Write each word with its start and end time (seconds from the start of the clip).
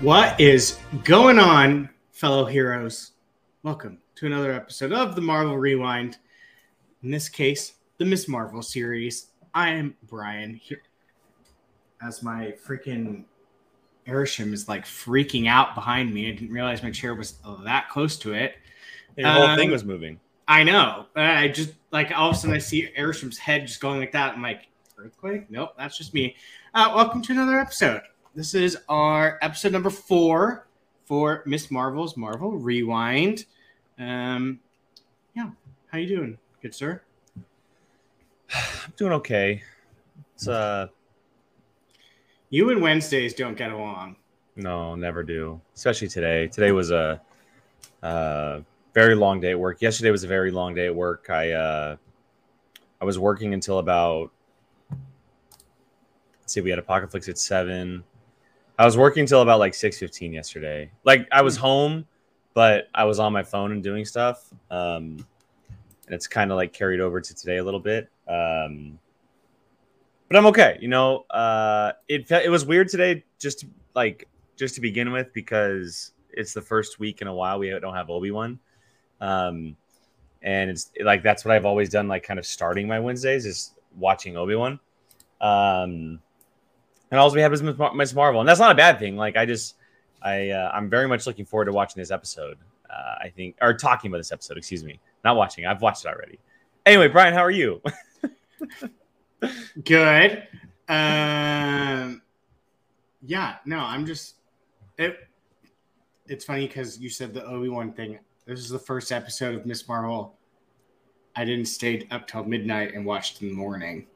What 0.00 0.40
is 0.40 0.78
going 1.02 1.38
on, 1.40 1.90
fellow 2.12 2.44
heroes? 2.44 3.12
Welcome 3.64 3.98
to 4.14 4.26
another 4.26 4.52
episode 4.52 4.92
of 4.92 5.16
the 5.16 5.20
Marvel 5.20 5.58
Rewind. 5.58 6.18
In 7.02 7.10
this 7.10 7.28
case, 7.28 7.74
the 7.98 8.04
Miss 8.04 8.28
Marvel 8.28 8.62
series. 8.62 9.32
I 9.54 9.70
am 9.70 9.96
Brian 10.04 10.54
here 10.54 10.82
as 12.00 12.22
my 12.22 12.54
freaking 12.64 13.24
Airshim 14.06 14.52
is 14.52 14.68
like 14.68 14.84
freaking 14.84 15.48
out 15.48 15.74
behind 15.74 16.14
me. 16.14 16.28
I 16.28 16.32
didn't 16.32 16.52
realize 16.52 16.82
my 16.82 16.92
chair 16.92 17.16
was 17.16 17.34
that 17.64 17.88
close 17.88 18.16
to 18.18 18.34
it. 18.34 18.54
Your 19.16 19.28
whole 19.28 19.56
thing 19.56 19.68
Um, 19.68 19.72
was 19.72 19.84
moving. 19.84 20.20
I 20.46 20.62
know. 20.62 21.06
I 21.16 21.48
just 21.48 21.72
like 21.90 22.12
all 22.16 22.30
of 22.30 22.36
a 22.36 22.38
sudden 22.38 22.54
I 22.54 22.60
see 22.60 22.88
Airshim's 22.96 23.36
head 23.36 23.66
just 23.66 23.80
going 23.80 23.98
like 23.98 24.12
that. 24.12 24.34
I'm 24.34 24.42
like, 24.42 24.68
earthquake? 24.96 25.50
Nope, 25.50 25.70
that's 25.76 25.98
just 25.98 26.14
me. 26.14 26.36
Uh, 26.72 26.92
welcome 26.94 27.20
to 27.22 27.32
another 27.32 27.58
episode. 27.58 28.02
This 28.34 28.54
is 28.54 28.78
our 28.88 29.38
episode 29.42 29.72
number 29.72 29.90
four 29.90 30.66
for 31.06 31.42
Miss 31.46 31.70
Marvel's 31.70 32.16
Marvel 32.16 32.52
Rewind. 32.52 33.46
Um, 33.98 34.60
yeah, 35.34 35.50
how 35.90 35.98
you 35.98 36.06
doing, 36.08 36.38
good 36.62 36.74
sir? 36.74 37.00
I'm 38.54 38.92
doing 38.96 39.12
okay. 39.14 39.62
It's 40.34 40.48
uh 40.48 40.86
You 42.50 42.70
and 42.70 42.80
Wednesdays 42.80 43.34
don't 43.34 43.56
get 43.56 43.72
along. 43.72 44.16
no, 44.56 44.94
never 44.94 45.22
do. 45.22 45.60
Especially 45.74 46.08
today. 46.08 46.46
Today 46.48 46.72
was 46.72 46.90
a 46.90 47.20
uh 48.02 48.60
very 48.94 49.14
long 49.14 49.40
day 49.40 49.50
at 49.50 49.58
work. 49.58 49.82
Yesterday 49.82 50.10
was 50.10 50.24
a 50.24 50.28
very 50.28 50.50
long 50.50 50.74
day 50.74 50.86
at 50.86 50.94
work. 50.94 51.28
I 51.30 51.52
uh 51.52 51.96
I 53.00 53.04
was 53.04 53.18
working 53.18 53.52
until 53.54 53.78
about 53.78 54.30
let's 56.40 56.52
see, 56.54 56.60
we 56.60 56.70
had 56.70 56.78
a 56.78 56.82
pocket 56.82 57.10
flicks 57.10 57.28
at 57.28 57.38
seven. 57.38 58.04
I 58.78 58.84
was 58.84 58.96
working 58.96 59.22
until 59.22 59.42
about 59.42 59.58
like 59.58 59.74
six 59.74 59.98
fifteen 59.98 60.32
yesterday. 60.32 60.90
Like 61.04 61.26
I 61.32 61.42
was 61.42 61.56
home, 61.56 62.06
but 62.54 62.88
I 62.94 63.04
was 63.04 63.18
on 63.18 63.32
my 63.32 63.42
phone 63.42 63.72
and 63.72 63.82
doing 63.82 64.04
stuff. 64.04 64.48
Um 64.70 65.26
and 66.06 66.14
it's 66.14 66.26
kind 66.26 66.50
of 66.50 66.56
like 66.56 66.72
carried 66.72 67.00
over 67.00 67.20
to 67.20 67.34
today 67.34 67.58
a 67.58 67.64
little 67.64 67.80
bit. 67.80 68.08
Um 68.28 68.98
but 70.28 70.36
I'm 70.36 70.46
okay. 70.46 70.78
You 70.80 70.88
know, 70.88 71.24
uh, 71.30 71.92
it 72.06 72.30
it 72.30 72.50
was 72.50 72.66
weird 72.66 72.88
today, 72.88 73.24
just 73.38 73.60
to, 73.60 73.66
like 73.94 74.28
just 74.56 74.74
to 74.74 74.80
begin 74.80 75.10
with, 75.10 75.32
because 75.32 76.12
it's 76.30 76.52
the 76.52 76.60
first 76.60 76.98
week 76.98 77.22
in 77.22 77.28
a 77.28 77.34
while 77.34 77.58
we 77.58 77.70
don't 77.70 77.94
have 77.94 78.10
Obi 78.10 78.30
Wan, 78.30 78.58
um, 79.20 79.74
and 80.42 80.70
it's 80.70 80.90
like 81.02 81.22
that's 81.22 81.44
what 81.44 81.54
I've 81.54 81.64
always 81.64 81.88
done. 81.88 82.08
Like 82.08 82.24
kind 82.24 82.38
of 82.38 82.46
starting 82.46 82.86
my 82.86 83.00
Wednesdays 83.00 83.46
is 83.46 83.72
watching 83.96 84.36
Obi 84.36 84.54
Wan, 84.54 84.78
um, 85.40 86.20
and 87.10 87.20
all 87.20 87.32
we 87.32 87.40
have 87.40 87.52
is 87.52 87.62
Miss 87.62 88.14
Marvel, 88.14 88.40
and 88.40 88.48
that's 88.48 88.60
not 88.60 88.72
a 88.72 88.74
bad 88.74 88.98
thing. 88.98 89.16
Like 89.16 89.36
I 89.36 89.46
just 89.46 89.76
I 90.22 90.50
uh, 90.50 90.70
I'm 90.72 90.90
very 90.90 91.08
much 91.08 91.26
looking 91.26 91.44
forward 91.44 91.66
to 91.66 91.72
watching 91.72 92.00
this 92.00 92.10
episode. 92.10 92.58
Uh, 92.88 93.14
I 93.24 93.28
think 93.28 93.56
or 93.60 93.74
talking 93.74 94.10
about 94.10 94.18
this 94.18 94.32
episode. 94.32 94.56
Excuse 94.56 94.84
me, 94.84 95.00
not 95.24 95.36
watching. 95.36 95.66
I've 95.66 95.82
watched 95.82 96.04
it 96.04 96.08
already. 96.08 96.38
Anyway, 96.86 97.08
Brian, 97.08 97.34
how 97.34 97.44
are 97.44 97.50
you? 97.50 97.82
Good. 99.84 100.46
Um, 100.88 102.22
yeah, 103.22 103.56
no, 103.64 103.78
I'm 103.78 104.06
just 104.06 104.36
it. 104.96 105.18
It's 106.26 106.44
funny 106.44 106.66
because 106.66 106.98
you 106.98 107.08
said 107.08 107.32
the 107.32 107.44
Obi 107.44 107.68
Wan 107.68 107.92
thing. 107.92 108.18
This 108.46 108.60
is 108.60 108.70
the 108.70 108.78
first 108.78 109.12
episode 109.12 109.54
of 109.54 109.66
Miss 109.66 109.86
Marvel. 109.86 110.38
I 111.36 111.44
didn't 111.44 111.66
stay 111.66 112.06
up 112.10 112.26
till 112.26 112.44
midnight 112.44 112.94
and 112.94 113.04
watched 113.04 113.42
in 113.42 113.48
the 113.48 113.54
morning. 113.54 114.06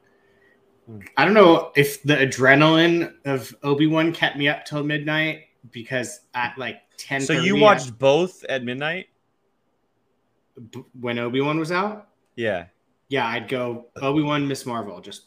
I 1.17 1.25
don't 1.25 1.35
know 1.35 1.73
if 1.77 2.03
the 2.03 2.15
adrenaline 2.15 3.15
of 3.25 3.55
Obi 3.63 3.87
Wan 3.87 4.13
kept 4.13 4.37
me 4.37 4.49
up 4.49 4.65
till 4.65 4.83
midnight 4.83 5.45
because 5.71 6.21
at 6.35 6.59
like 6.59 6.83
ten. 6.99 7.21
so 7.21 7.35
you 7.35 7.57
watched 7.57 7.99
both 7.99 8.45
at 8.45 8.65
midnight? 8.65 9.07
when 11.01 11.19
Obi 11.19 11.41
Wan 11.41 11.59
was 11.59 11.73
out. 11.73 12.09
Yeah. 12.37 12.67
Yeah, 13.09 13.27
I'd 13.27 13.49
go 13.49 13.87
Obi 13.97 14.23
Wan, 14.23 14.47
Miss 14.47 14.65
Marvel, 14.67 15.01
just 15.01 15.27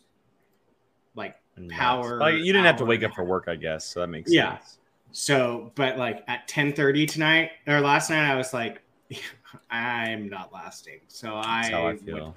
like 1.15 1.35
Power 1.69 2.19
Like, 2.19 2.35
you 2.35 2.45
didn't 2.45 2.65
have 2.65 2.77
to 2.77 2.85
wake 2.85 3.03
up 3.03 3.13
for 3.13 3.23
work, 3.23 3.45
I 3.47 3.55
guess. 3.55 3.85
So 3.85 4.01
that 4.01 4.07
makes 4.07 4.31
Yeah. 4.31 4.57
sense. 4.57 4.79
So, 5.11 5.71
but 5.75 5.97
like 5.97 6.23
at 6.27 6.47
10:30 6.47 7.07
tonight 7.07 7.51
or 7.67 7.79
last 7.79 8.09
night, 8.09 8.29
I 8.29 8.35
was 8.35 8.53
like, 8.53 8.81
I'm 9.69 10.29
not 10.29 10.51
lasting. 10.51 11.01
So 11.07 11.35
I, 11.35 11.61
That's 11.61 11.73
how 11.73 11.87
I 11.87 11.95
feel. 11.95 12.35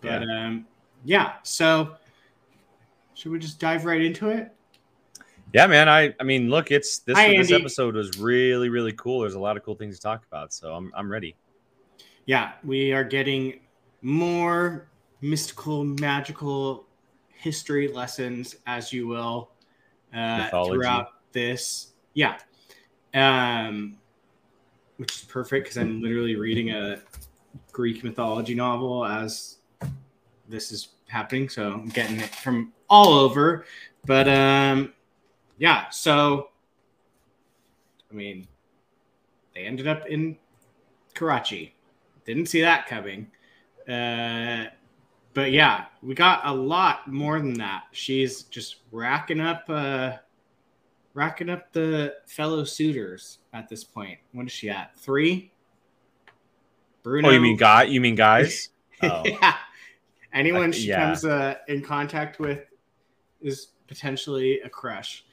But 0.00 0.22
um, 0.22 0.66
yeah. 1.04 1.34
So 1.42 1.96
should 3.14 3.32
we 3.32 3.38
just 3.38 3.58
dive 3.60 3.84
right 3.84 4.02
into 4.02 4.28
it? 4.28 4.54
Yeah, 5.52 5.66
man. 5.66 5.88
I 5.88 6.14
I 6.18 6.24
mean, 6.24 6.48
look, 6.48 6.70
it's 6.70 7.00
this 7.00 7.16
Hi, 7.16 7.28
this 7.36 7.50
Andy. 7.52 7.62
episode 7.62 7.94
was 7.94 8.18
really 8.18 8.68
really 8.68 8.92
cool. 8.92 9.20
There's 9.20 9.34
a 9.34 9.40
lot 9.40 9.56
of 9.56 9.62
cool 9.62 9.74
things 9.74 9.96
to 9.96 10.02
talk 10.02 10.24
about, 10.26 10.52
so 10.52 10.74
I'm 10.74 10.92
I'm 10.96 11.10
ready. 11.10 11.36
Yeah, 12.26 12.52
we 12.64 12.92
are 12.92 13.04
getting 13.04 13.60
more 14.00 14.88
mystical, 15.20 15.84
magical 15.84 16.86
history 17.28 17.88
lessons, 17.88 18.56
as 18.66 18.92
you 18.92 19.06
will, 19.08 19.50
uh, 20.14 20.38
Mythology. 20.44 20.72
throughout 20.74 21.08
this. 21.32 21.92
Yeah, 22.14 22.38
um, 23.14 23.98
which 24.96 25.16
is 25.16 25.24
perfect 25.24 25.64
because 25.64 25.76
I'm 25.76 26.00
literally 26.00 26.36
reading 26.36 26.70
a 26.70 27.00
Greek 27.72 28.04
mythology 28.04 28.54
novel 28.54 29.04
as 29.04 29.58
this 30.48 30.72
is 30.72 30.88
happening, 31.08 31.48
so 31.48 31.72
I'm 31.72 31.88
getting 31.88 32.20
it 32.20 32.34
from 32.36 32.72
all 32.92 33.14
over. 33.14 33.64
But 34.04 34.28
um, 34.28 34.92
yeah, 35.58 35.88
so 35.88 36.50
I 38.10 38.14
mean, 38.14 38.46
they 39.54 39.62
ended 39.62 39.88
up 39.88 40.06
in 40.06 40.36
Karachi. 41.14 41.74
Didn't 42.26 42.46
see 42.46 42.60
that 42.60 42.86
coming. 42.86 43.28
Uh, 43.88 44.66
but 45.34 45.50
yeah, 45.50 45.86
we 46.02 46.14
got 46.14 46.42
a 46.44 46.52
lot 46.52 47.08
more 47.08 47.38
than 47.38 47.54
that. 47.54 47.84
She's 47.92 48.42
just 48.44 48.76
racking 48.92 49.40
up, 49.40 49.64
uh, 49.68 50.12
racking 51.14 51.48
up 51.48 51.72
the 51.72 52.14
fellow 52.26 52.64
suitors 52.64 53.38
at 53.54 53.68
this 53.68 53.82
point. 53.82 54.18
What 54.32 54.46
is 54.46 54.52
she 54.52 54.68
at? 54.68 54.94
Three. 54.96 55.50
Bruno. 57.02 57.28
Oh, 57.28 57.32
you 57.32 57.40
mean 57.40 57.56
guy? 57.56 57.84
You 57.84 58.00
mean 58.00 58.14
guys? 58.14 58.68
Oh. 59.04 59.22
yeah. 59.24 59.56
Anyone 60.32 60.68
I- 60.68 60.70
she 60.70 60.86
yeah. 60.86 61.06
comes 61.06 61.24
uh, 61.24 61.56
in 61.66 61.82
contact 61.82 62.38
with 62.38 62.60
is 63.42 63.68
potentially 63.86 64.60
a 64.60 64.68
crush. 64.68 65.24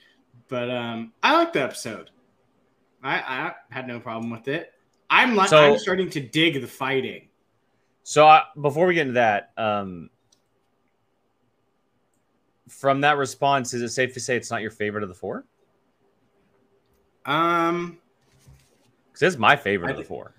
But 0.47 0.70
um, 0.70 1.14
I 1.24 1.34
like 1.34 1.53
the 1.53 1.62
episode. 1.62 2.09
I, 3.03 3.20
I 3.20 3.53
had 3.70 3.88
no 3.88 4.00
problem 4.00 4.30
with 4.31 4.47
it. 4.47 4.74
I'm 5.09 5.36
like 5.36 5.50
So- 5.50 5.58
I'm 5.74 5.78
starting 5.80 6.09
to 6.12 6.20
dig 6.20 6.59
the 6.62 6.68
fighting. 6.68 7.28
So 8.03 8.28
uh, 8.28 8.44
before 8.59 8.88
we 8.88 8.96
get 8.96 9.02
into 9.02 9.14
that, 9.14 9.52
um, 9.58 10.09
from 12.68 13.02
that 13.02 13.18
response, 13.18 13.74
is 13.74 13.81
it 13.81 13.90
safe 13.90 14.14
to 14.14 14.20
say 14.20 14.36
it's 14.36 14.50
not 14.50 14.62
your 14.62 14.72
favorite 14.72 15.03
of 15.03 15.09
the 15.09 15.16
four? 15.16 15.46
Um, 17.26 18.00
Because 19.12 19.34
it's 19.34 19.38
my 19.40 19.56
favorite 19.56 19.90
I 19.90 19.91
of 19.91 19.97
the 19.97 20.03
four. 20.03 20.34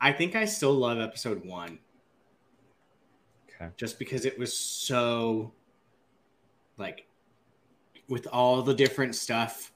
I 0.00 0.12
think 0.12 0.34
I 0.34 0.44
still 0.46 0.72
love 0.72 0.98
episode 0.98 1.44
one 1.44 1.78
Okay. 3.54 3.70
just 3.76 3.98
because 3.98 4.24
it 4.24 4.38
was 4.38 4.56
so 4.56 5.52
like 6.78 7.06
with 8.08 8.26
all 8.32 8.62
the 8.62 8.74
different 8.74 9.14
stuff 9.14 9.72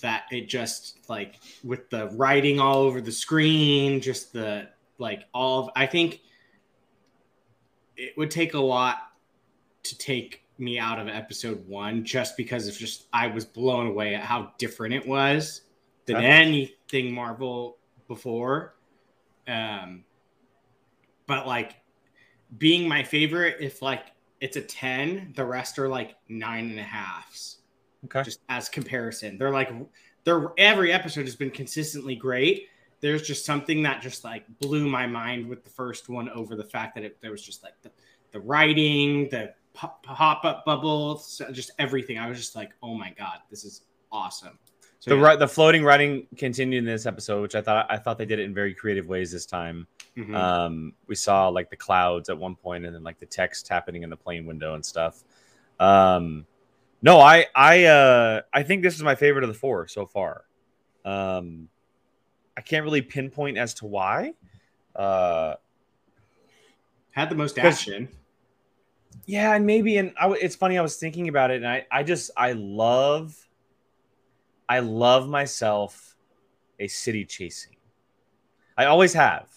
that 0.00 0.24
it 0.30 0.48
just 0.48 0.98
like 1.08 1.36
with 1.62 1.88
the 1.90 2.08
writing 2.10 2.60
all 2.60 2.78
over 2.78 3.00
the 3.00 3.12
screen, 3.12 4.00
just 4.00 4.32
the 4.32 4.68
like 4.98 5.24
all 5.32 5.60
of 5.64 5.70
I 5.76 5.86
think 5.86 6.20
it 7.96 8.16
would 8.16 8.30
take 8.30 8.54
a 8.54 8.60
lot 8.60 9.12
to 9.84 9.98
take 9.98 10.42
me 10.58 10.78
out 10.78 10.98
of 10.98 11.08
episode 11.08 11.66
one 11.66 12.04
just 12.04 12.36
because 12.36 12.68
of 12.68 12.76
just 12.76 13.06
I 13.12 13.26
was 13.26 13.44
blown 13.44 13.86
away 13.86 14.14
at 14.14 14.22
how 14.22 14.52
different 14.58 14.94
it 14.94 15.06
was 15.06 15.62
than 16.06 16.16
Okay. 16.16 16.26
anything 16.26 17.12
Marvel 17.12 17.78
before. 18.08 18.74
Um 19.46 20.04
but 21.26 21.46
like 21.46 21.76
being 22.58 22.88
my 22.88 23.02
favorite, 23.02 23.56
if 23.60 23.80
like 23.80 24.06
it's 24.40 24.56
a 24.56 24.60
10, 24.60 25.32
the 25.36 25.44
rest 25.44 25.78
are 25.78 25.88
like 25.88 26.16
nine 26.28 26.70
and 26.70 26.78
a 26.78 26.82
halves 26.82 27.58
Okay. 28.04 28.22
just 28.22 28.40
as 28.48 28.68
comparison. 28.68 29.38
They're 29.38 29.50
like 29.50 29.70
they're 30.24 30.52
every 30.58 30.92
episode 30.92 31.24
has 31.24 31.36
been 31.36 31.50
consistently 31.50 32.14
great. 32.16 32.68
There's 33.00 33.22
just 33.22 33.44
something 33.44 33.82
that 33.82 34.02
just 34.02 34.24
like 34.24 34.44
blew 34.60 34.88
my 34.88 35.06
mind 35.06 35.48
with 35.48 35.64
the 35.64 35.70
first 35.70 36.08
one 36.08 36.28
over 36.30 36.56
the 36.56 36.64
fact 36.64 36.94
that 36.94 37.04
it, 37.04 37.20
there 37.20 37.30
was 37.30 37.42
just 37.42 37.62
like 37.62 37.74
the, 37.82 37.90
the 38.32 38.40
writing, 38.40 39.28
the 39.30 39.52
pop, 39.74 40.02
pop 40.02 40.44
up 40.44 40.64
bubbles, 40.64 41.40
just 41.52 41.70
everything. 41.78 42.18
I 42.18 42.28
was 42.28 42.38
just 42.38 42.56
like, 42.56 42.72
oh 42.82 42.94
my 42.94 43.10
god, 43.16 43.40
this 43.50 43.64
is 43.64 43.82
awesome. 44.10 44.58
So 45.04 45.10
the 45.10 45.22
yeah. 45.22 45.36
the 45.36 45.46
floating 45.46 45.84
writing 45.84 46.26
continued 46.38 46.78
in 46.78 46.86
this 46.86 47.04
episode, 47.04 47.42
which 47.42 47.54
I 47.54 47.60
thought 47.60 47.86
I 47.90 47.98
thought 47.98 48.16
they 48.16 48.24
did 48.24 48.38
it 48.38 48.44
in 48.44 48.54
very 48.54 48.72
creative 48.72 49.06
ways 49.06 49.30
this 49.30 49.44
time. 49.44 49.86
Mhm. 50.16 50.34
Um, 50.34 50.94
we 51.06 51.14
saw 51.14 51.48
like 51.48 51.68
the 51.68 51.76
clouds 51.76 52.30
at 52.30 52.38
one 52.38 52.54
point, 52.56 52.86
and 52.86 52.94
then 52.94 53.02
like 53.02 53.18
the 53.20 53.26
text 53.26 53.68
happening 53.68 54.02
in 54.02 54.08
the 54.08 54.16
plane 54.16 54.46
window 54.46 54.74
and 54.74 54.84
stuff. 54.84 55.22
Um, 55.78 56.46
No, 57.02 57.20
I 57.20 57.46
I 57.54 57.84
uh 57.84 58.40
I 58.50 58.62
think 58.62 58.82
this 58.82 58.94
is 58.94 59.02
my 59.02 59.14
favorite 59.14 59.44
of 59.44 59.48
the 59.48 59.58
four 59.58 59.86
so 59.88 60.06
far. 60.06 60.44
Um 61.04 61.68
I 62.56 62.62
can't 62.62 62.82
really 62.84 63.02
pinpoint 63.02 63.58
as 63.58 63.74
to 63.74 63.84
why. 63.86 64.32
Uh 64.96 65.56
Had 67.10 67.28
the 67.28 67.34
most 67.34 67.58
action. 67.58 68.08
yeah, 69.26 69.54
and 69.54 69.66
maybe 69.66 69.98
and 69.98 70.14
I, 70.18 70.30
it's 70.30 70.56
funny 70.56 70.78
I 70.78 70.82
was 70.82 70.96
thinking 70.96 71.28
about 71.28 71.50
it 71.50 71.56
and 71.56 71.68
I 71.68 71.84
I 71.90 72.02
just 72.04 72.30
I 72.38 72.52
love 72.52 73.36
I 74.68 74.80
love 74.80 75.28
myself 75.28 76.16
a 76.80 76.88
city 76.88 77.24
chasing. 77.24 77.76
I 78.76 78.86
always 78.86 79.12
have. 79.12 79.48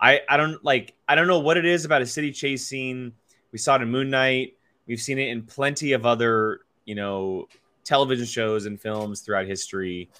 I 0.00 0.20
I 0.28 0.36
don't 0.36 0.62
like 0.64 0.94
I 1.08 1.14
don't 1.14 1.28
know 1.28 1.38
what 1.38 1.56
it 1.56 1.64
is 1.64 1.84
about 1.84 2.02
a 2.02 2.06
city 2.06 2.32
chase 2.32 2.66
scene. 2.66 3.12
We 3.52 3.58
saw 3.58 3.76
it 3.76 3.82
in 3.82 3.90
Moon 3.90 4.10
Knight. 4.10 4.56
We've 4.86 5.00
seen 5.00 5.18
it 5.18 5.28
in 5.28 5.42
plenty 5.42 5.92
of 5.92 6.04
other, 6.04 6.60
you 6.84 6.94
know, 6.94 7.48
television 7.84 8.26
shows 8.26 8.66
and 8.66 8.80
films 8.80 9.20
throughout 9.20 9.46
history. 9.46 10.10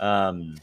Um 0.00 0.56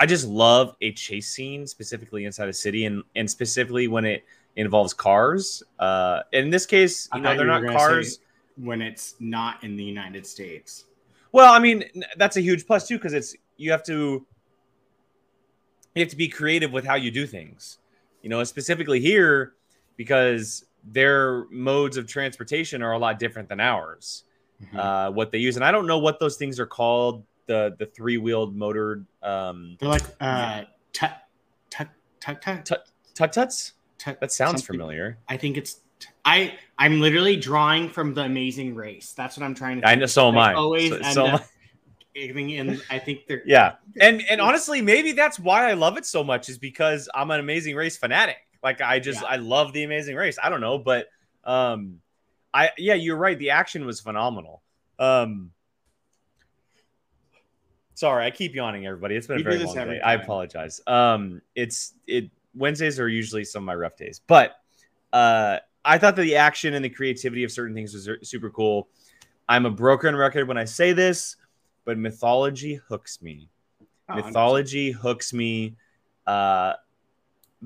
I 0.00 0.06
just 0.06 0.26
love 0.26 0.76
a 0.80 0.92
chase 0.92 1.30
scene 1.30 1.66
specifically 1.66 2.24
inside 2.24 2.48
a 2.48 2.52
city 2.52 2.86
and 2.86 3.02
and 3.14 3.30
specifically 3.30 3.86
when 3.88 4.04
it 4.04 4.24
involves 4.56 4.92
cars. 4.92 5.62
Uh 5.78 6.22
in 6.32 6.50
this 6.50 6.66
case, 6.66 7.08
I 7.12 7.18
you 7.18 7.22
know, 7.22 7.36
they're 7.36 7.46
you 7.46 7.66
not 7.66 7.76
cars. 7.76 8.18
when 8.56 8.82
it's 8.82 9.14
not 9.20 9.62
in 9.62 9.76
the 9.76 9.84
United 9.84 10.26
States. 10.26 10.86
Well, 11.32 11.52
I 11.52 11.58
mean, 11.58 11.84
that's 12.16 12.36
a 12.36 12.40
huge 12.40 12.66
plus 12.66 12.88
too 12.88 12.96
because 12.96 13.12
it's 13.12 13.36
you 13.56 13.70
have 13.70 13.82
to 13.84 14.26
you 15.94 16.02
have 16.02 16.08
to 16.08 16.16
be 16.16 16.28
creative 16.28 16.72
with 16.72 16.84
how 16.84 16.94
you 16.94 17.10
do 17.10 17.26
things. 17.26 17.78
You 18.22 18.30
know, 18.30 18.42
specifically 18.44 19.00
here 19.00 19.54
because 19.96 20.64
their 20.84 21.44
modes 21.50 21.96
of 21.96 22.06
transportation 22.06 22.82
are 22.82 22.92
a 22.92 22.98
lot 22.98 23.18
different 23.18 23.48
than 23.48 23.60
ours. 23.60 24.24
Mm-hmm. 24.62 24.78
Uh, 24.78 25.10
what 25.10 25.30
they 25.30 25.38
use, 25.38 25.56
and 25.56 25.64
I 25.64 25.70
don't 25.70 25.86
know 25.86 25.98
what 25.98 26.18
those 26.18 26.36
things 26.36 26.58
are 26.58 26.66
called. 26.66 27.24
The 27.46 27.74
the 27.78 27.86
three 27.86 28.18
wheeled 28.18 28.54
motored 28.56 29.06
um, 29.22 29.76
They're 29.80 29.88
like 29.88 30.02
uh, 30.20 30.64
tut 30.92 31.12
tut 31.70 31.88
tut 32.20 32.42
tut. 32.42 32.64
tut 32.66 32.88
tut 33.14 33.32
tuts. 33.32 33.72
tut- 33.98 34.20
That 34.20 34.32
sounds 34.32 34.62
familiar. 34.62 35.18
I 35.28 35.36
think 35.36 35.56
it's. 35.56 35.80
I 36.24 36.58
I'm 36.78 37.00
literally 37.00 37.36
drawing 37.36 37.88
from 37.88 38.14
the 38.14 38.22
Amazing 38.22 38.74
Race. 38.74 39.12
That's 39.12 39.36
what 39.36 39.44
I'm 39.44 39.54
trying 39.54 39.80
to. 39.80 39.88
I 39.88 39.94
know. 39.94 40.06
So 40.06 40.28
am 40.28 40.38
I. 40.38 40.54
Always 40.54 40.90
So, 40.90 41.02
so 41.02 41.26
am 41.26 41.34
I. 41.36 41.44
giving 42.14 42.50
in. 42.50 42.80
I 42.90 42.98
think 42.98 43.26
they're. 43.26 43.42
Yeah, 43.46 43.74
and 44.00 44.22
and 44.30 44.40
honestly, 44.40 44.82
maybe 44.82 45.12
that's 45.12 45.38
why 45.38 45.68
I 45.68 45.74
love 45.74 45.96
it 45.96 46.06
so 46.06 46.22
much 46.22 46.48
is 46.48 46.58
because 46.58 47.08
I'm 47.14 47.30
an 47.30 47.40
Amazing 47.40 47.76
Race 47.76 47.96
fanatic. 47.96 48.36
Like 48.62 48.80
I 48.80 48.98
just 48.98 49.22
Yeah. 49.22 49.28
I 49.28 49.36
love 49.36 49.72
the 49.72 49.84
Amazing 49.84 50.16
Race. 50.16 50.38
I 50.42 50.48
don't 50.48 50.60
know, 50.60 50.78
but 50.78 51.08
um, 51.44 52.00
I 52.52 52.70
yeah, 52.76 52.94
you're 52.94 53.16
right. 53.16 53.38
The 53.38 53.50
action 53.50 53.86
was 53.86 54.00
phenomenal. 54.00 54.62
Um, 54.98 55.52
sorry, 57.94 58.24
I 58.24 58.30
keep 58.30 58.54
yawning, 58.54 58.86
everybody. 58.86 59.16
It's 59.16 59.26
been 59.26 59.36
We 59.36 59.42
a 59.42 59.44
very 59.44 59.58
do 59.58 59.66
this 59.66 59.74
long. 59.74 59.98
I 60.04 60.14
apologize. 60.14 60.80
Um, 60.86 61.42
it's 61.54 61.94
it 62.06 62.30
Wednesdays 62.54 62.98
are 62.98 63.08
usually 63.08 63.44
some 63.44 63.62
of 63.62 63.66
my 63.66 63.74
rough 63.74 63.96
days, 63.96 64.20
but 64.26 64.56
uh, 65.12 65.58
I 65.88 65.96
thought 65.96 66.16
that 66.16 66.22
the 66.22 66.36
action 66.36 66.74
and 66.74 66.84
the 66.84 66.90
creativity 66.90 67.44
of 67.44 67.50
certain 67.50 67.74
things 67.74 67.94
was 67.94 68.06
super 68.22 68.50
cool. 68.50 68.88
I'm 69.48 69.64
a 69.64 69.70
broken 69.70 70.14
record 70.14 70.46
when 70.46 70.58
I 70.58 70.66
say 70.66 70.92
this, 70.92 71.36
but 71.86 71.96
mythology 71.96 72.74
hooks 72.74 73.22
me. 73.22 73.48
Oh, 74.10 74.16
mythology 74.16 74.90
hooks 74.90 75.32
me 75.32 75.76
uh 76.26 76.74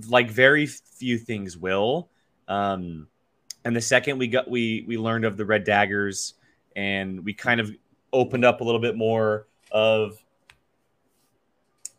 like 0.09 0.31
very 0.31 0.67
few 0.67 1.19
things 1.19 1.59
will. 1.59 2.11
Um 2.47 3.09
and 3.65 3.75
the 3.75 3.81
second 3.81 4.19
we 4.19 4.29
got 4.29 4.49
we 4.49 4.85
we 4.87 4.97
learned 4.97 5.25
of 5.25 5.37
the 5.37 5.45
red 5.45 5.65
daggers 5.65 6.35
and 6.77 7.25
we 7.25 7.35
kind 7.35 7.61
of 7.61 7.73
opened 8.13 8.45
up 8.45 8.61
a 8.61 8.65
little 8.65 8.81
bit 8.81 8.97
more 8.97 9.49
of 9.73 10.17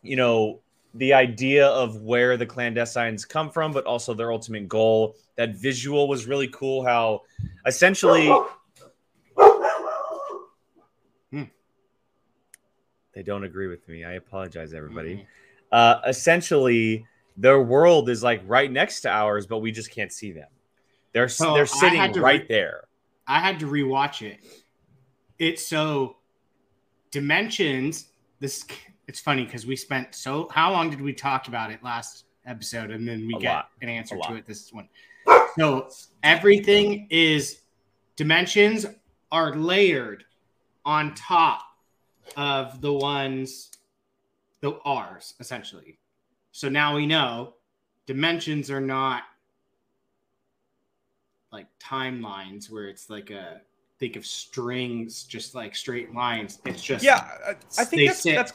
you 0.02 0.16
know 0.16 0.60
the 0.96 1.12
idea 1.12 1.66
of 1.66 2.02
where 2.02 2.36
the 2.36 2.46
clandestines 2.46 3.28
come 3.28 3.50
from 3.50 3.72
but 3.72 3.84
also 3.84 4.14
their 4.14 4.30
ultimate 4.32 4.68
goal 4.68 5.16
that 5.36 5.56
visual 5.56 6.06
was 6.08 6.26
really 6.26 6.48
cool 6.48 6.84
how 6.84 7.20
essentially 7.66 8.32
Hmm. 11.30 11.44
they 13.12 13.22
don't 13.22 13.44
agree 13.44 13.66
with 13.66 13.88
me 13.88 14.04
i 14.04 14.12
apologize 14.12 14.72
everybody 14.74 15.16
Mhm. 15.16 15.26
uh, 15.72 16.00
essentially 16.06 17.04
their 17.36 17.60
world 17.60 18.08
is 18.08 18.22
like 18.22 18.40
right 18.46 18.70
next 18.70 19.00
to 19.00 19.08
ours, 19.10 19.44
but 19.44 19.58
we 19.58 19.72
just 19.72 19.90
can't 19.90 20.12
see 20.12 20.30
them. 20.30 20.46
They're 21.12 21.28
So 21.28 21.52
they're 21.52 21.66
sitting 21.66 21.98
right 22.22 22.42
re- 22.42 22.46
there. 22.48 22.84
I 23.26 23.40
had 23.40 23.58
to 23.58 23.66
rewatch 23.66 24.22
it. 24.22 24.38
It's 25.40 25.66
so 25.66 26.18
dimensions. 27.10 28.12
This 28.38 28.64
it's 29.06 29.20
funny 29.20 29.44
because 29.44 29.66
we 29.66 29.76
spent 29.76 30.14
so 30.14 30.48
how 30.52 30.72
long 30.72 30.90
did 30.90 31.00
we 31.00 31.12
talk 31.12 31.48
about 31.48 31.70
it 31.70 31.82
last 31.82 32.24
episode, 32.46 32.90
and 32.90 33.06
then 33.08 33.26
we 33.26 33.34
A 33.34 33.38
get 33.38 33.54
lot. 33.54 33.70
an 33.82 33.88
answer 33.88 34.16
to 34.28 34.34
it 34.36 34.46
this 34.46 34.72
one. 34.72 34.88
So 35.58 35.88
everything 36.22 37.06
is 37.10 37.60
dimensions 38.16 38.86
are 39.30 39.54
layered 39.54 40.24
on 40.84 41.14
top 41.14 41.62
of 42.36 42.80
the 42.80 42.92
ones 42.92 43.70
the 44.60 44.78
R's 44.84 45.34
essentially. 45.40 45.98
So 46.52 46.68
now 46.68 46.94
we 46.96 47.06
know 47.06 47.54
dimensions 48.06 48.70
are 48.70 48.80
not 48.80 49.22
like 51.52 51.66
timelines 51.78 52.70
where 52.70 52.88
it's 52.88 53.08
like 53.08 53.30
a 53.30 53.60
think 53.98 54.16
of 54.16 54.26
strings 54.26 55.22
just 55.24 55.54
like 55.54 55.74
straight 55.76 56.12
lines. 56.14 56.60
It's 56.64 56.82
just 56.82 57.04
Yeah, 57.04 57.16
I- 57.46 57.56
I 57.78 57.84
think 57.84 58.08
that's 58.08 58.20
sit 58.22 58.34
that's 58.34 58.52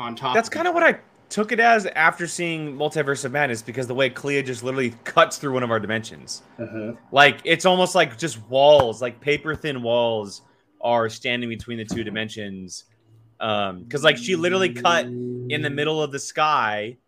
on 0.00 0.16
top. 0.16 0.34
that's 0.34 0.48
kind 0.48 0.66
of 0.66 0.74
what 0.74 0.82
I 0.82 0.98
took 1.28 1.52
it 1.52 1.60
as 1.60 1.86
after 1.86 2.26
seeing 2.26 2.76
Multiverse 2.76 3.24
of 3.24 3.32
Madness 3.32 3.62
because 3.62 3.86
the 3.86 3.94
way 3.94 4.10
Clea 4.10 4.42
just 4.42 4.62
literally 4.62 4.90
cuts 5.04 5.38
through 5.38 5.54
one 5.54 5.62
of 5.62 5.70
our 5.70 5.78
dimensions. 5.78 6.42
uh 6.58 6.92
Like 7.12 7.40
it's 7.44 7.64
almost 7.64 7.94
like 7.94 8.18
just 8.18 8.44
walls, 8.48 9.00
like 9.00 9.20
paper 9.20 9.54
thin 9.54 9.82
walls 9.82 10.42
are 10.80 11.08
standing 11.08 11.48
between 11.48 11.78
the 11.78 11.84
two 11.84 12.02
dimensions. 12.02 12.84
Um, 13.38 13.84
because 13.84 14.04
like 14.04 14.18
she 14.18 14.36
literally 14.36 14.72
cut 14.72 15.06
in 15.06 15.62
the 15.62 15.70
middle 15.70 16.02
of 16.02 16.12
the 16.12 16.18
sky, 16.18 16.98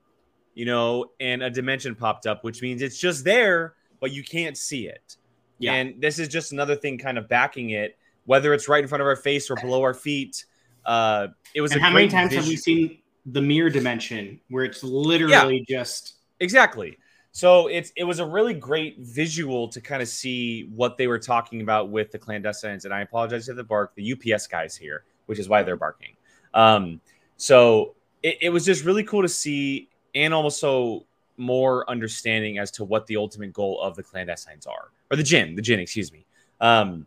you 0.55 0.65
know, 0.65 1.07
and 1.21 1.43
a 1.43 1.51
dimension 1.51 1.95
popped 1.95 2.27
up, 2.27 2.45
which 2.45 2.63
means 2.63 2.81
it's 2.81 2.99
just 2.99 3.25
there, 3.25 3.75
but 4.01 4.13
you 4.13 4.23
can't 4.23 4.57
see 4.57 4.87
it. 4.87 5.17
Yeah. 5.59 5.75
And 5.75 6.01
this 6.01 6.19
is 6.19 6.29
just 6.29 6.53
another 6.53 6.75
thing 6.75 6.97
kind 6.97 7.19
of 7.19 7.29
backing 7.29 7.71
it, 7.71 7.99
whether 8.25 8.55
it's 8.55 8.69
right 8.69 8.83
in 8.83 8.89
front 8.89 9.03
of 9.03 9.07
our 9.07 9.17
face 9.17 9.51
or 9.51 9.57
below 9.57 9.83
our 9.83 9.95
feet. 9.95 10.45
Uh, 10.85 11.29
it 11.55 11.61
was 11.61 11.73
And 11.73 11.81
a 11.81 11.85
how 11.85 11.91
many 11.91 12.09
great 12.09 12.11
times 12.11 12.35
have 12.35 12.47
we 12.47 12.57
seen 12.57 12.99
the 13.27 13.43
mirror 13.43 13.71
dimension 13.71 14.41
where 14.49 14.65
it's 14.65 14.83
literally 14.83 15.65
just 15.69 16.17
Exactly. 16.43 16.99
So 17.31 17.69
it's 17.69 17.93
it 17.97 18.05
was 18.05 18.19
a 18.19 18.27
really 18.27 18.53
great 18.53 18.99
visual 18.99 19.69
to 19.69 19.81
kind 19.81 20.03
of 20.03 20.09
see 20.09 20.69
what 20.75 20.99
they 20.99 21.07
were 21.07 21.21
talking 21.21 21.63
about 21.63 21.89
with 21.89 22.11
the 22.11 22.19
clandestines. 22.19 22.85
And 22.85 22.93
I 22.93 23.01
apologize 23.01 23.47
to 23.47 23.55
the 23.55 23.65
bark, 23.65 23.95
the 23.95 24.13
UPS 24.13 24.49
guys 24.49 24.77
here, 24.77 25.05
which 25.27 25.39
is 25.39 25.49
why 25.49 25.63
they're 25.63 25.77
barking. 25.77 26.17
Um, 26.53 27.01
so 27.37 27.95
it, 28.23 28.39
it 28.43 28.49
was 28.51 28.67
just 28.67 28.85
really 28.85 29.05
cool 29.05 29.23
to 29.23 29.29
see, 29.29 29.89
and 30.15 30.35
also 30.35 31.07
more 31.39 31.89
understanding 31.89 32.59
as 32.59 32.71
to 32.73 32.85
what 32.85 33.07
the 33.07 33.17
ultimate 33.17 33.53
goal 33.53 33.81
of 33.81 33.97
the 33.97 34.03
clandestines 34.03 34.67
are, 34.67 34.91
or 35.11 35.17
the 35.17 35.23
jinn, 35.23 35.55
the 35.55 35.63
jinn, 35.63 35.81
excuse 35.81 36.13
me. 36.13 36.27
Um, 36.61 37.07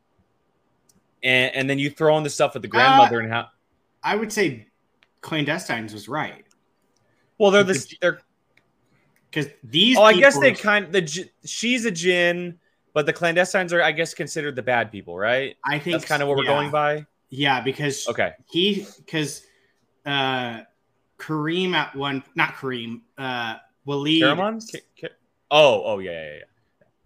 and, 1.22 1.54
and 1.56 1.70
then 1.70 1.78
you 1.78 1.90
throw 1.90 2.18
in 2.18 2.24
the 2.24 2.30
stuff 2.30 2.54
with 2.54 2.64
the 2.64 2.68
grandmother 2.68 3.20
and 3.20 3.32
how 3.32 3.50
I 4.06 4.16
would 4.16 4.32
say 4.32 4.68
clandestines 5.22 5.92
was 5.92 6.08
right 6.08 6.46
well 7.40 7.52
they're 7.52 7.64
the 7.64 7.96
they're 8.00 8.20
because 9.36 9.52
these. 9.64 9.98
Oh, 9.98 10.04
I 10.04 10.14
guess 10.18 10.40
they 10.40 10.54
kind 10.54 10.92
the 10.92 11.30
she's 11.44 11.86
a 11.86 11.92
jinn, 11.92 12.58
but 12.94 13.06
the 13.06 13.14
clandestines 13.14 13.74
are, 13.74 13.82
I 13.82 13.92
guess, 13.92 14.14
considered 14.14 14.56
the 14.56 14.62
bad 14.64 14.92
people, 14.92 15.18
right? 15.18 15.58
I 15.64 15.78
think 15.80 15.96
That's 15.96 16.06
kind 16.06 16.22
of 16.22 16.30
what 16.30 16.38
we're 16.38 16.46
going 16.46 16.72
by. 16.72 17.06
Yeah, 17.30 17.62
because 17.62 18.08
Okay, 18.08 18.32
he 18.50 18.88
because 18.98 19.44
uh 20.06 20.62
Kareem 21.18 21.74
at 21.74 21.96
one 21.96 22.24
not 22.36 22.54
Kareem 22.54 23.02
uh 23.18 23.56
Waleed. 23.86 24.22
Ca- 24.72 24.80
ca- 25.02 25.16
oh, 25.52 25.84
oh 25.84 26.00
yeah, 26.00 26.12
yeah, 26.12 26.40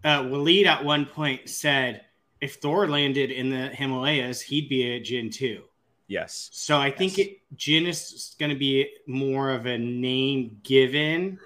yeah. 0.04 0.18
uh 0.18 0.22
Waleed 0.24 0.66
at 0.66 0.84
one 0.84 1.06
point 1.06 1.48
said 1.48 2.04
if 2.40 2.56
Thor 2.56 2.86
landed 2.86 3.30
in 3.30 3.50
the 3.50 3.68
Himalayas 3.68 4.40
he'd 4.40 4.68
be 4.68 4.84
a 4.92 5.00
Jinn 5.00 5.30
too. 5.30 5.64
Yes, 6.10 6.50
So 6.52 6.76
I 6.76 6.90
think 6.90 7.16
Yes. 7.18 7.28
it 7.28 7.40
Jinn 7.56 7.86
is 7.86 8.34
going 8.40 8.50
to 8.50 8.56
be 8.58 8.90
more 9.06 9.50
of 9.50 9.66
a 9.66 9.78
name 9.78 10.58
given 10.64 11.38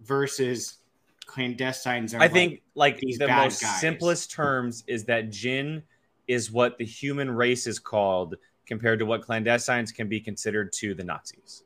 versus 0.00 0.80
clandestines 1.26 2.14
are 2.14 2.20
I 2.20 2.28
think 2.28 2.60
like 2.74 3.00
the 3.00 3.26
most 3.26 3.62
guys. 3.62 3.80
simplest 3.80 4.30
terms 4.30 4.84
is 4.86 5.04
that 5.06 5.30
jinn 5.30 5.82
is 6.28 6.52
what 6.52 6.76
the 6.76 6.84
human 6.84 7.30
race 7.30 7.66
is 7.66 7.78
called 7.78 8.36
compared 8.66 8.98
to 8.98 9.06
what 9.06 9.22
clandestines 9.22 9.94
can 9.94 10.08
be 10.08 10.20
considered 10.20 10.72
to 10.74 10.92
the 10.94 11.02
Nazis. 11.02 11.62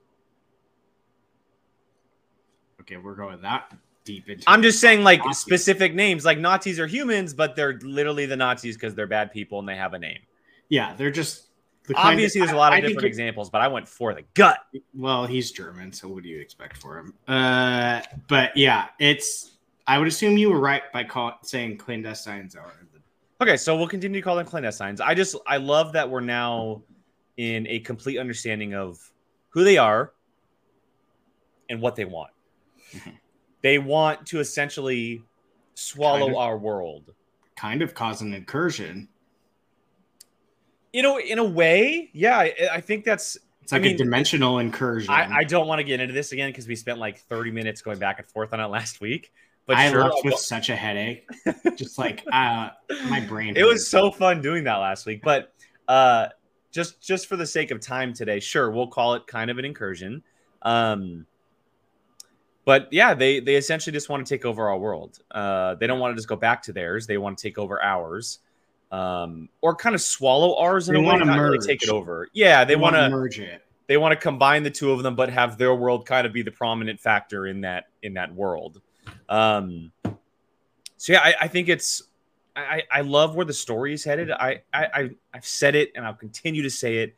okay, 2.80 2.96
we're 2.96 3.14
going 3.16 3.42
that 3.42 3.74
deep 4.04 4.28
into 4.28 4.44
I'm 4.46 4.62
just 4.62 4.80
saying, 4.80 5.02
like 5.02 5.18
Nazis. 5.18 5.38
specific 5.38 5.94
names, 5.96 6.24
like 6.24 6.38
Nazis 6.38 6.78
are 6.78 6.86
humans, 6.86 7.34
but 7.34 7.56
they're 7.56 7.78
literally 7.82 8.26
the 8.26 8.36
Nazis 8.36 8.76
because 8.76 8.94
they're 8.94 9.06
bad 9.08 9.32
people 9.32 9.58
and 9.58 9.68
they 9.68 9.76
have 9.76 9.94
a 9.94 9.98
name. 9.98 10.20
Yeah, 10.68 10.94
they're 10.94 11.10
just 11.10 11.48
the 11.92 11.98
Obviously, 12.00 12.40
there's 12.40 12.52
a 12.52 12.56
lot 12.56 12.72
I 12.72 12.78
of 12.78 12.84
think 12.84 12.94
different 12.94 13.08
examples, 13.08 13.50
but 13.50 13.60
I 13.60 13.68
went 13.68 13.86
for 13.88 14.14
the 14.14 14.22
gut. 14.34 14.58
Well, 14.94 15.26
he's 15.26 15.50
German, 15.50 15.92
so 15.92 16.08
what 16.08 16.22
do 16.22 16.28
you 16.28 16.40
expect 16.40 16.76
for 16.78 16.98
him? 16.98 17.14
Uh, 17.28 18.00
but 18.28 18.56
yeah, 18.56 18.86
it's. 18.98 19.58
I 19.86 19.98
would 19.98 20.06
assume 20.08 20.36
you 20.38 20.50
were 20.50 20.60
right 20.60 20.82
by 20.92 21.04
call, 21.04 21.38
saying 21.42 21.78
clandestines 21.78 22.56
are. 22.56 22.72
The, 22.92 23.00
Okay, 23.42 23.56
so 23.56 23.76
we'll 23.76 23.88
continue 23.88 24.20
to 24.20 24.24
call 24.24 24.36
them 24.36 24.46
clandestines. 24.46 25.00
I 25.00 25.14
just 25.14 25.34
I 25.46 25.56
love 25.56 25.92
that 25.94 26.08
we're 26.08 26.20
now 26.20 26.82
in 27.38 27.66
a 27.68 27.80
complete 27.80 28.18
understanding 28.18 28.74
of 28.74 28.98
who 29.48 29.64
they 29.64 29.78
are 29.78 30.12
and 31.68 31.80
what 31.80 31.96
they 31.96 32.04
want. 32.04 32.30
They 33.62 33.76
want 33.78 34.24
to 34.28 34.40
essentially 34.40 35.22
swallow 35.74 36.20
Kind 36.20 36.30
of. 36.32 36.36
our 36.38 36.56
world. 36.56 37.12
kind 37.56 37.82
of 37.82 37.92
cause 37.94 38.22
an 38.22 38.32
incursion. 38.32 39.06
You 40.92 41.02
know, 41.02 41.18
in 41.20 41.38
a 41.38 41.44
way, 41.44 42.10
yeah, 42.12 42.38
I, 42.38 42.54
I 42.72 42.80
think 42.80 43.04
that's. 43.04 43.38
It's 43.62 43.72
like 43.72 43.82
I 43.82 43.84
mean, 43.84 43.94
a 43.94 43.98
dimensional 43.98 44.58
incursion. 44.58 45.10
I, 45.12 45.38
I 45.38 45.44
don't 45.44 45.68
want 45.68 45.78
to 45.78 45.84
get 45.84 46.00
into 46.00 46.12
this 46.12 46.32
again 46.32 46.50
because 46.50 46.66
we 46.66 46.74
spent 46.74 46.98
like 46.98 47.20
30 47.20 47.52
minutes 47.52 47.82
going 47.82 47.98
back 47.98 48.18
and 48.18 48.26
forth 48.28 48.52
on 48.52 48.58
it 48.58 48.66
last 48.66 49.00
week. 49.00 49.32
But 49.66 49.76
I 49.76 49.88
sure, 49.90 50.00
left 50.00 50.14
I'll 50.16 50.22
with 50.24 50.34
go- 50.34 50.38
such 50.38 50.68
a 50.70 50.74
headache. 50.74 51.28
Just 51.76 51.96
like 51.96 52.24
uh, 52.32 52.70
my 53.08 53.20
brain. 53.20 53.56
it 53.56 53.62
was 53.64 53.86
so 53.88 54.10
fun 54.10 54.42
doing 54.42 54.64
that 54.64 54.76
last 54.78 55.06
week 55.06 55.20
but 55.22 55.52
uh 55.86 56.26
just 56.72 57.00
just 57.00 57.26
for 57.26 57.36
the 57.36 57.46
sake 57.46 57.70
of 57.70 57.80
time 57.80 58.12
today 58.12 58.40
sure 58.40 58.70
we'll 58.70 58.86
call 58.88 59.14
it 59.14 59.26
kind 59.26 59.50
of 59.50 59.58
an 59.58 59.64
incursion 59.64 60.22
um 60.62 61.26
but 62.64 62.88
yeah 62.92 63.14
they 63.14 63.40
they 63.40 63.54
essentially 63.56 63.92
just 63.92 64.08
want 64.08 64.24
to 64.26 64.34
take 64.34 64.44
over 64.44 64.68
our 64.68 64.78
world 64.78 65.18
uh 65.30 65.74
they 65.76 65.86
don't 65.86 65.98
want 66.00 66.12
to 66.12 66.16
just 66.16 66.28
go 66.28 66.36
back 66.36 66.62
to 66.62 66.72
theirs 66.72 67.06
they 67.06 67.18
want 67.18 67.38
to 67.38 67.42
take 67.42 67.58
over 67.58 67.82
ours 67.82 68.40
um 68.92 69.48
or 69.60 69.74
kind 69.76 69.94
of 69.94 70.00
swallow 70.00 70.56
ours 70.56 70.88
in 70.88 70.94
They 70.94 70.98
a 71.00 71.02
way 71.02 71.06
wanna 71.12 71.24
not 71.26 71.38
really 71.38 71.58
take 71.64 71.82
it 71.82 71.88
over. 71.90 72.28
Yeah 72.32 72.64
they, 72.64 72.74
want 72.76 72.94
wanna 72.94 73.08
merge 73.10 73.38
it. 73.38 73.62
they 73.86 73.96
want 73.96 74.12
to 74.12 74.16
combine 74.16 74.62
the 74.64 74.70
two 74.70 74.90
of 74.90 75.02
them 75.04 75.14
but 75.14 75.30
have 75.30 75.58
their 75.58 75.74
world 75.74 76.06
kind 76.06 76.26
of 76.26 76.32
be 76.32 76.42
the 76.42 76.50
prominent 76.50 76.98
factor 76.98 77.46
in 77.46 77.60
that 77.60 77.86
in 78.02 78.14
that 78.14 78.34
world. 78.34 78.80
Um 79.28 79.92
so 80.96 81.12
yeah 81.12 81.20
i, 81.22 81.34
I 81.42 81.48
think 81.48 81.68
it's 81.68 82.02
I, 82.56 82.82
I 82.90 83.00
love 83.02 83.36
where 83.36 83.46
the 83.46 83.52
story 83.54 83.92
is 83.94 84.02
headed. 84.02 84.30
I, 84.32 84.62
I 84.74 84.84
I- 84.86 85.10
i've 85.32 85.46
said 85.46 85.74
it 85.76 85.92
and 85.94 86.04
i'll 86.04 86.14
continue 86.14 86.62
to 86.62 86.70
say 86.70 86.98
it. 86.98 87.16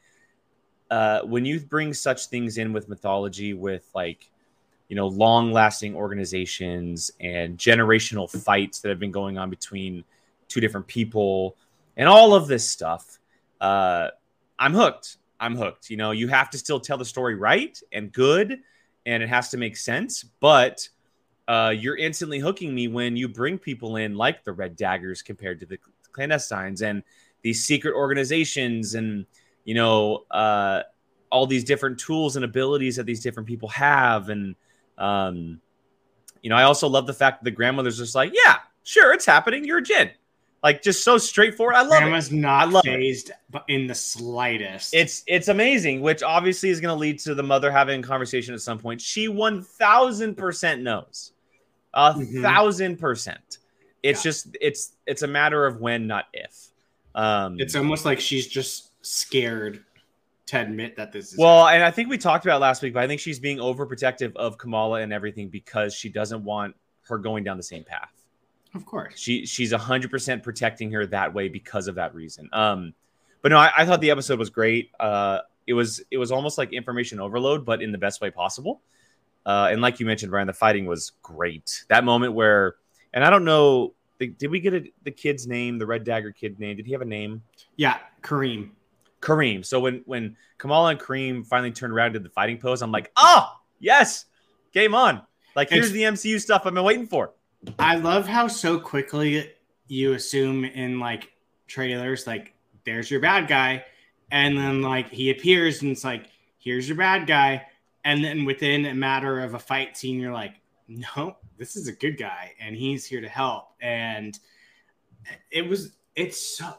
Uh 0.91 1.23
when 1.23 1.47
you 1.47 1.59
bring 1.59 1.95
such 1.95 2.27
things 2.27 2.59
in 2.59 2.75
with 2.75 2.89
mythology 2.91 3.55
with 3.55 3.89
like 3.95 4.29
you 4.89 4.97
know 4.97 5.07
long 5.07 5.53
lasting 5.53 5.95
organizations 5.97 7.11
and 7.19 7.57
generational 7.57 8.29
fights 8.31 8.81
that 8.81 8.91
have 8.91 8.99
been 9.01 9.11
going 9.11 9.39
on 9.39 9.49
between 9.49 10.05
two 10.53 10.61
different 10.61 10.87
people 10.87 11.57
and 11.97 12.09
all 12.09 12.35
of 12.35 12.47
this 12.47 12.69
stuff 12.69 13.19
uh 13.61 14.09
i'm 14.59 14.75
hooked. 14.75 15.17
I'm 15.41 15.57
hooked. 15.57 15.91
You 15.91 15.97
know 15.97 16.13
you 16.13 16.29
have 16.29 16.51
to 16.51 16.59
still 16.59 16.79
tell 16.79 16.97
the 16.97 17.05
story 17.05 17.35
right 17.35 17.77
and 17.93 18.13
good 18.13 18.61
and 19.05 19.23
it 19.23 19.29
has 19.29 19.51
to 19.51 19.57
make 19.57 19.77
sense 19.77 20.25
but 20.39 20.89
uh, 21.49 21.75
you're 21.77 21.97
instantly 21.97 22.39
hooking 22.39 22.73
me 22.73 22.87
when 22.87 23.17
you 23.17 23.29
bring 23.29 23.59
people 23.59 23.97
in 23.97 24.15
like 24.15 24.45
the 24.45 24.53
red 24.53 24.77
daggers 24.77 25.21
compared 25.21 25.59
to 25.59 25.67
the 25.67 25.79
clandestines 26.13 26.83
and 26.83 27.03
these 27.43 27.65
secret 27.65 27.95
organizations 27.95 28.95
and 28.95 29.27
you 29.65 29.75
know 29.75 30.25
uh, 30.31 30.83
all 31.31 31.47
these 31.47 31.65
different 31.65 31.99
tools 31.99 32.37
and 32.37 32.45
abilities 32.45 32.95
that 32.97 33.07
these 33.07 33.21
different 33.21 33.49
people 33.49 33.69
have. 33.71 34.29
And 34.29 34.55
um, 34.99 35.61
you 36.43 36.51
know 36.51 36.57
i 36.57 36.63
also 36.63 36.89
love 36.89 37.07
the 37.07 37.13
fact 37.13 37.41
that 37.41 37.45
the 37.45 37.57
grandmother's 37.57 37.99
just 37.99 38.15
like 38.15 38.33
yeah 38.33 38.59
sure 38.85 39.13
it's 39.13 39.27
happening. 39.27 39.65
You're 39.65 39.79
a 39.79 39.83
djinn 39.83 40.11
like 40.63 40.83
just 40.83 41.03
so 41.05 41.19
straightforward 41.19 41.75
i 41.75 41.83
love 41.83 41.93
it 42.03 42.07
Grandma's 42.07 42.33
I 42.33 42.37
not 42.37 42.69
love 42.71 42.87
it. 42.87 42.91
phased 42.91 43.31
but 43.51 43.65
in 43.69 43.87
the 43.87 43.95
slightest. 43.95 44.95
it's 44.95 45.23
it's 45.27 45.49
amazing, 45.49 46.01
which 46.01 46.23
obviously 46.23 46.71
is 46.71 46.81
going 46.81 46.95
to 46.95 46.99
lead 46.99 47.19
to 47.21 47.35
the 47.35 47.43
mother 47.43 47.71
having 47.71 48.01
a 48.01 48.03
conversation 48.03 48.55
at 48.55 48.61
some 48.61 48.79
point. 48.79 49.01
She 49.01 49.29
one 49.29 49.63
thousand 49.63 50.37
percent 50.37 50.81
knows, 50.83 51.33
a 51.95 52.15
Mhm. 52.15 52.41
thousand 52.43 52.97
percent. 52.99 53.59
It's 54.03 54.21
Yeah. 54.21 54.31
just 54.31 54.57
it's 54.61 54.93
it's 55.07 55.23
a 55.23 55.27
matter 55.27 55.67
of 55.67 55.81
when, 55.81 56.07
not 56.07 56.27
if. 56.33 56.69
Um, 57.15 57.61
It's 57.61 57.77
almost 57.77 58.05
like 58.07 58.21
she's 58.21 58.47
just 58.47 58.91
scared 59.05 59.85
to 60.47 60.61
admit 60.61 60.97
that 60.97 61.13
this 61.13 61.33
is. 61.33 61.39
well, 61.39 61.69
and 61.69 61.83
I 61.85 61.91
think 61.91 62.09
we 62.09 62.17
talked 62.19 62.45
about 62.47 62.57
it 62.57 62.61
last 62.61 62.83
week, 62.83 62.95
but 62.95 63.03
I 63.03 63.07
think 63.07 63.21
she's 63.21 63.39
being 63.39 63.59
overprotective 63.59 64.35
of 64.37 64.57
Kamala 64.59 65.01
and 65.03 65.13
everything 65.13 65.49
because 65.51 65.95
she 65.95 66.09
doesn't 66.09 66.43
want 66.43 66.75
her 67.09 67.19
going 67.19 67.45
down 67.45 67.59
the 67.59 67.63
same 67.63 67.85
path. 67.85 68.11
Of 68.75 68.87
course. 68.87 69.15
She 69.17 69.47
she's 69.47 69.73
hundred 69.73 70.11
percent 70.11 70.43
protecting 70.43 70.93
her 70.93 71.07
that 71.07 71.35
way 71.35 71.49
because 71.49 71.89
of 71.89 71.97
that 71.97 72.15
reason. 72.15 72.49
Um, 72.53 72.95
but 73.43 73.51
no, 73.51 73.59
I, 73.59 73.73
I 73.79 73.87
thought 73.87 74.01
the 74.01 74.11
episode 74.11 74.39
was 74.39 74.51
great. 74.51 74.91
Uh, 74.99 75.41
it 75.67 75.75
was 75.75 76.03
it 76.11 76.19
was 76.19 76.33
almost 76.33 76.59
like 76.59 76.73
information 76.73 77.21
overload, 77.21 77.65
but 77.65 77.83
in 77.83 77.93
the 77.93 77.99
best 77.99 78.21
way 78.21 78.31
possible. 78.31 78.81
Uh, 79.45 79.69
and 79.71 79.81
like 79.81 80.01
you 80.01 80.07
mentioned, 80.07 80.31
Brian, 80.31 80.47
the 80.47 80.53
fighting 80.53 80.87
was 80.87 81.13
great. 81.23 81.85
That 81.89 82.05
moment 82.05 82.33
where, 82.33 82.77
and 83.13 83.25
I 83.25 83.31
don't 83.31 83.45
know, 83.45 83.95
the, 84.19 84.29
did 84.29 84.51
we 84.51 84.61
get 84.61 84.73
a, 84.73 84.93
the 85.03 85.11
kid's 85.11 85.49
name, 85.49 85.79
the 85.79 85.87
Red 85.87 86.05
Dagger 86.05 86.31
kid 86.31 86.61
name? 86.61 86.77
Did 86.77 86.87
he 86.87 86.93
have 86.93 87.03
a 87.03 87.07
name? 87.07 87.43
Yeah, 87.77 87.99
Kareem. 88.23 88.71
Kareem. 89.21 89.65
So 89.65 89.81
when 89.81 90.03
when 90.05 90.37
Kamala 90.59 90.91
and 90.91 91.01
Kareem 91.01 91.47
finally 91.47 91.73
turned 91.73 91.93
around 91.93 92.15
to 92.15 92.21
the 92.21 92.29
fighting 92.29 92.59
pose, 92.59 92.83
I'm 92.83 92.93
like, 92.93 93.11
oh 93.17 93.53
yes, 93.79 94.27
game 94.73 94.95
on. 94.95 95.23
Like 95.55 95.71
here's 95.71 95.93
the 95.93 96.03
MCU 96.03 96.41
stuff 96.41 96.63
I've 96.65 96.75
been 96.75 96.85
waiting 96.85 97.07
for. 97.07 97.33
I 97.79 97.97
love 97.97 98.27
how 98.27 98.49
so 98.49 98.79
quickly 98.81 99.53
you 99.89 100.15
assume 100.15 100.65
in 100.65 100.99
like 100.99 101.31
trailers, 101.67 102.27
like 102.27 102.55
there's 102.85 103.11
your 103.11 103.21
bad 103.21 103.49
guy, 103.49 103.85
and 104.31 104.57
then 104.57 104.83
like 104.83 105.09
he 105.11 105.31
appears 105.31 105.83
and 105.83 105.93
it's 105.93 106.05
like 106.05 106.27
here's 106.59 106.89
your 106.89 106.97
bad 106.99 107.27
guy, 107.27 107.67
and 108.05 108.25
then 108.25 108.45
within 108.45 108.87
a 108.87 108.95
matter 108.95 109.41
of 109.41 109.55
a 109.55 109.59
fight 109.59 109.97
scene, 109.97 110.19
you're 110.21 110.33
like, 110.33 110.55
no, 110.89 111.37
this 111.59 111.77
is 111.77 111.89
a 111.89 111.93
good 111.93 112.19
guy, 112.19 112.53
and 112.61 112.75
he's 112.77 113.05
here 113.05 113.21
to 113.21 113.29
help, 113.29 113.69
and 113.81 114.39
it 115.51 115.69
was 115.69 115.93
it's 116.17 116.57
so 116.59 116.73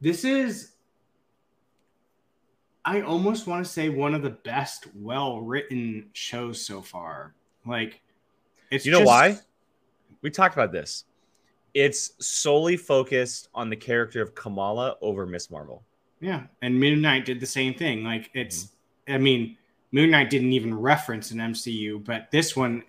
this 0.00 0.24
is 0.24 0.72
I 2.84 3.02
almost 3.02 3.46
want 3.46 3.64
to 3.64 3.70
say 3.70 3.88
one 3.88 4.14
of 4.14 4.22
the 4.22 4.30
best 4.30 4.86
well 4.94 5.40
written 5.40 6.10
shows 6.12 6.64
so 6.64 6.80
far. 6.82 7.34
Like 7.66 8.00
it's 8.70 8.84
You 8.86 8.92
know 8.92 8.98
just- 9.00 9.06
why? 9.08 9.38
We 10.22 10.30
talked 10.30 10.54
about 10.54 10.72
this. 10.72 11.04
It's 11.74 12.12
solely 12.24 12.76
focused 12.76 13.48
on 13.54 13.70
the 13.70 13.76
character 13.76 14.22
of 14.22 14.34
Kamala 14.34 14.96
over 15.00 15.26
Miss 15.26 15.50
Marvel. 15.50 15.82
Yeah, 16.20 16.44
and 16.60 16.78
Moon 16.78 17.00
Knight 17.00 17.24
did 17.24 17.40
the 17.40 17.46
same 17.46 17.74
thing. 17.74 18.04
Like 18.04 18.30
it's, 18.34 18.64
Mm-hmm. 18.64 19.14
I 19.14 19.18
mean, 19.18 19.56
Moon 19.92 20.10
Knight 20.10 20.30
didn't 20.30 20.52
even 20.52 20.74
reference 20.74 21.30
an 21.30 21.38
MCU, 21.38 22.04
but 22.04 22.30
this 22.30 22.56
one, 22.56 22.82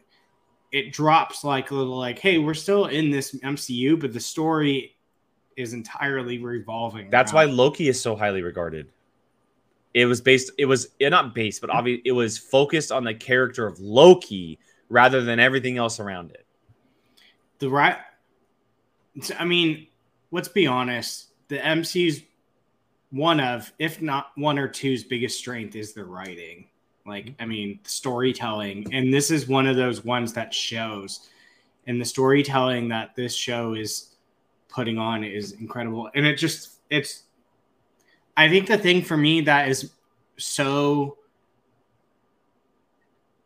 it 0.71 0.91
drops 0.91 1.43
like 1.43 1.71
a 1.71 1.75
little 1.75 1.97
like, 1.97 2.19
hey, 2.19 2.37
we're 2.37 2.53
still 2.53 2.85
in 2.85 3.09
this 3.09 3.35
MCU, 3.35 3.99
but 3.99 4.13
the 4.13 4.19
story 4.19 4.95
is 5.55 5.73
entirely 5.73 6.39
revolving. 6.39 7.09
That's 7.09 7.33
why 7.33 7.45
Loki 7.45 7.87
is 7.87 8.01
so 8.01 8.15
highly 8.15 8.41
regarded. 8.41 8.89
It 9.93 10.05
was 10.05 10.21
based. 10.21 10.51
It 10.57 10.65
was 10.65 10.89
eh, 10.99 11.09
not 11.09 11.35
based, 11.35 11.61
but 11.61 11.69
obviously 11.69 12.01
it 12.05 12.13
was 12.13 12.37
focused 12.37 12.91
on 12.91 13.03
the 13.03 13.13
character 13.13 13.67
of 13.67 13.79
Loki 13.79 14.59
rather 14.89 15.21
than 15.21 15.39
everything 15.39 15.77
else 15.77 15.99
around 15.99 16.31
it. 16.31 16.42
The 17.63 17.69
right. 17.69 17.97
I 19.39 19.45
mean, 19.45 19.87
let's 20.31 20.49
be 20.49 20.67
honest. 20.67 21.27
The 21.47 21.57
MC's 21.57 22.21
one 23.11 23.39
of, 23.39 23.71
if 23.79 24.01
not 24.01 24.31
one 24.35 24.59
or 24.59 24.67
two's 24.67 25.03
biggest 25.03 25.39
strength 25.39 25.75
is 25.75 25.93
the 25.93 26.03
writing. 26.03 26.67
Like, 27.05 27.33
I 27.39 27.45
mean, 27.45 27.79
storytelling, 27.83 28.93
and 28.93 29.13
this 29.13 29.29
is 29.29 29.47
one 29.47 29.67
of 29.67 29.75
those 29.75 30.05
ones 30.05 30.33
that 30.33 30.53
shows. 30.53 31.29
And 31.87 31.99
the 31.99 32.05
storytelling 32.05 32.89
that 32.89 33.15
this 33.15 33.35
show 33.35 33.73
is 33.73 34.15
putting 34.69 34.97
on 34.97 35.23
is 35.23 35.53
incredible. 35.53 36.09
And 36.15 36.25
it 36.25 36.35
just, 36.35 36.79
it's. 36.89 37.23
I 38.35 38.49
think 38.49 38.67
the 38.67 38.77
thing 38.77 39.03
for 39.03 39.15
me 39.15 39.41
that 39.41 39.69
is 39.69 39.91
so 40.37 41.17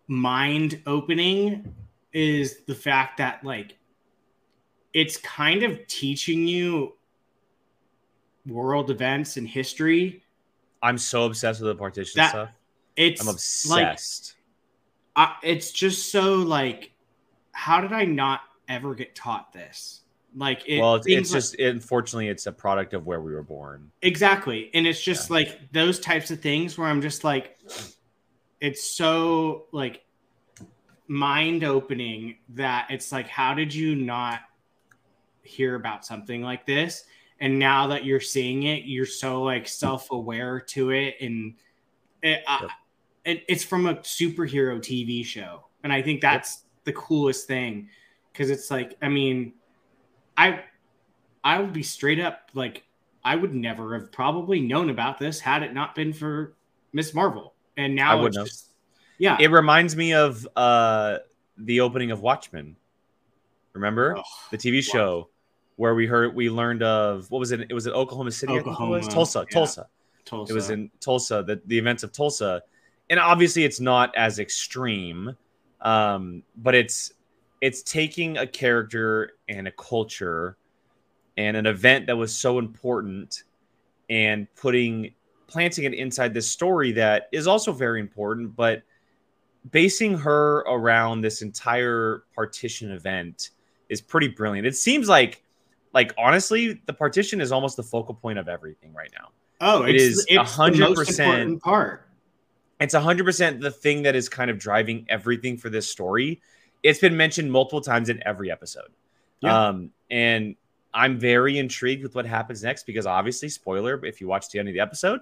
mind 0.08 0.82
opening 0.86 1.74
is 2.14 2.62
the 2.68 2.76
fact 2.76 3.18
that 3.18 3.44
like 3.44 3.78
it's 4.98 5.18
kind 5.18 5.62
of 5.62 5.86
teaching 5.86 6.48
you 6.48 6.94
world 8.48 8.90
events 8.90 9.38
and 9.38 9.48
history. 9.48 10.24
I'm 10.82 10.98
so 10.98 11.26
obsessed 11.26 11.62
with 11.62 11.68
the 11.70 11.76
partition 11.76 12.14
That- 12.16 12.30
stuff. 12.32 12.50
It's 12.96 13.22
I'm 13.22 13.28
like 13.28 13.84
obsessed. 13.84 14.34
I, 15.16 15.36
it's 15.44 15.72
just 15.72 16.12
so 16.12 16.38
like 16.38 16.94
how 17.52 17.80
did 17.80 17.94
I 17.94 18.06
not 18.06 18.42
ever 18.68 18.96
get 18.96 19.14
taught 19.16 19.54
this? 19.54 20.02
Like 20.36 20.64
it, 20.68 20.80
well, 20.80 20.96
it's, 20.96 21.06
it's 21.08 21.32
like- 21.32 21.38
just 21.38 21.60
unfortunately 21.60 22.30
it's 22.30 22.48
a 22.48 22.52
product 22.52 22.96
of 22.96 23.06
where 23.06 23.22
we 23.22 23.34
were 23.36 23.44
born. 23.44 23.92
exactly, 24.02 24.72
and 24.74 24.88
it's 24.88 25.02
just 25.02 25.30
Yeah. 25.30 25.36
like 25.36 25.72
those 25.74 26.00
types 26.00 26.32
of 26.32 26.42
things 26.42 26.76
where 26.76 26.88
I'm 26.88 27.04
just 27.04 27.24
like, 27.24 27.60
it's 28.60 28.84
so 28.84 29.66
like 29.72 30.04
mind 31.08 31.64
opening 31.64 32.38
that 32.50 32.88
it's 32.90 33.12
like 33.12 33.28
how 33.28 33.54
did 33.54 33.74
you 33.76 33.96
not 33.96 34.40
hear 35.48 35.76
about 35.76 36.06
something 36.06 36.42
like 36.42 36.66
this? 36.66 37.06
and 37.40 37.60
now 37.60 37.88
that 37.88 38.06
you're 38.06 38.20
seeing 38.20 38.64
it, 38.64 38.86
you're 38.86 39.06
so 39.06 39.44
like 39.44 39.68
self-aware 39.68 40.60
to 40.62 40.92
it, 40.92 41.16
and 41.22 41.54
it, 42.24 42.44
yep. 42.48 42.70
it, 43.26 43.44
it's 43.48 43.64
from 43.64 43.86
a 43.86 43.96
superhero 43.96 44.80
TV 44.80 45.24
show, 45.24 45.66
and 45.84 45.94
I 45.94 46.02
think 46.02 46.22
that's 46.22 46.64
yep. 46.64 46.86
the 46.86 46.94
coolest 46.94 47.48
thing 47.48 47.90
because 48.32 48.50
it's 48.50 48.72
like, 48.72 48.98
I 49.02 49.10
mean, 49.10 49.54
I 50.36 50.64
I 51.44 51.60
would 51.60 51.74
be 51.74 51.84
straight 51.84 52.20
up 52.20 52.50
like 52.54 52.84
I 53.24 53.36
would 53.36 53.54
never 53.54 53.98
have 54.00 54.12
probably 54.12 54.60
known 54.60 54.90
about 54.90 55.20
this 55.20 55.40
had 55.40 55.64
it 55.64 55.74
not 55.74 55.94
been 55.94 56.14
for 56.14 56.56
Miss 56.92 57.14
Marvel, 57.14 57.54
and 57.78 57.96
now 57.96 58.20
I 58.20 58.22
know. 58.22 58.30
Just, 58.30 58.74
yeah, 59.20 59.38
it 59.40 59.52
reminds 59.52 59.96
me 59.96 60.14
of 60.14 60.48
uh 60.56 61.20
the 61.58 61.82
opening 61.82 62.10
of 62.10 62.22
Watchmen. 62.22 62.76
Remember 63.74 64.18
oh, 64.18 64.24
the 64.50 64.58
TV 64.58 64.82
show 64.82 65.30
where 65.78 65.96
we 65.96 66.06
heard 66.06 66.36
we 66.36 66.50
learned 66.50 66.84
of 66.84 67.32
what 67.32 67.40
was 67.40 67.52
it? 67.52 67.62
It 67.62 67.74
was 67.74 67.88
in 67.88 67.94
Oklahoma 67.94 68.32
City. 68.32 68.54
Oklahoma, 68.54 68.96
it 68.96 68.98
was 68.98 69.08
Tulsa. 69.08 69.46
Yeah. 69.48 69.54
Tulsa. 69.54 69.88
Tulsa. 70.26 70.52
It 70.52 70.56
was 70.56 70.70
in 70.70 70.92
Tulsa. 71.00 71.44
The 71.48 71.62
the 71.66 71.78
events 71.78 72.04
of 72.04 72.12
Tulsa, 72.12 72.62
and 73.10 73.20
obviously 73.20 73.64
it's 73.64 73.80
not 73.80 74.14
as 74.18 74.40
extreme, 74.40 75.36
um, 75.82 76.44
but 76.58 76.76
it's 76.76 77.14
it's 77.62 77.82
taking 77.84 78.38
a 78.38 78.46
character 78.46 79.34
and 79.48 79.68
a 79.68 79.72
culture 79.72 80.58
and 81.38 81.56
an 81.56 81.66
event 81.66 82.08
that 82.08 82.18
was 82.18 82.36
so 82.36 82.60
important 82.60 83.44
and 84.10 84.48
putting 84.56 85.14
planting 85.48 85.86
it 85.86 85.94
inside 85.94 86.34
this 86.34 86.50
story 86.50 86.92
that 86.92 87.30
is 87.32 87.48
also 87.48 87.72
very 87.72 88.00
important, 88.00 88.56
but 88.56 88.84
basing 89.72 90.18
her 90.18 90.60
around 90.60 91.22
this 91.22 91.42
entire 91.42 92.24
partition 92.36 92.92
event 92.92 93.52
is 93.90 94.02
pretty 94.02 94.28
brilliant. 94.28 94.68
It 94.68 94.76
seems 94.76 95.08
like 95.08 95.44
like 95.98 96.14
honestly, 96.16 96.80
the 96.86 96.94
partition 96.94 97.42
is 97.42 97.52
almost 97.52 97.76
the 97.76 97.82
focal 97.82 98.14
point 98.14 98.38
of 98.38 98.48
everything 98.48 98.94
right 98.94 99.10
now. 99.18 99.30
Oh, 99.60 99.82
it 99.82 99.96
is 99.96 100.28
a 100.30 100.44
hundred 100.44 100.94
percent 100.94 101.60
part. 101.60 102.08
It's 102.80 102.94
a 102.94 103.02
hundred 103.02 103.24
percent 103.24 103.62
the 103.62 103.72
thing 103.72 104.04
that 104.04 104.16
is 104.16 104.30
kind 104.30 104.52
of 104.52 104.60
driving 104.60 105.08
everything 105.10 105.58
for 105.58 105.72
this 105.72 105.88
story. 105.88 106.40
It's 106.84 107.00
been 107.00 107.18
mentioned 107.18 107.52
multiple 107.52 107.82
times 107.82 108.10
in 108.10 108.22
every 108.28 108.52
episode. 108.52 108.92
Yeah. 109.42 109.70
Um, 109.70 109.90
and 110.12 110.56
I'm 110.94 111.18
very 111.18 111.58
intrigued 111.58 112.04
with 112.04 112.14
what 112.14 112.28
happens 112.28 112.62
next 112.62 112.86
because 112.86 113.08
obviously, 113.08 113.50
spoiler, 113.50 114.06
if 114.06 114.22
you 114.22 114.28
watch 114.28 114.50
the 114.52 114.60
end 114.60 114.68
of 114.68 114.76
the 114.76 114.80
episode, 114.82 115.22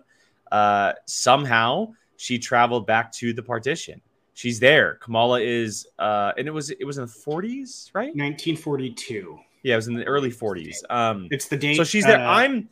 uh, 0.51 0.91
somehow 1.05 1.93
she 2.17 2.37
traveled 2.37 2.85
back 2.85 3.13
to 3.13 3.31
the 3.31 3.43
partition. 3.43 4.01
She's 4.33 4.59
there. 4.59 4.95
Kamala 4.95 5.39
is, 5.39 5.87
uh, 5.97 6.33
and 6.37 6.49
it 6.49 6.51
was 6.51 6.69
it 6.69 6.83
was 6.83 6.97
in 6.97 7.05
the 7.05 7.11
40s, 7.11 7.91
right? 7.93 8.13
1942. 8.13 9.39
Yeah, 9.65 9.73
it 9.73 9.77
was 9.77 9.87
in 9.87 9.95
the 9.95 10.03
early 10.03 10.29
40s. 10.29 10.75
Um, 10.91 11.27
it's 11.31 11.47
the 11.47 11.57
date. 11.57 11.75
So 11.75 11.83
she's 11.83 12.05
there. 12.05 12.19
Uh, 12.19 12.29
I'm. 12.29 12.69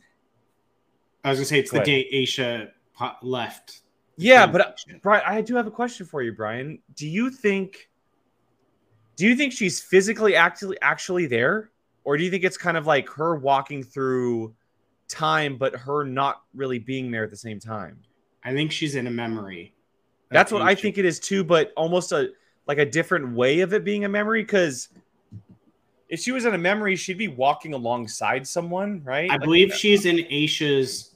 I 1.24 1.30
was 1.30 1.40
gonna 1.40 1.46
say 1.46 1.58
it's 1.58 1.72
the 1.72 1.80
date 1.80 2.06
Aisha 2.14 2.70
left. 3.20 3.80
Yeah, 4.16 4.46
but 4.46 4.60
uh, 4.60 4.72
Brian, 5.02 5.24
I 5.26 5.40
do 5.40 5.56
have 5.56 5.66
a 5.66 5.72
question 5.72 6.06
for 6.06 6.22
you, 6.22 6.32
Brian. 6.32 6.78
Do 6.94 7.08
you 7.08 7.30
think? 7.30 7.90
Do 9.16 9.26
you 9.26 9.34
think 9.34 9.52
she's 9.52 9.80
physically 9.80 10.36
actually 10.36 10.80
actually 10.82 11.26
there, 11.26 11.72
or 12.04 12.16
do 12.16 12.22
you 12.22 12.30
think 12.30 12.44
it's 12.44 12.56
kind 12.56 12.76
of 12.76 12.86
like 12.86 13.08
her 13.08 13.34
walking 13.34 13.82
through 13.82 14.54
time, 15.08 15.56
but 15.56 15.74
her 15.74 16.04
not 16.04 16.42
really 16.54 16.78
being 16.78 17.10
there 17.10 17.24
at 17.24 17.30
the 17.30 17.36
same 17.36 17.58
time? 17.58 17.98
I 18.44 18.52
think 18.52 18.70
she's 18.70 18.94
in 18.94 19.08
a 19.08 19.10
memory. 19.10 19.74
That's 20.30 20.52
what 20.52 20.62
I 20.62 20.76
think 20.76 20.96
it 20.98 21.04
is 21.04 21.18
too, 21.18 21.42
but 21.42 21.72
almost 21.76 22.12
a 22.12 22.30
like 22.68 22.78
a 22.78 22.86
different 22.86 23.34
way 23.34 23.62
of 23.62 23.74
it 23.74 23.84
being 23.84 24.04
a 24.04 24.08
memory 24.08 24.42
because 24.42 24.90
if 26.08 26.20
she 26.20 26.32
was 26.32 26.44
in 26.44 26.54
a 26.54 26.58
memory, 26.58 26.96
she'd 26.96 27.18
be 27.18 27.28
walking 27.28 27.74
alongside 27.74 28.46
someone, 28.46 29.02
right? 29.04 29.30
I 29.30 29.34
like, 29.34 29.42
believe 29.42 29.74
she's 29.74 30.06
in 30.06 30.18
Aisha's 30.18 31.14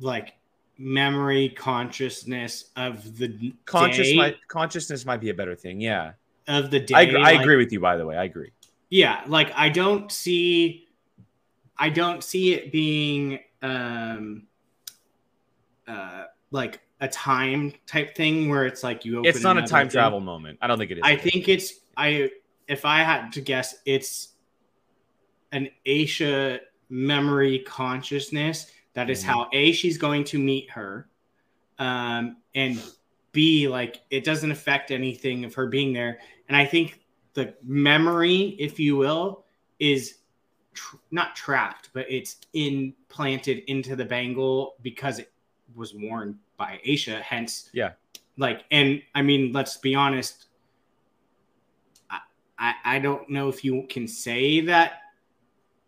like 0.00 0.34
memory 0.78 1.48
consciousness 1.50 2.70
of 2.76 3.16
the 3.18 3.52
conscious 3.64 4.14
might 4.14 4.36
consciousness 4.48 5.04
might 5.04 5.20
be 5.20 5.30
a 5.30 5.34
better 5.34 5.56
thing, 5.56 5.80
yeah. 5.80 6.12
Of 6.46 6.70
the 6.70 6.80
day. 6.80 6.94
I, 6.94 7.02
I 7.02 7.32
like, 7.32 7.40
agree 7.40 7.56
with 7.56 7.72
you 7.72 7.80
by 7.80 7.96
the 7.96 8.06
way. 8.06 8.16
I 8.16 8.24
agree. 8.24 8.52
Yeah, 8.90 9.22
like 9.26 9.52
I 9.54 9.68
don't 9.68 10.10
see 10.10 10.88
I 11.76 11.90
don't 11.90 12.22
see 12.22 12.54
it 12.54 12.72
being 12.72 13.40
um 13.60 14.44
uh 15.86 16.24
like 16.50 16.80
a 17.00 17.08
time 17.08 17.72
type 17.86 18.14
thing 18.16 18.48
where 18.48 18.66
it's 18.66 18.82
like 18.82 19.04
you 19.04 19.22
It's 19.24 19.42
not 19.42 19.58
a 19.58 19.62
time 19.62 19.88
travel 19.88 20.20
moment. 20.20 20.58
I 20.60 20.66
don't 20.66 20.78
think 20.78 20.90
it 20.90 20.98
is. 20.98 21.02
I 21.04 21.16
think 21.16 21.48
it's 21.48 21.74
I 21.96 22.30
if 22.68 22.84
I 22.84 23.02
had 23.02 23.32
to 23.32 23.40
guess, 23.40 23.76
it's 23.84 24.34
an 25.52 25.70
Aisha 25.86 26.60
memory 26.90 27.60
consciousness. 27.60 28.70
That 28.94 29.10
is 29.10 29.20
mm-hmm. 29.20 29.30
how 29.30 29.48
A, 29.52 29.72
she's 29.72 29.98
going 29.98 30.24
to 30.24 30.38
meet 30.38 30.70
her. 30.70 31.08
Um, 31.78 32.36
and 32.54 32.82
B, 33.32 33.68
like 33.68 34.00
it 34.10 34.24
doesn't 34.24 34.50
affect 34.50 34.90
anything 34.90 35.44
of 35.44 35.54
her 35.54 35.66
being 35.66 35.92
there. 35.92 36.18
And 36.48 36.56
I 36.56 36.66
think 36.66 37.00
the 37.34 37.54
memory, 37.62 38.56
if 38.58 38.80
you 38.80 38.96
will, 38.96 39.44
is 39.78 40.18
tr- 40.74 40.96
not 41.10 41.36
trapped, 41.36 41.90
but 41.92 42.06
it's 42.10 42.36
implanted 42.52 43.58
into 43.66 43.96
the 43.96 44.04
bangle 44.04 44.74
because 44.82 45.18
it 45.18 45.32
was 45.74 45.94
worn 45.94 46.38
by 46.56 46.80
Aisha. 46.86 47.20
Hence, 47.20 47.70
yeah. 47.72 47.92
Like, 48.36 48.64
and 48.70 49.02
I 49.14 49.22
mean, 49.22 49.52
let's 49.52 49.76
be 49.76 49.94
honest, 49.94 50.46
I, 52.58 52.74
I 52.84 52.98
don't 52.98 53.28
know 53.30 53.48
if 53.48 53.64
you 53.64 53.86
can 53.88 54.08
say 54.08 54.60
that 54.62 55.00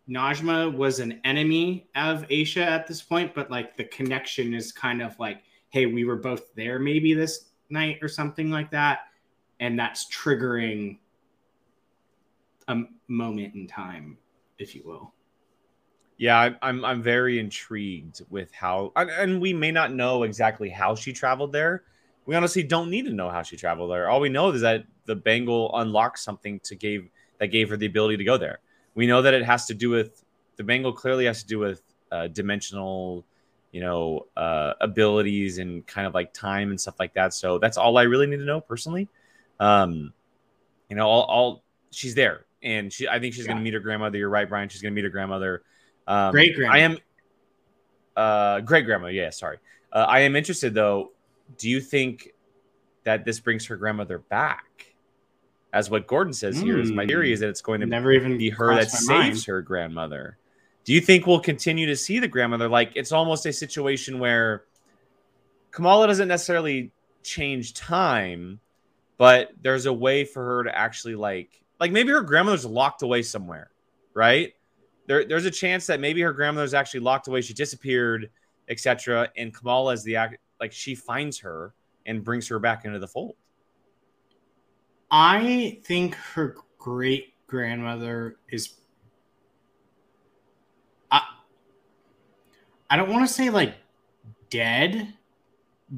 Najma 0.08 0.74
was 0.74 0.98
an 0.98 1.20
enemy 1.24 1.88
of 1.94 2.26
Aisha 2.28 2.66
at 2.66 2.86
this 2.86 3.02
point, 3.02 3.34
but 3.34 3.50
like 3.50 3.76
the 3.76 3.84
connection 3.84 4.54
is 4.54 4.72
kind 4.72 5.02
of 5.02 5.18
like, 5.18 5.42
hey, 5.70 5.86
we 5.86 6.04
were 6.04 6.16
both 6.16 6.54
there 6.54 6.78
maybe 6.78 7.14
this 7.14 7.46
night 7.70 7.98
or 8.02 8.08
something 8.08 8.50
like 8.50 8.70
that. 8.72 9.00
And 9.60 9.78
that's 9.78 10.10
triggering 10.10 10.98
a 12.68 12.82
moment 13.08 13.54
in 13.54 13.66
time, 13.66 14.18
if 14.58 14.74
you 14.74 14.82
will. 14.84 15.12
Yeah, 16.16 16.50
I'm 16.60 16.84
I'm 16.84 17.02
very 17.02 17.38
intrigued 17.38 18.22
with 18.28 18.52
how, 18.52 18.92
and 18.94 19.40
we 19.40 19.54
may 19.54 19.70
not 19.70 19.92
know 19.92 20.24
exactly 20.24 20.68
how 20.68 20.94
she 20.94 21.12
traveled 21.12 21.52
there. 21.52 21.84
We 22.30 22.36
honestly 22.36 22.62
don't 22.62 22.90
need 22.90 23.06
to 23.06 23.12
know 23.12 23.28
how 23.28 23.42
she 23.42 23.56
traveled 23.56 23.90
there. 23.90 24.08
All 24.08 24.20
we 24.20 24.28
know 24.28 24.50
is 24.50 24.60
that 24.60 24.84
the 25.04 25.16
bangle 25.16 25.68
unlocked 25.74 26.20
something 26.20 26.60
to 26.60 26.76
gave 26.76 27.08
that 27.38 27.48
gave 27.48 27.68
her 27.70 27.76
the 27.76 27.86
ability 27.86 28.18
to 28.18 28.22
go 28.22 28.36
there. 28.36 28.60
We 28.94 29.08
know 29.08 29.20
that 29.20 29.34
it 29.34 29.44
has 29.44 29.66
to 29.66 29.74
do 29.74 29.90
with 29.90 30.22
the 30.54 30.62
bangle 30.62 30.92
clearly 30.92 31.24
has 31.24 31.42
to 31.42 31.48
do 31.48 31.58
with 31.58 31.82
uh, 32.12 32.28
dimensional, 32.28 33.24
you 33.72 33.80
know, 33.80 34.28
uh, 34.36 34.74
abilities 34.80 35.58
and 35.58 35.84
kind 35.88 36.06
of 36.06 36.14
like 36.14 36.32
time 36.32 36.70
and 36.70 36.80
stuff 36.80 37.00
like 37.00 37.14
that. 37.14 37.34
So 37.34 37.58
that's 37.58 37.76
all 37.76 37.98
I 37.98 38.04
really 38.04 38.28
need 38.28 38.36
to 38.36 38.44
know 38.44 38.60
personally. 38.60 39.08
Um, 39.58 40.12
you 40.88 40.94
know, 40.94 41.08
all, 41.08 41.22
all 41.22 41.64
she's 41.90 42.14
there, 42.14 42.44
and 42.62 42.92
she 42.92 43.08
I 43.08 43.18
think 43.18 43.34
she's 43.34 43.46
yeah. 43.46 43.54
going 43.54 43.58
to 43.58 43.64
meet 43.64 43.74
her 43.74 43.80
grandmother. 43.80 44.18
You're 44.18 44.28
right, 44.30 44.48
Brian. 44.48 44.68
She's 44.68 44.82
going 44.82 44.92
to 44.92 44.94
meet 44.94 45.02
her 45.02 45.10
grandmother. 45.10 45.64
Um, 46.06 46.30
great 46.30 46.54
grandma. 46.54 46.74
I 46.74 46.78
am. 46.78 46.96
Uh, 48.14 48.60
great 48.60 48.84
grandma. 48.84 49.08
Yeah, 49.08 49.30
sorry. 49.30 49.58
Uh, 49.92 50.06
I 50.08 50.20
am 50.20 50.36
interested 50.36 50.74
though. 50.74 51.10
Do 51.56 51.68
you 51.68 51.80
think 51.80 52.30
that 53.04 53.24
this 53.24 53.40
brings 53.40 53.66
her 53.66 53.76
grandmother 53.76 54.18
back? 54.18 54.70
as 55.72 55.90
what 55.90 56.06
Gordon 56.06 56.32
says 56.32 56.58
mm. 56.58 56.64
here 56.64 56.80
is 56.80 56.90
my 56.90 57.06
theory 57.06 57.32
is 57.32 57.40
that 57.40 57.48
it's 57.48 57.60
going 57.60 57.80
to 57.80 57.86
never 57.86 58.12
even 58.12 58.38
be 58.38 58.50
her 58.50 58.74
that 58.74 58.90
saves 58.90 59.08
mind. 59.08 59.44
her 59.44 59.62
grandmother. 59.62 60.36
Do 60.84 60.92
you 60.92 61.00
think 61.00 61.26
we'll 61.26 61.40
continue 61.40 61.86
to 61.86 61.96
see 61.96 62.18
the 62.18 62.28
grandmother? 62.28 62.68
Like 62.68 62.92
it's 62.96 63.12
almost 63.12 63.46
a 63.46 63.52
situation 63.52 64.18
where 64.18 64.64
Kamala 65.70 66.06
doesn't 66.06 66.28
necessarily 66.28 66.90
change 67.22 67.74
time, 67.74 68.60
but 69.18 69.50
there's 69.62 69.86
a 69.86 69.92
way 69.92 70.24
for 70.24 70.44
her 70.44 70.64
to 70.64 70.76
actually 70.76 71.14
like 71.14 71.62
like 71.78 71.92
maybe 71.92 72.10
her 72.10 72.22
grandmother's 72.22 72.64
locked 72.64 73.02
away 73.02 73.22
somewhere, 73.22 73.70
right? 74.14 74.52
There, 75.06 75.24
there's 75.24 75.44
a 75.44 75.50
chance 75.50 75.86
that 75.86 76.00
maybe 76.00 76.20
her 76.22 76.32
grandmother's 76.32 76.74
actually 76.74 77.00
locked 77.00 77.26
away, 77.28 77.40
she 77.40 77.54
disappeared, 77.54 78.30
etc. 78.68 79.28
And 79.36 79.54
Kamala 79.54 79.92
is 79.92 80.04
the 80.04 80.16
act 80.16 80.36
like 80.60 80.72
she 80.72 80.94
finds 80.94 81.38
her 81.38 81.74
and 82.06 82.22
brings 82.22 82.46
her 82.48 82.58
back 82.58 82.84
into 82.84 82.98
the 82.98 83.08
fold. 83.08 83.34
I 85.10 85.80
think 85.84 86.14
her 86.14 86.56
great 86.78 87.34
grandmother 87.46 88.36
is. 88.50 88.74
I, 91.10 91.22
I 92.88 92.96
don't 92.96 93.10
want 93.10 93.26
to 93.26 93.32
say 93.32 93.50
like 93.50 93.74
dead, 94.50 95.14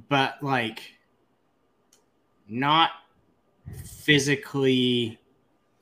but 0.09 0.43
like 0.43 0.81
not 2.49 2.91
physically 3.85 5.19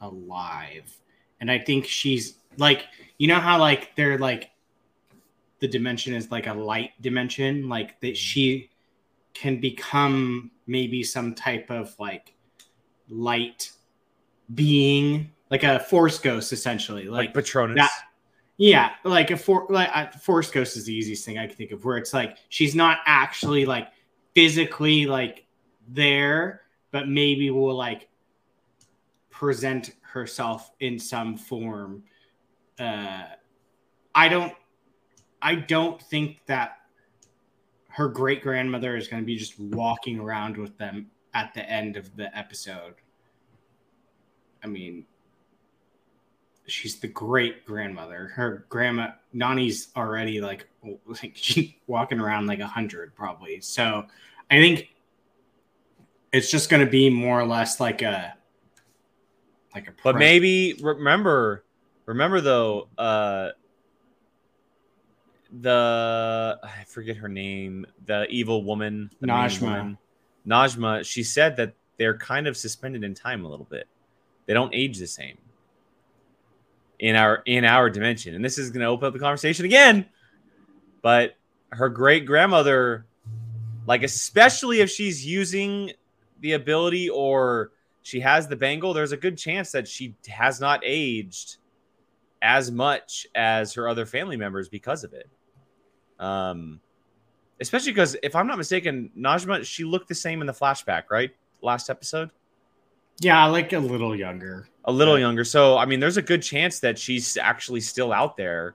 alive. 0.00 0.96
And 1.40 1.50
I 1.50 1.58
think 1.58 1.86
she's 1.86 2.34
like, 2.56 2.84
you 3.18 3.28
know 3.28 3.40
how 3.40 3.58
like 3.58 3.94
they're 3.96 4.18
like 4.18 4.50
the 5.60 5.68
dimension 5.68 6.14
is 6.14 6.30
like 6.30 6.46
a 6.46 6.54
light 6.54 6.90
dimension, 7.00 7.68
like 7.68 8.00
that 8.00 8.16
she 8.16 8.69
can 9.40 9.59
become 9.59 10.50
maybe 10.66 11.03
some 11.03 11.35
type 11.35 11.70
of 11.70 11.98
like 11.98 12.35
light 13.09 13.72
being, 14.55 15.31
like 15.50 15.64
a 15.64 15.81
force 15.81 16.18
ghost, 16.18 16.53
essentially, 16.53 17.05
like, 17.05 17.29
like 17.29 17.35
Patronus. 17.35 17.76
That, 17.76 17.90
Yeah, 18.59 18.90
like 19.05 19.31
a 19.31 19.38
for 19.38 19.66
like 19.70 20.12
Force 20.12 20.50
Ghost 20.50 20.76
is 20.76 20.85
the 20.85 20.94
easiest 20.94 21.24
thing 21.24 21.38
I 21.38 21.46
can 21.46 21.57
think 21.57 21.70
of, 21.70 21.83
where 21.83 21.96
it's 21.96 22.12
like 22.12 22.37
she's 22.50 22.74
not 22.74 22.98
actually 23.07 23.64
like 23.64 23.88
physically 24.35 25.07
like 25.07 25.46
there, 25.88 26.61
but 26.90 27.09
maybe 27.09 27.48
will 27.50 27.74
like 27.74 28.11
present 29.31 29.92
herself 30.03 30.72
in 30.81 30.98
some 30.98 31.38
form. 31.38 32.03
Uh, 32.79 33.22
I 34.14 34.29
don't, 34.29 34.53
I 35.40 35.55
don't 35.55 35.98
think 36.03 36.44
that 36.44 36.79
her 38.00 38.08
great 38.08 38.42
grandmother 38.42 38.96
is 38.96 39.08
going 39.08 39.22
to 39.22 39.26
be 39.26 39.36
just 39.36 39.60
walking 39.60 40.18
around 40.18 40.56
with 40.56 40.74
them 40.78 41.10
at 41.34 41.52
the 41.52 41.68
end 41.68 41.98
of 41.98 42.16
the 42.16 42.34
episode. 42.34 42.94
I 44.64 44.68
mean, 44.68 45.04
she's 46.66 46.98
the 46.98 47.08
great 47.08 47.66
grandmother. 47.66 48.28
Her 48.28 48.64
grandma 48.70 49.08
Nani's 49.34 49.88
already 49.94 50.40
like 50.40 50.66
like 51.22 51.32
she's 51.34 51.74
walking 51.88 52.18
around 52.18 52.46
like 52.46 52.60
a 52.60 52.66
hundred 52.66 53.14
probably. 53.14 53.60
So 53.60 54.06
I 54.50 54.54
think 54.54 54.88
it's 56.32 56.50
just 56.50 56.70
going 56.70 56.82
to 56.82 56.90
be 56.90 57.10
more 57.10 57.38
or 57.38 57.46
less 57.46 57.80
like 57.80 58.00
a 58.00 58.32
like 59.74 59.88
a. 59.88 59.92
But 60.02 60.16
maybe 60.16 60.80
remember, 60.80 61.66
remember 62.06 62.40
though, 62.40 62.88
uh, 62.96 63.50
the 65.60 66.58
I 66.62 66.84
forget 66.86 67.16
her 67.16 67.28
name, 67.28 67.86
the 68.06 68.26
evil 68.28 68.64
woman, 68.64 69.10
the 69.20 69.26
Najma. 69.26 69.62
Woman, 69.62 69.98
Najma. 70.46 71.04
She 71.04 71.22
said 71.22 71.56
that 71.56 71.74
they're 71.96 72.16
kind 72.16 72.46
of 72.46 72.56
suspended 72.56 73.04
in 73.04 73.14
time 73.14 73.44
a 73.44 73.48
little 73.48 73.66
bit. 73.66 73.88
They 74.46 74.54
don't 74.54 74.74
age 74.74 74.98
the 74.98 75.06
same 75.06 75.38
in 76.98 77.16
our 77.16 77.42
in 77.46 77.64
our 77.64 77.90
dimension, 77.90 78.34
and 78.34 78.44
this 78.44 78.58
is 78.58 78.70
going 78.70 78.80
to 78.80 78.86
open 78.86 79.06
up 79.06 79.12
the 79.12 79.18
conversation 79.18 79.64
again. 79.64 80.06
But 81.02 81.36
her 81.70 81.88
great 81.88 82.26
grandmother, 82.26 83.06
like 83.86 84.02
especially 84.02 84.80
if 84.80 84.90
she's 84.90 85.26
using 85.26 85.92
the 86.40 86.52
ability 86.52 87.08
or 87.08 87.72
she 88.02 88.20
has 88.20 88.48
the 88.48 88.56
bangle, 88.56 88.94
there's 88.94 89.12
a 89.12 89.16
good 89.16 89.36
chance 89.36 89.72
that 89.72 89.88
she 89.88 90.14
has 90.28 90.60
not 90.60 90.80
aged 90.84 91.56
as 92.42 92.70
much 92.70 93.26
as 93.34 93.74
her 93.74 93.88
other 93.88 94.06
family 94.06 94.36
members 94.36 94.68
because 94.68 95.04
of 95.04 95.12
it. 95.12 95.28
Um, 96.20 96.80
especially 97.61 97.92
because 97.92 98.16
if 98.22 98.37
I'm 98.37 98.46
not 98.46 98.59
mistaken, 98.59 99.11
Najma 99.18 99.64
she 99.64 99.85
looked 99.85 100.09
the 100.09 100.14
same 100.14 100.40
in 100.40 100.46
the 100.46 100.52
flashback, 100.52 101.04
right? 101.11 101.30
Last 101.62 101.90
episode. 101.90 102.30
Yeah, 103.20 103.44
like 103.46 103.72
a 103.72 103.78
little 103.78 104.14
younger. 104.14 104.68
A 104.85 104.92
little 104.92 105.18
yeah. 105.18 105.26
younger. 105.26 105.44
So 105.44 105.76
I 105.76 105.87
mean, 105.87 105.98
there's 105.98 106.16
a 106.16 106.22
good 106.22 106.42
chance 106.42 106.78
that 106.80 106.98
she's 106.98 107.37
actually 107.37 107.80
still 107.80 108.12
out 108.12 108.37
there, 108.37 108.74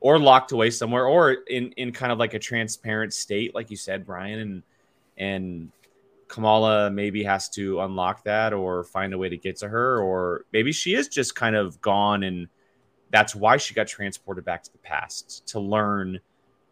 or 0.00 0.18
locked 0.18 0.52
away 0.52 0.70
somewhere, 0.70 1.06
or 1.06 1.32
in 1.32 1.72
in 1.72 1.92
kind 1.92 2.12
of 2.12 2.18
like 2.18 2.34
a 2.34 2.38
transparent 2.38 3.14
state, 3.14 3.54
like 3.54 3.70
you 3.70 3.76
said, 3.76 4.04
Brian, 4.04 4.38
and 4.40 4.62
and 5.16 5.70
Kamala 6.28 6.90
maybe 6.90 7.22
has 7.22 7.48
to 7.50 7.80
unlock 7.80 8.24
that 8.24 8.52
or 8.52 8.84
find 8.84 9.14
a 9.14 9.18
way 9.18 9.28
to 9.28 9.36
get 9.36 9.56
to 9.58 9.68
her, 9.68 10.00
or 10.00 10.44
maybe 10.52 10.72
she 10.72 10.94
is 10.94 11.08
just 11.08 11.34
kind 11.34 11.56
of 11.56 11.80
gone 11.80 12.24
and 12.24 12.48
that's 13.10 13.32
why 13.32 13.56
she 13.56 13.74
got 13.74 13.86
transported 13.86 14.44
back 14.44 14.64
to 14.64 14.72
the 14.72 14.78
past 14.78 15.46
to 15.46 15.60
learn 15.60 16.18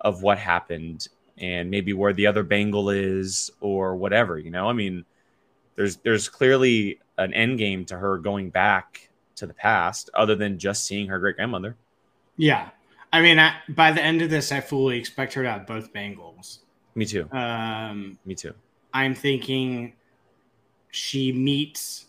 of 0.02 0.22
what 0.22 0.38
happened 0.38 1.08
and 1.38 1.70
maybe 1.70 1.92
where 1.92 2.12
the 2.12 2.26
other 2.26 2.42
bangle 2.42 2.90
is 2.90 3.50
or 3.60 3.96
whatever, 3.96 4.38
you 4.38 4.50
know? 4.50 4.68
I 4.68 4.72
mean, 4.72 5.04
there's 5.74 5.96
there's 5.98 6.28
clearly 6.28 7.00
an 7.18 7.32
end 7.34 7.58
game 7.58 7.84
to 7.86 7.96
her 7.96 8.18
going 8.18 8.50
back 8.50 9.08
to 9.36 9.46
the 9.46 9.54
past 9.54 10.10
other 10.14 10.34
than 10.34 10.58
just 10.58 10.84
seeing 10.84 11.06
her 11.08 11.18
great 11.18 11.36
grandmother. 11.36 11.76
Yeah. 12.36 12.70
I 13.12 13.20
mean, 13.20 13.38
I, 13.38 13.54
by 13.68 13.92
the 13.92 14.02
end 14.02 14.22
of 14.22 14.30
this, 14.30 14.52
I 14.52 14.60
fully 14.60 14.98
expect 14.98 15.34
her 15.34 15.42
to 15.42 15.50
have 15.50 15.66
both 15.66 15.92
bangles. 15.92 16.60
Me 16.94 17.04
too. 17.04 17.28
Um, 17.32 18.18
Me 18.24 18.34
too. 18.34 18.54
I'm 18.94 19.14
thinking 19.14 19.94
she 20.90 21.32
meets 21.32 22.06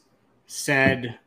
said 0.48 1.20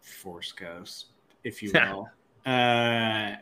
force 0.00 0.52
ghost, 0.52 1.06
if 1.44 1.62
you 1.62 1.72
will, 1.74 2.08
uh, 2.46 3.34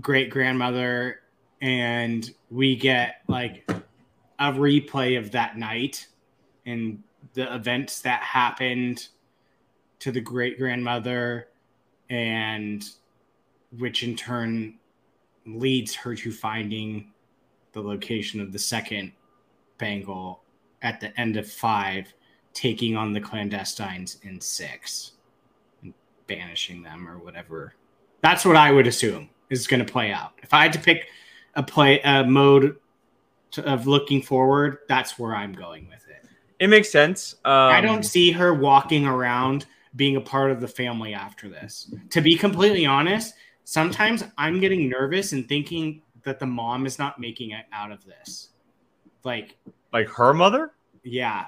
great 0.00 0.30
grandmother, 0.30 1.20
and 1.60 2.30
we 2.50 2.76
get 2.76 3.22
like 3.28 3.68
a 4.38 4.52
replay 4.52 5.18
of 5.18 5.32
that 5.32 5.56
night 5.56 6.06
and 6.66 7.02
the 7.34 7.54
events 7.54 8.00
that 8.02 8.20
happened 8.22 9.08
to 9.98 10.10
the 10.12 10.20
great 10.20 10.58
grandmother, 10.58 11.48
and 12.10 12.84
which 13.78 14.02
in 14.02 14.14
turn 14.14 14.74
leads 15.46 15.94
her 15.94 16.14
to 16.14 16.32
finding 16.32 17.12
the 17.72 17.80
location 17.80 18.40
of 18.40 18.52
the 18.52 18.58
second 18.58 19.12
bangle 19.78 20.42
at 20.82 21.00
the 21.00 21.18
end 21.18 21.36
of 21.36 21.50
five, 21.50 22.12
taking 22.52 22.96
on 22.96 23.12
the 23.12 23.20
clandestines 23.20 24.22
in 24.24 24.40
six 24.40 25.12
and 25.82 25.94
banishing 26.26 26.82
them 26.82 27.08
or 27.08 27.18
whatever. 27.18 27.74
That's 28.22 28.44
what 28.44 28.56
I 28.56 28.72
would 28.72 28.86
assume 28.86 29.30
is 29.50 29.66
going 29.66 29.84
to 29.84 29.90
play 29.90 30.12
out. 30.12 30.32
If 30.42 30.52
I 30.52 30.62
had 30.62 30.72
to 30.74 30.78
pick 30.78 31.08
a 31.54 31.62
play 31.62 32.00
a 32.00 32.24
mode 32.24 32.76
to, 33.52 33.64
of 33.70 33.86
looking 33.86 34.22
forward, 34.22 34.78
that's 34.88 35.18
where 35.18 35.34
I'm 35.34 35.52
going 35.52 35.88
with 35.88 36.06
it. 36.08 36.28
It 36.58 36.68
makes 36.68 36.90
sense. 36.90 37.34
Um, 37.44 37.52
I 37.52 37.80
don't 37.80 38.02
see 38.02 38.30
her 38.32 38.54
walking 38.54 39.06
around 39.06 39.66
being 39.96 40.16
a 40.16 40.20
part 40.20 40.50
of 40.50 40.60
the 40.60 40.68
family 40.68 41.14
after 41.14 41.48
this. 41.48 41.92
To 42.10 42.20
be 42.20 42.36
completely 42.36 42.86
honest, 42.86 43.34
sometimes 43.64 44.24
I'm 44.36 44.60
getting 44.60 44.88
nervous 44.88 45.32
and 45.32 45.48
thinking 45.48 46.02
that 46.22 46.38
the 46.38 46.46
mom 46.46 46.86
is 46.86 46.98
not 46.98 47.18
making 47.18 47.50
it 47.50 47.66
out 47.72 47.90
of 47.90 48.04
this. 48.04 48.50
Like, 49.24 49.56
like 49.92 50.08
her 50.08 50.34
mother? 50.34 50.72
Yeah. 51.02 51.46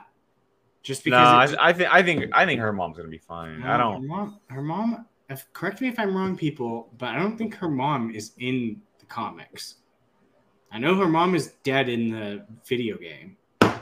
Just 0.83 1.05
because. 1.05 1.53
No, 1.53 1.59
I, 1.59 1.69
I 1.69 1.73
think 1.73 1.93
I 1.93 2.03
think 2.03 2.25
I 2.33 2.47
think 2.47 2.61
her 2.61 2.73
mom's 2.73 2.97
gonna 2.97 3.09
be 3.09 3.19
fine. 3.19 3.61
No, 3.61 3.71
I 3.71 3.77
don't. 3.77 4.03
Her 4.03 4.09
mom, 4.09 4.41
her 4.49 4.63
mom. 4.63 5.07
If, 5.29 5.53
correct 5.53 5.81
me 5.81 5.89
if 5.89 5.99
I'm 5.99 6.17
wrong, 6.17 6.37
people, 6.37 6.89
but 6.99 7.11
I 7.11 7.19
don't 7.19 7.37
think 7.37 7.55
her 7.57 7.69
mom 7.69 8.11
is 8.11 8.33
in 8.39 8.81
the 8.99 9.07
comics. 9.07 9.77
I 10.73 10.79
know 10.79 10.95
her 10.97 11.09
mom 11.09 11.35
is 11.35 11.55
dead 11.63 11.89
in 11.89 12.11
the 12.11 12.45
video 12.67 12.97
game. 12.97 13.37
That'd 13.61 13.81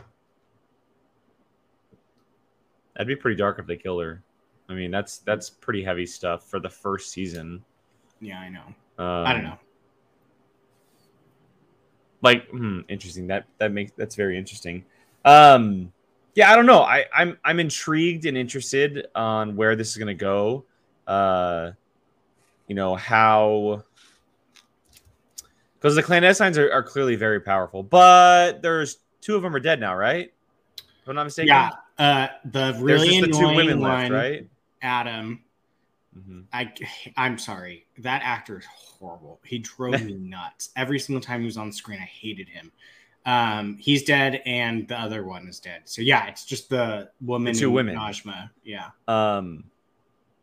be 3.07 3.17
pretty 3.17 3.37
dark 3.37 3.59
if 3.59 3.67
they 3.67 3.77
killed 3.77 4.03
her. 4.03 4.23
I 4.69 4.75
mean, 4.75 4.91
that's 4.91 5.19
that's 5.19 5.51
pretty 5.51 5.85
heavy 5.85 6.07
stuff 6.07 6.49
for 6.49 6.59
the 6.59 6.71
first 6.71 7.13
season. 7.13 7.65
Yeah, 8.21 8.41
I 8.41 8.49
know. 8.49 8.65
Um, 8.99 9.27
I 9.27 9.33
don't 9.33 9.45
know 9.45 9.59
like 12.23 12.49
hmm, 12.51 12.81
interesting 12.89 13.27
that 13.29 13.47
that 13.59 13.73
makes 13.73 13.93
that's 13.97 14.15
very 14.15 14.37
interesting 14.39 14.85
um 15.25 15.93
yeah 16.35 16.51
i 16.51 16.57
don't 16.57 16.67
know 16.67 16.81
i 16.81 17.05
i'm 17.15 17.39
i'm 17.45 17.61
intrigued 17.61 18.27
and 18.27 18.37
interested 18.37 19.07
on 19.15 19.57
where 19.57 19.77
this 19.77 19.91
is 19.91 19.97
going 19.97 20.07
to 20.07 20.15
go 20.15 20.65
uh 21.07 21.71
you 22.67 22.75
know 22.75 22.97
how 22.97 23.83
because 25.75 25.95
the 25.95 26.03
clandestines 26.03 26.57
are, 26.57 26.73
are 26.73 26.83
clearly 26.83 27.17
very 27.17 27.41
powerful 27.41 27.83
but 27.83 28.63
there's 28.63 28.99
two 29.21 29.37
of 29.37 29.43
them 29.43 29.55
are 29.55 29.61
dead 29.61 29.81
now 29.81 29.95
right 29.95 30.33
if 30.77 31.09
i'm 31.09 31.15
not 31.15 31.25
mistaken 31.25 31.49
yeah 31.49 31.71
uh 31.99 32.29
the 32.47 32.77
really 32.81 33.19
annoying 33.19 33.31
the 33.31 33.39
two 33.39 33.57
women 33.57 33.81
one, 33.81 33.91
left 33.91 34.13
right 34.13 34.49
adam 34.83 35.43
mm-hmm. 36.17 36.41
i 36.53 36.73
i'm 37.17 37.39
sorry 37.39 37.87
that 37.99 38.23
actor 38.25 38.59
is 38.59 38.67
horrible. 38.99 39.41
He 39.45 39.59
drove 39.59 40.03
me 40.03 40.15
nuts 40.19 40.71
every 40.77 40.99
single 40.99 41.21
time 41.21 41.41
he 41.41 41.47
was 41.47 41.57
on 41.57 41.73
screen. 41.73 41.99
I 42.01 42.05
hated 42.05 42.49
him. 42.49 42.73
Um, 43.25 43.77
he's 43.81 44.05
dead, 44.05 44.43
and 44.47 44.87
the 44.87 44.99
other 44.99 45.25
one 45.25 45.49
is 45.49 45.59
dead. 45.59 45.83
So 45.85 46.03
yeah, 46.03 46.27
it's 46.27 46.45
just 46.45 46.69
the 46.69 47.11
woman, 47.21 47.53
the 47.53 47.59
two 47.59 47.71
women, 47.71 47.97
Najma. 47.97 48.51
Yeah. 48.63 48.91
Um, 49.09 49.65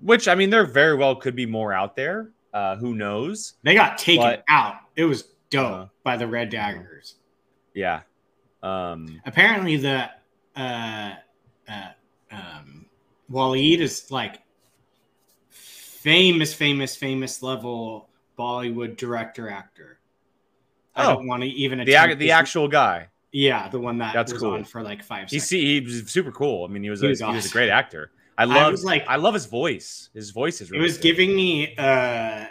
which 0.03 0.27
I 0.27 0.35
mean, 0.35 0.49
there 0.49 0.65
very 0.65 0.95
well 0.95 1.15
could 1.15 1.35
be 1.35 1.45
more 1.45 1.73
out 1.73 1.95
there. 1.95 2.31
Uh, 2.53 2.75
who 2.75 2.93
knows? 2.93 3.53
They 3.63 3.73
got 3.73 3.97
taken 3.97 4.23
but, 4.23 4.43
out. 4.47 4.75
It 4.95 5.05
was 5.05 5.23
dope 5.49 5.71
uh, 5.71 5.85
by 6.03 6.17
the 6.17 6.27
Red 6.27 6.49
Daggers. 6.49 7.15
Yeah. 7.73 8.01
Um. 8.61 9.21
Apparently, 9.25 9.77
the 9.77 10.09
uh, 10.55 11.13
uh, 11.67 11.87
um, 12.31 12.85
Waleed 13.31 13.79
is 13.79 14.11
like 14.11 14.41
famous, 15.49 16.53
famous, 16.53 16.95
famous 16.95 17.41
level 17.41 18.09
Bollywood 18.37 18.97
director 18.97 19.49
actor. 19.49 19.99
I 20.95 21.05
oh, 21.05 21.15
don't 21.15 21.27
want 21.27 21.41
to 21.41 21.49
even 21.49 21.79
the 21.79 22.15
the 22.17 22.31
actual 22.31 22.67
guy. 22.67 23.07
Yeah, 23.31 23.67
the 23.67 23.79
one 23.79 23.97
that 23.97 24.13
that's 24.13 24.31
cool 24.31 24.63
for 24.63 24.83
like 24.83 25.03
five. 25.03 25.29
He's 25.29 25.49
he 25.49 25.79
was 25.81 26.07
super 26.11 26.31
cool. 26.31 26.65
I 26.65 26.67
mean, 26.67 26.83
he 26.83 26.91
was 26.91 27.01
he 27.01 27.07
a, 27.07 27.09
was, 27.09 27.21
awesome. 27.21 27.33
he 27.33 27.35
was 27.37 27.45
a 27.47 27.49
great 27.49 27.69
actor. 27.69 28.11
I 28.37 28.45
love 28.45 28.57
I 28.57 28.69
was 28.69 28.83
like 28.83 29.05
I 29.07 29.15
love 29.17 29.33
his 29.33 29.45
voice. 29.45 30.09
His 30.13 30.31
voice 30.31 30.61
is. 30.61 30.71
Really 30.71 30.81
it 30.81 30.83
was 30.83 30.97
good. 30.97 31.03
giving 31.03 31.35
me. 31.35 31.75
uh 31.77 32.45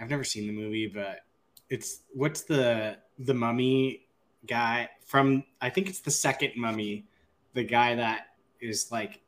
I've 0.00 0.10
never 0.10 0.24
seen 0.24 0.46
the 0.46 0.52
movie, 0.52 0.86
but 0.86 1.20
it's 1.68 2.00
what's 2.14 2.42
the 2.42 2.96
the 3.18 3.34
mummy 3.34 4.06
guy 4.46 4.88
from? 5.04 5.44
I 5.60 5.70
think 5.70 5.88
it's 5.88 6.00
the 6.00 6.10
second 6.10 6.52
mummy, 6.56 7.06
the 7.54 7.64
guy 7.64 7.94
that 7.94 8.28
is 8.60 8.90
like 8.90 9.20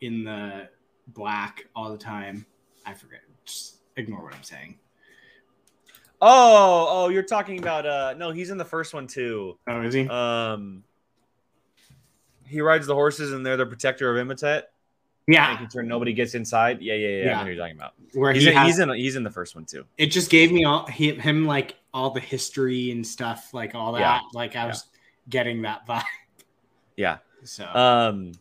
in 0.00 0.24
the 0.24 0.68
black 1.08 1.66
all 1.74 1.90
the 1.90 1.98
time. 1.98 2.46
I 2.86 2.94
forget. 2.94 3.20
Just 3.44 3.76
ignore 3.96 4.22
what 4.22 4.34
I'm 4.34 4.42
saying. 4.42 4.78
Oh, 6.20 6.86
oh, 6.88 7.08
you're 7.08 7.22
talking 7.22 7.58
about 7.58 7.86
uh 7.86 8.14
no, 8.16 8.30
he's 8.30 8.50
in 8.50 8.58
the 8.58 8.64
first 8.64 8.94
one 8.94 9.06
too. 9.06 9.58
Oh, 9.68 9.82
is 9.82 9.94
he? 9.94 10.08
Um 10.08 10.84
he 12.46 12.60
rides 12.60 12.86
the 12.86 12.94
horses 12.94 13.32
and 13.32 13.44
they're 13.44 13.56
the 13.56 13.66
protector 13.66 14.10
of 14.10 14.16
Imhotep. 14.18 14.72
yeah, 15.26 15.52
Making 15.52 15.68
sure 15.70 15.82
nobody 15.82 16.12
gets 16.12 16.34
inside. 16.34 16.80
Yeah, 16.82 16.94
yeah, 16.94 17.08
yeah. 17.08 17.22
I 17.22 17.32
know 17.32 17.38
what 17.40 17.46
you're 17.46 17.56
talking 17.56 17.76
about. 17.76 17.92
where 18.12 18.32
He's 18.32 18.42
he 18.44 18.48
in, 18.50 18.56
has, 18.56 18.66
he's 18.66 18.78
in 18.78 18.88
he's 18.90 19.16
in 19.16 19.22
the 19.24 19.30
first 19.30 19.54
one 19.54 19.64
too. 19.64 19.84
it 19.98 20.06
just 20.06 20.30
gave 20.30 20.52
me 20.52 20.64
all 20.64 20.86
he, 20.86 21.12
him 21.14 21.46
like 21.46 21.76
all 21.92 22.10
the 22.10 22.20
history 22.20 22.90
and 22.90 23.06
stuff, 23.06 23.54
like 23.54 23.74
all 23.74 23.92
that. 23.92 24.00
Yeah. 24.00 24.20
Like 24.32 24.56
I 24.56 24.66
was 24.66 24.84
getting 25.28 25.62
that 25.62 25.86
vibe. 25.86 26.02
Yeah. 26.96 27.18
So 27.44 27.64
Um, 27.66 28.32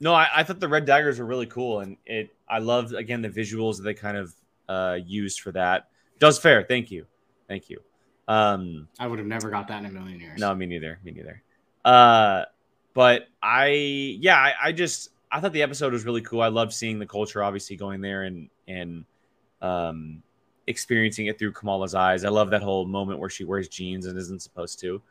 no, 0.00 0.12
I, 0.14 0.28
I 0.36 0.42
thought 0.42 0.60
the 0.60 0.68
red 0.68 0.84
daggers 0.84 1.18
were 1.18 1.24
really 1.26 1.46
cool, 1.46 1.80
and 1.80 1.96
it. 2.06 2.34
I 2.48 2.58
loved 2.58 2.92
again 2.94 3.22
the 3.22 3.30
visuals 3.30 3.76
that 3.78 3.84
they 3.84 3.94
kind 3.94 4.16
of 4.16 4.34
uh, 4.68 4.98
used 5.04 5.40
for 5.40 5.52
that. 5.52 5.88
Does 6.18 6.38
fair. 6.38 6.62
Thank 6.62 6.90
you, 6.90 7.06
thank 7.48 7.70
you. 7.70 7.80
Um, 8.28 8.88
I 8.98 9.06
would 9.06 9.18
have 9.18 9.28
never 9.28 9.48
got 9.50 9.68
that 9.68 9.80
in 9.80 9.86
a 9.86 9.90
million 9.92 10.20
years. 10.20 10.38
no, 10.40 10.54
me 10.54 10.66
neither. 10.66 10.98
Me 11.04 11.12
neither. 11.12 11.42
Uh, 11.84 12.44
but 12.94 13.28
I, 13.42 13.66
yeah, 14.20 14.36
I, 14.36 14.54
I 14.64 14.72
just 14.72 15.10
I 15.30 15.40
thought 15.40 15.52
the 15.52 15.62
episode 15.62 15.92
was 15.92 16.04
really 16.04 16.22
cool. 16.22 16.40
I 16.40 16.48
loved 16.48 16.72
seeing 16.72 16.98
the 16.98 17.06
culture, 17.06 17.42
obviously 17.42 17.76
going 17.76 18.00
there 18.00 18.22
and 18.22 18.48
and 18.68 19.04
um, 19.60 20.22
experiencing 20.66 21.26
it 21.26 21.38
through 21.38 21.52
Kamala's 21.52 21.94
eyes. 21.94 22.24
I 22.24 22.28
love 22.28 22.50
that 22.50 22.62
whole 22.62 22.86
moment 22.86 23.18
where 23.18 23.30
she 23.30 23.44
wears 23.44 23.68
jeans 23.68 24.06
and 24.06 24.18
isn't 24.18 24.42
supposed 24.42 24.78
to. 24.80 25.02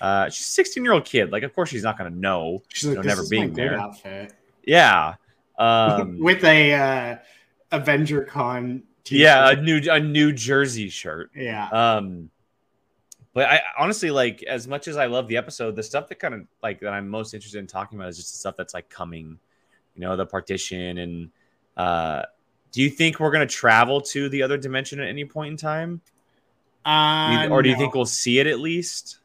Uh, 0.00 0.28
she's 0.28 0.46
a 0.46 0.50
16 0.50 0.82
year 0.82 0.92
old 0.92 1.04
kid. 1.04 1.30
Like, 1.30 1.42
of 1.42 1.54
course, 1.54 1.68
she's 1.68 1.82
not 1.82 1.98
going 1.98 2.12
to 2.12 2.18
know. 2.18 2.62
She's 2.68 2.84
you 2.84 2.90
like, 2.90 2.96
know, 2.96 3.02
this 3.02 3.18
never 3.18 3.28
being 3.28 3.52
there. 3.52 3.78
outfit 3.78 4.32
Yeah. 4.64 5.14
Um, 5.58 6.18
with 6.20 6.44
a 6.44 6.74
uh, 6.74 7.16
Avenger 7.72 8.22
Con. 8.22 8.82
t-shirt. 9.04 9.20
yeah, 9.20 9.50
a 9.50 9.60
new 9.60 9.80
a 9.90 10.00
New 10.00 10.32
Jersey 10.32 10.88
shirt. 10.88 11.30
yeah. 11.34 11.68
Um, 11.68 12.30
but 13.36 13.50
I 13.50 13.60
honestly 13.78 14.10
like 14.10 14.42
as 14.44 14.66
much 14.66 14.88
as 14.88 14.96
I 14.96 15.04
love 15.04 15.28
the 15.28 15.36
episode, 15.36 15.76
the 15.76 15.82
stuff 15.82 16.08
that 16.08 16.18
kind 16.18 16.32
of 16.32 16.46
like 16.62 16.80
that 16.80 16.94
I'm 16.94 17.06
most 17.06 17.34
interested 17.34 17.58
in 17.58 17.66
talking 17.66 17.98
about 17.98 18.08
is 18.08 18.16
just 18.16 18.32
the 18.32 18.38
stuff 18.38 18.56
that's 18.56 18.72
like 18.72 18.88
coming, 18.88 19.38
you 19.94 20.00
know, 20.00 20.16
the 20.16 20.24
partition 20.24 20.96
and 20.96 21.30
uh 21.76 22.22
do 22.72 22.80
you 22.80 22.88
think 22.88 23.20
we're 23.20 23.30
gonna 23.30 23.46
travel 23.46 24.00
to 24.00 24.30
the 24.30 24.42
other 24.42 24.56
dimension 24.56 25.00
at 25.00 25.08
any 25.08 25.26
point 25.26 25.50
in 25.50 25.56
time? 25.58 26.00
Uh, 26.86 27.48
or 27.50 27.62
do 27.62 27.68
you 27.68 27.74
no, 27.74 27.80
think 27.80 27.94
we'll 27.94 28.06
see 28.06 28.38
it 28.38 28.46
at 28.46 28.58
least? 28.58 29.18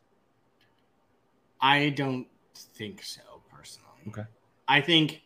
I 1.62 1.88
don't 1.92 2.28
think 2.54 3.04
so 3.04 3.22
personally. 3.50 4.02
Okay. 4.10 4.24
I 4.68 4.82
think 4.82 5.22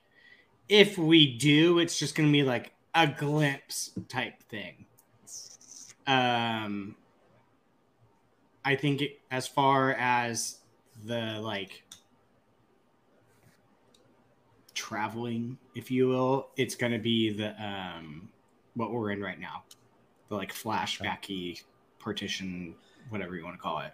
if 0.69 0.95
we 0.95 1.37
do, 1.37 1.79
it's 1.79 1.97
just 1.97 2.13
going 2.13 2.29
to 2.29 2.33
be 2.33 2.43
like 2.43 2.71
a 2.93 3.07
glimpse 3.07 3.91
type 4.09 4.43
thing. 4.43 4.85
Um, 6.05 6.95
I 8.65 8.75
think 8.75 9.03
it, 9.03 9.19
as 9.29 9.47
far 9.47 9.93
as 9.93 10.57
the 11.05 11.39
like 11.39 11.83
traveling, 14.73 15.57
if 15.75 15.91
you 15.91 16.07
will, 16.07 16.49
it's 16.57 16.75
going 16.75 16.91
to 16.91 16.99
be 16.99 17.29
the 17.29 17.49
um 17.63 18.27
what 18.73 18.91
we're 18.91 19.11
in 19.11 19.21
right 19.21 19.39
now, 19.39 19.63
the 20.29 20.35
like 20.35 20.51
flashbacky 20.51 21.61
partition, 21.99 22.75
whatever 23.09 23.35
you 23.35 23.43
want 23.43 23.55
to 23.55 23.61
call 23.61 23.79
it. 23.79 23.93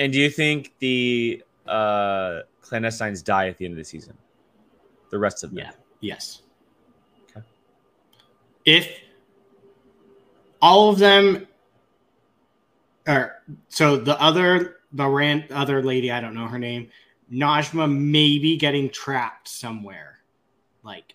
And 0.00 0.12
do 0.12 0.18
you 0.18 0.28
think 0.28 0.74
the 0.80 1.42
uh 1.66 2.40
clandestines 2.62 3.22
die 3.22 3.48
at 3.48 3.58
the 3.58 3.64
end 3.64 3.72
of 3.72 3.78
the 3.78 3.84
season? 3.84 4.16
The 5.10 5.18
rest 5.18 5.44
of 5.44 5.50
them? 5.50 5.60
Yeah. 5.60 5.70
Yes. 6.00 6.42
Okay. 7.30 7.46
If 8.64 8.90
all 10.60 10.90
of 10.90 10.98
them 10.98 11.46
are 13.10 13.42
so 13.68 13.96
the 13.96 14.20
other 14.20 14.76
the 14.92 15.06
rant 15.08 15.50
other 15.52 15.82
lady, 15.82 16.10
I 16.10 16.20
don't 16.20 16.34
know 16.34 16.46
her 16.48 16.58
name, 16.58 16.88
Najma 17.32 17.90
maybe 17.92 18.56
getting 18.56 18.90
trapped 18.90 19.48
somewhere. 19.48 20.18
Like 20.82 21.14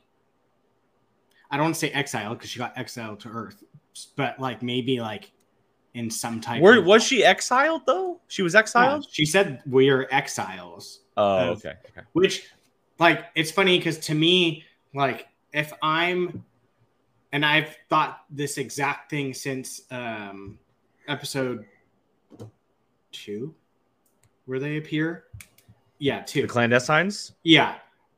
I 1.52 1.58
don't 1.58 1.66
want 1.66 1.76
to 1.76 1.80
say 1.80 1.92
exiled 1.92 2.38
because 2.38 2.50
she 2.50 2.60
got 2.60 2.78
exiled 2.78 3.20
to 3.22 3.30
Earth, 3.30 3.64
but 4.16 4.40
like 4.40 4.62
maybe 4.62 5.00
like 5.00 5.32
in 5.94 6.10
some 6.10 6.42
type 6.42 6.62
Where 6.62 6.80
of 6.80 6.86
was 6.86 7.04
she 7.04 7.24
exiled 7.24 7.84
though? 7.86 8.20
She 8.28 8.42
was 8.42 8.54
Yeah, 8.54 8.60
exiled? 8.62 9.08
she 9.10 9.26
said 9.26 9.62
we're 9.66 10.08
exiles. 10.12 11.02
Oh, 11.18 11.52
Of- 11.52 11.58
okay. 11.60 11.74
Okay. 11.92 12.06
which 12.14 12.48
like 13.00 13.26
it's 13.36 13.52
funny 13.52 13.78
because 13.78 13.98
to 14.00 14.14
me 14.14 14.64
like 14.94 15.28
if 15.54 15.72
i'm 15.82 16.44
and 17.34 17.46
i've 17.46 17.76
thought 17.90 18.24
this 18.30 18.58
exact 18.58 19.10
thing 19.10 19.34
since 19.34 19.82
um 19.92 20.58
episode 21.08 21.66
two? 23.24 23.54
Where 24.46 24.60
they 24.60 24.78
appear? 24.78 25.26
Yeah 26.00 26.22
two. 26.22 26.42
The 26.44 26.48
clandestines? 26.48 27.32
yeah 27.44 27.76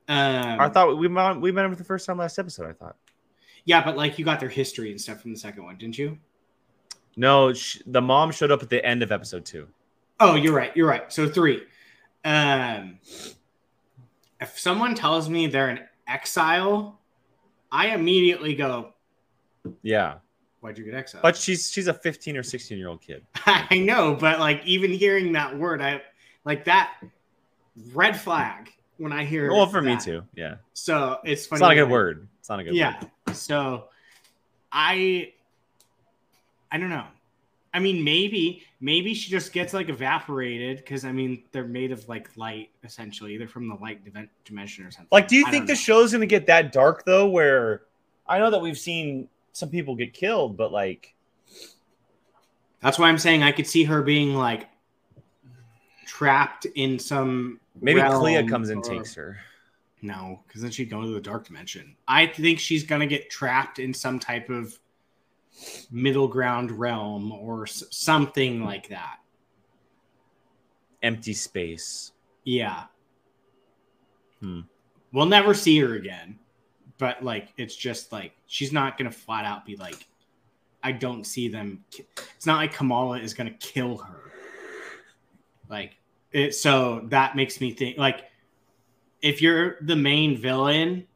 um 0.09 0.59
I 0.59 0.69
thought 0.69 0.97
we 0.97 1.07
met 1.07 1.39
we 1.39 1.51
met 1.51 1.65
him 1.65 1.71
for 1.71 1.77
the 1.77 1.83
first 1.83 2.05
time 2.05 2.17
last 2.17 2.39
episode. 2.39 2.67
I 2.69 2.73
thought. 2.73 2.95
Yeah 3.65 3.83
but 3.83 3.97
like 3.97 4.17
you 4.17 4.25
got 4.25 4.39
their 4.39 4.49
history 4.49 4.91
and 4.91 4.99
stuff 4.99 5.21
from 5.21 5.31
the 5.33 5.39
second 5.39 5.63
one 5.63 5.77
didn't 5.77 5.97
you? 5.97 6.17
No, 7.15 7.51
sh- 7.53 7.79
the 7.87 8.01
mom 8.01 8.31
showed 8.31 8.51
up 8.51 8.61
at 8.61 8.69
the 8.69 8.83
end 8.85 9.01
of 9.03 9.11
episode 9.11 9.43
two. 9.45 9.67
oh 10.19 10.35
you're 10.35 10.53
right 10.53 10.75
you're 10.75 10.87
right. 10.87 11.11
So 11.11 11.27
three. 11.29 11.63
Um 12.25 12.99
if 14.41 14.57
someone 14.59 14.93
tells 14.95 15.29
me 15.29 15.47
they're 15.47 15.69
an 15.69 15.79
exile 16.07 16.99
i 17.71 17.87
immediately 17.87 18.53
go 18.55 18.93
Yeah, 19.81 20.15
why'd 20.67 20.77
you 20.77 20.83
get 20.83 20.93
exiled 20.93 21.21
but 21.21 21.35
she's 21.37 21.71
she's 21.71 21.87
a 21.87 21.93
fifteen 21.93 22.35
or 22.35 22.43
sixteen 22.43 22.77
year 22.77 22.89
old 22.89 23.01
kid. 23.01 23.25
I 23.45 23.77
know, 23.77 24.13
but 24.15 24.39
like 24.39 24.61
even 24.65 24.91
hearing 24.91 25.31
that 25.33 25.57
word, 25.57 25.81
I 25.81 26.01
like 26.45 26.65
that 26.65 26.91
red 27.93 28.19
flag 28.19 28.71
when 28.97 29.13
I 29.13 29.23
hear. 29.23 29.51
Well, 29.51 29.65
for 29.67 29.81
me 29.81 29.97
too. 29.97 30.23
Yeah, 30.35 30.55
So 30.73 31.19
it's 31.23 31.45
funny. 31.45 31.57
it's 31.57 31.61
not 31.61 31.71
a 31.71 31.75
good 31.75 31.85
that- 31.85 31.89
word. 31.91 32.27
It's 32.39 32.49
not 32.49 32.59
a 32.59 32.63
good 32.63 32.75
Yeah. 32.75 32.99
word. 33.27 33.35
So 33.35 33.85
I, 34.71 35.33
I 36.71 36.77
don't 36.77 36.89
know. 36.89 37.05
I 37.73 37.79
mean, 37.79 38.03
maybe 38.03 38.63
maybe 38.81 39.13
she 39.13 39.29
just 39.29 39.53
gets 39.53 39.73
like 39.73 39.89
evaporated 39.89 40.77
because 40.77 41.05
I 41.05 41.11
mean 41.11 41.43
they're 41.51 41.65
made 41.67 41.91
of 41.91 42.07
like 42.09 42.35
light 42.35 42.69
essentially. 42.83 43.37
They're 43.37 43.47
from 43.47 43.67
the 43.69 43.75
light 43.75 44.01
dimension 44.45 44.85
or 44.85 44.91
something. 44.91 45.07
Like, 45.11 45.27
do 45.27 45.35
you 45.35 45.45
I 45.47 45.51
think 45.51 45.67
the 45.67 45.73
know. 45.73 45.77
show's 45.77 46.11
gonna 46.11 46.25
get 46.25 46.47
that 46.47 46.71
dark 46.71 47.05
though? 47.05 47.27
Where 47.27 47.83
I 48.27 48.39
know 48.39 48.49
that 48.49 48.61
we've 48.61 48.77
seen 48.77 49.27
some 49.57 49.69
people 49.69 49.95
get 49.95 50.13
killed, 50.13 50.55
but 50.55 50.71
like, 50.71 51.15
That's 52.81 52.99
why 52.99 53.09
I'm 53.09 53.17
saying 53.17 53.41
I 53.41 53.51
could 53.51 53.65
see 53.65 53.83
her 53.85 54.03
being 54.03 54.35
like 54.35 54.67
trapped 56.05 56.65
in 56.65 56.99
some. 56.99 57.59
maybe 57.81 57.99
Clea 58.01 58.35
realm 58.35 58.47
comes 58.47 58.69
and 58.69 58.83
takes 58.83 59.15
her. 59.15 59.39
No, 60.03 60.41
because 60.47 60.61
then 60.61 60.69
she'd 60.69 60.91
go 60.91 61.01
into 61.01 61.13
the 61.15 61.19
dark 61.21 61.47
dimension. 61.47 61.95
I 62.07 62.27
think 62.27 62.59
she's 62.59 62.83
gonna 62.83 63.07
get 63.07 63.31
trapped 63.31 63.79
in 63.79 63.95
some 63.95 64.19
type 64.19 64.49
of 64.51 64.77
middle 65.89 66.27
ground 66.27 66.71
realm 66.71 67.31
or 67.31 67.63
s- 67.63 67.83
something 67.89 68.63
like 68.63 68.89
that. 68.89 69.17
Empty 71.01 71.33
space. 71.33 72.11
Yeah. 72.43 72.83
Hmm. 74.39 74.61
We'll 75.11 75.25
never 75.25 75.55
see 75.55 75.79
her 75.79 75.95
again, 75.95 76.37
but 76.97 77.23
like 77.23 77.49
it's 77.57 77.75
just 77.75 78.11
like 78.11 78.33
she's 78.47 78.71
not 78.71 78.97
gonna 78.97 79.11
flat 79.11 79.45
out 79.45 79.65
be 79.65 79.75
like, 79.75 80.07
I 80.83 80.91
don't 80.91 81.25
see 81.25 81.47
them. 81.47 81.83
ki- 81.91 82.05
It's 82.35 82.45
not 82.45 82.57
like 82.57 82.73
Kamala 82.73 83.19
is 83.19 83.33
gonna 83.33 83.51
kill 83.51 83.97
her. 83.97 84.31
Like 85.69 85.97
it. 86.31 86.55
So 86.55 87.01
that 87.05 87.35
makes 87.35 87.59
me 87.61 87.71
think 87.71 87.97
like 87.97 88.25
if 89.21 89.41
you're 89.41 89.77
the 89.81 89.95
main 89.95 90.37
villain, 90.37 91.07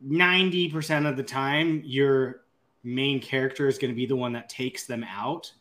ninety 0.00 0.70
percent 0.70 1.06
of 1.06 1.16
the 1.16 1.22
time 1.22 1.82
your 1.84 2.42
main 2.86 3.20
character 3.20 3.66
is 3.66 3.76
going 3.78 3.90
to 3.90 3.96
be 3.96 4.06
the 4.06 4.16
one 4.16 4.32
that 4.32 4.48
takes 4.48 4.86
them 4.86 5.04
out. 5.04 5.52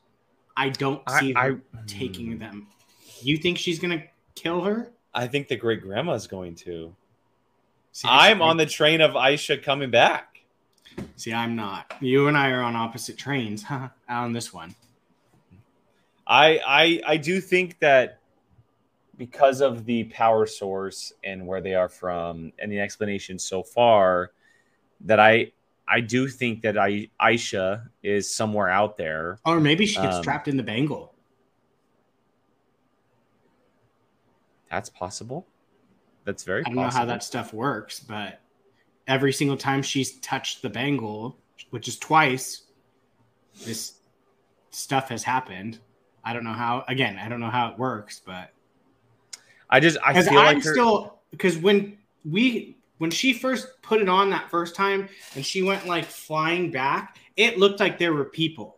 I 0.55 0.69
don't 0.69 1.01
see 1.19 1.33
I, 1.35 1.49
her 1.49 1.61
I 1.73 1.77
taking 1.87 2.33
hmm. 2.33 2.37
them. 2.37 2.67
You 3.21 3.37
think 3.37 3.57
she's 3.57 3.79
going 3.79 3.99
to 3.99 4.05
kill 4.35 4.61
her? 4.61 4.91
I 5.13 5.27
think 5.27 5.47
the 5.47 5.55
great 5.55 5.81
grandma's 5.81 6.27
going 6.27 6.55
to. 6.55 6.95
See, 7.95 8.09
I'm 8.11 8.41
on 8.41 8.57
the 8.57 8.65
train 8.65 8.99
of 8.99 9.11
Aisha 9.11 9.63
coming 9.63 9.89
back. 9.89 10.41
See, 11.15 11.31
I'm 11.31 11.55
not. 11.55 11.93
You 12.01 12.27
and 12.27 12.35
I 12.35 12.49
are 12.49 12.61
on 12.61 12.75
opposite 12.75 13.17
trains 13.17 13.63
huh, 13.63 13.87
on 14.09 14.33
this 14.33 14.51
one. 14.53 14.75
I 16.27 16.59
I 16.67 17.01
I 17.13 17.15
do 17.15 17.39
think 17.39 17.79
that 17.79 18.19
because 19.15 19.61
of 19.61 19.85
the 19.85 20.03
power 20.03 20.45
source 20.45 21.13
and 21.23 21.47
where 21.47 21.61
they 21.61 21.73
are 21.73 21.87
from 21.87 22.51
and 22.59 22.69
the 22.69 22.81
explanation 22.81 23.39
so 23.39 23.63
far, 23.63 24.31
that 24.99 25.21
I 25.21 25.53
I 25.87 26.01
do 26.01 26.27
think 26.27 26.63
that 26.63 26.77
I 26.77 27.09
Aisha 27.21 27.87
is 28.03 28.29
somewhere 28.29 28.69
out 28.69 28.97
there. 28.97 29.39
Or 29.45 29.61
maybe 29.61 29.85
she 29.85 30.01
gets 30.01 30.17
Um, 30.17 30.23
trapped 30.23 30.49
in 30.49 30.57
the 30.57 30.63
bangle. 30.63 31.15
That's 34.69 34.89
possible. 34.89 35.47
That's 36.25 36.43
very 36.43 36.61
I 36.61 36.69
don't 36.69 36.75
know 36.75 36.89
how 36.89 37.05
that 37.05 37.23
stuff 37.23 37.53
works, 37.53 37.99
but 37.99 38.41
every 39.07 39.31
single 39.31 39.57
time 39.57 39.81
she's 39.81 40.19
touched 40.19 40.61
the 40.61 40.69
bangle, 40.69 41.37
which 41.69 41.87
is 41.87 41.97
twice, 41.97 42.63
this 43.63 43.93
stuff 44.71 45.09
has 45.09 45.23
happened. 45.23 45.79
I 46.23 46.33
don't 46.33 46.43
know 46.43 46.53
how. 46.53 46.83
Again, 46.87 47.17
I 47.17 47.29
don't 47.29 47.39
know 47.39 47.51
how 47.51 47.69
it 47.71 47.77
works, 47.77 48.21
but 48.25 48.51
I 49.69 49.79
just 49.79 49.97
I 50.03 50.13
feel 50.13 50.39
I'm 50.39 50.55
like 50.55 50.63
her, 50.63 50.73
still 50.73 51.19
because 51.31 51.57
when 51.57 51.97
we 52.29 52.77
when 52.97 53.11
she 53.11 53.33
first 53.33 53.67
put 53.83 54.01
it 54.01 54.09
on 54.09 54.29
that 54.31 54.49
first 54.49 54.75
time 54.75 55.07
and 55.35 55.45
she 55.45 55.61
went 55.61 55.85
like 55.85 56.05
flying 56.05 56.71
back, 56.71 57.17
it 57.37 57.59
looked 57.59 57.79
like 57.79 57.99
there 57.99 58.13
were 58.13 58.25
people. 58.25 58.77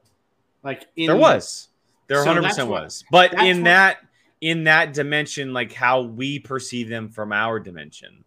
Like 0.63 0.87
in 0.97 1.07
there 1.07 1.15
was 1.15 1.69
there 2.07 2.17
So 2.17 2.25
100 2.25 2.41
that's 2.41 2.55
percent 2.55 2.69
was, 2.69 3.03
but 3.11 3.33
in 3.45 3.59
what- 3.59 3.63
that 3.65 3.97
in 4.41 4.65
that 4.65 4.93
dimension, 4.93 5.53
like 5.53 5.73
how 5.73 6.01
we 6.01 6.39
perceive 6.39 6.89
them 6.89 7.09
from 7.09 7.31
our 7.31 7.59
dimension, 7.59 8.23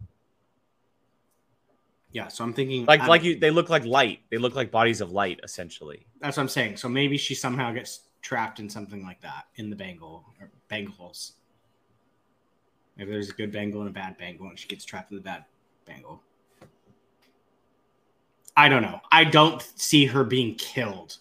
yeah. 2.11 2.27
So 2.27 2.43
I'm 2.43 2.53
thinking 2.53 2.85
like 2.85 3.01
I'm- 3.01 3.09
like 3.09 3.23
you, 3.23 3.39
they 3.39 3.51
look 3.51 3.69
like 3.69 3.85
light. 3.85 4.21
They 4.29 4.37
look 4.37 4.55
like 4.55 4.71
bodies 4.71 5.01
of 5.01 5.11
light, 5.11 5.39
essentially. 5.43 6.05
That's 6.19 6.37
what 6.37 6.43
I'm 6.43 6.49
saying. 6.49 6.77
So 6.77 6.89
maybe 6.89 7.17
she 7.17 7.35
somehow 7.35 7.71
gets 7.71 8.01
trapped 8.21 8.59
in 8.59 8.69
something 8.69 9.03
like 9.03 9.21
that 9.21 9.45
in 9.55 9.69
the 9.69 9.75
bangle 9.75 10.25
or 10.39 10.51
bangles. 10.67 11.33
Maybe 12.97 13.11
there's 13.11 13.29
a 13.29 13.33
good 13.33 13.51
bangle 13.51 13.81
and 13.81 13.89
a 13.89 13.93
bad 13.93 14.17
bangle, 14.17 14.47
and 14.47 14.59
she 14.59 14.67
gets 14.67 14.83
trapped 14.83 15.11
in 15.11 15.17
the 15.17 15.23
bad 15.23 15.45
bangle. 15.85 16.21
I 18.55 18.67
don't 18.67 18.81
know. 18.81 18.99
I 19.11 19.23
don't 19.23 19.61
see 19.75 20.05
her 20.07 20.25
being 20.25 20.55
killed. 20.55 21.17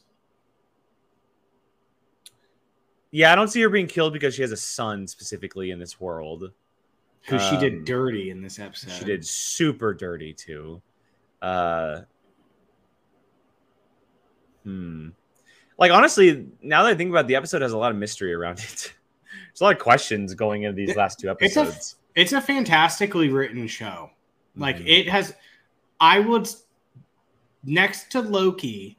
Yeah, 3.11 3.33
I 3.33 3.35
don't 3.35 3.49
see 3.49 3.61
her 3.63 3.69
being 3.69 3.87
killed 3.89 4.13
because 4.13 4.35
she 4.35 4.43
has 4.43 4.53
a 4.53 4.57
son 4.57 5.07
specifically 5.07 5.71
in 5.71 5.79
this 5.79 6.01
world. 6.01 6.53
Who 7.27 7.39
she 7.39 7.57
Um, 7.57 7.61
did 7.61 7.85
dirty 7.85 8.31
in 8.31 8.41
this 8.43 8.59
episode. 8.59 8.93
She 8.93 9.05
did 9.05 9.27
super 9.27 9.93
dirty 9.93 10.33
too. 10.33 10.81
Uh, 11.43 12.03
hmm. 14.65 15.09
Like 15.79 15.91
honestly, 15.93 16.47
now 16.63 16.83
that 16.85 16.91
I 16.91 16.95
think 16.95 17.11
about 17.11 17.25
it, 17.25 17.29
the 17.29 17.37
episode, 17.37 17.63
has 17.63 17.73
a 17.73 17.79
lot 17.79 17.91
of 17.91 17.97
mystery 17.99 18.33
around 18.35 18.59
it. 18.59 18.93
There's 19.49 19.61
a 19.61 19.65
lot 19.65 19.75
of 19.77 19.83
questions 19.83 20.35
going 20.35 20.63
into 20.65 20.77
these 20.77 20.97
last 20.97 21.19
two 21.19 21.31
it's 21.41 21.57
a- 21.57 21.61
episodes. 21.61 21.97
It's 22.15 22.33
a 22.33 22.41
fantastically 22.41 23.29
written 23.29 23.67
show. 23.67 24.11
Like 24.57 24.77
Mhm. 24.79 24.87
it 24.89 25.09
has. 25.09 25.35
I 26.01 26.19
would 26.21 26.49
next 27.65 28.11
to 28.13 28.21
Loki. 28.21 28.99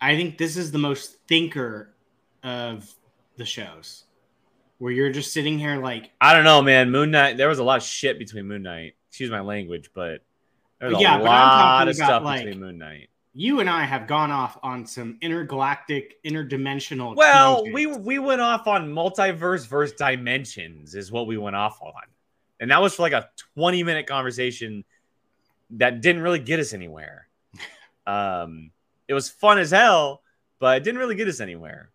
I 0.00 0.16
think 0.16 0.38
this 0.38 0.56
is 0.56 0.72
the 0.72 0.78
most 0.78 1.18
thinker 1.28 1.94
of 2.42 2.92
the 3.36 3.44
shows, 3.44 4.04
where 4.78 4.92
you're 4.92 5.10
just 5.12 5.32
sitting 5.32 5.58
here 5.58 5.76
like 5.80 6.10
I 6.20 6.32
don't 6.34 6.44
know, 6.44 6.62
man. 6.62 6.90
Moon 6.90 7.10
Knight. 7.10 7.36
There 7.36 7.48
was 7.48 7.58
a 7.58 7.64
lot 7.64 7.78
of 7.78 7.82
shit 7.82 8.18
between 8.18 8.46
Moon 8.46 8.62
Knight. 8.62 8.94
Excuse 9.08 9.30
my 9.30 9.40
language, 9.40 9.90
but 9.94 10.22
there's 10.80 10.94
a 10.94 10.98
Yeah, 11.00 11.18
but 11.18 11.24
lot 11.24 11.88
of 11.88 11.94
stuff 11.94 12.22
like, 12.24 12.44
between 12.44 12.60
Moon 12.60 12.78
Knight. 12.78 13.08
you 13.34 13.60
and 13.60 13.68
I 13.70 13.84
have 13.84 14.06
gone 14.06 14.30
off 14.30 14.58
on 14.62 14.86
some 14.86 15.18
intergalactic, 15.20 16.22
interdimensional. 16.24 17.14
Well, 17.16 17.64
we 17.72 17.86
we 17.86 18.18
went 18.18 18.40
off 18.40 18.66
on 18.66 18.88
multiverse 18.92 19.66
versus 19.66 19.96
dimensions 19.96 20.94
is 20.94 21.12
what 21.12 21.26
we 21.26 21.36
went 21.38 21.56
off 21.56 21.80
on, 21.82 22.02
and 22.60 22.70
that 22.70 22.80
was 22.80 22.94
for 22.94 23.02
like 23.02 23.12
a 23.12 23.28
twenty 23.54 23.82
minute 23.82 24.06
conversation 24.06 24.84
that 25.76 26.00
didn't 26.02 26.22
really 26.22 26.38
get 26.40 26.60
us 26.60 26.72
anywhere. 26.72 27.28
Um, 28.04 28.72
it 29.06 29.14
was 29.14 29.28
fun 29.30 29.58
as 29.58 29.70
hell, 29.70 30.22
but 30.58 30.76
it 30.78 30.82
didn't 30.82 30.98
really 30.98 31.14
get 31.14 31.28
us 31.28 31.38
anywhere. 31.38 31.88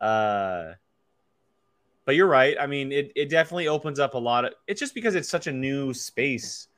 Uh, 0.00 0.72
but 2.04 2.14
you're 2.16 2.26
right. 2.26 2.56
I 2.58 2.66
mean, 2.66 2.92
it 2.92 3.12
it 3.14 3.30
definitely 3.30 3.68
opens 3.68 3.98
up 3.98 4.14
a 4.14 4.18
lot 4.18 4.44
of. 4.44 4.54
It's 4.66 4.80
just 4.80 4.94
because 4.94 5.14
it's 5.14 5.28
such 5.28 5.46
a 5.46 5.52
new 5.52 5.92
space 5.94 6.68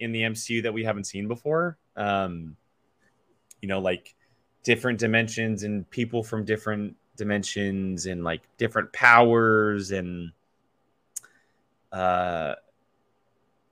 in 0.00 0.12
the 0.12 0.22
MCU 0.22 0.62
that 0.62 0.72
we 0.72 0.84
haven't 0.84 1.04
seen 1.04 1.28
before. 1.28 1.78
Um, 1.96 2.56
you 3.60 3.68
know, 3.68 3.78
like 3.78 4.14
different 4.64 4.98
dimensions 4.98 5.62
and 5.62 5.88
people 5.90 6.22
from 6.22 6.44
different 6.44 6.96
dimensions 7.16 8.06
and 8.06 8.24
like 8.24 8.42
different 8.58 8.92
powers 8.92 9.92
and 9.92 10.32
uh 11.92 12.54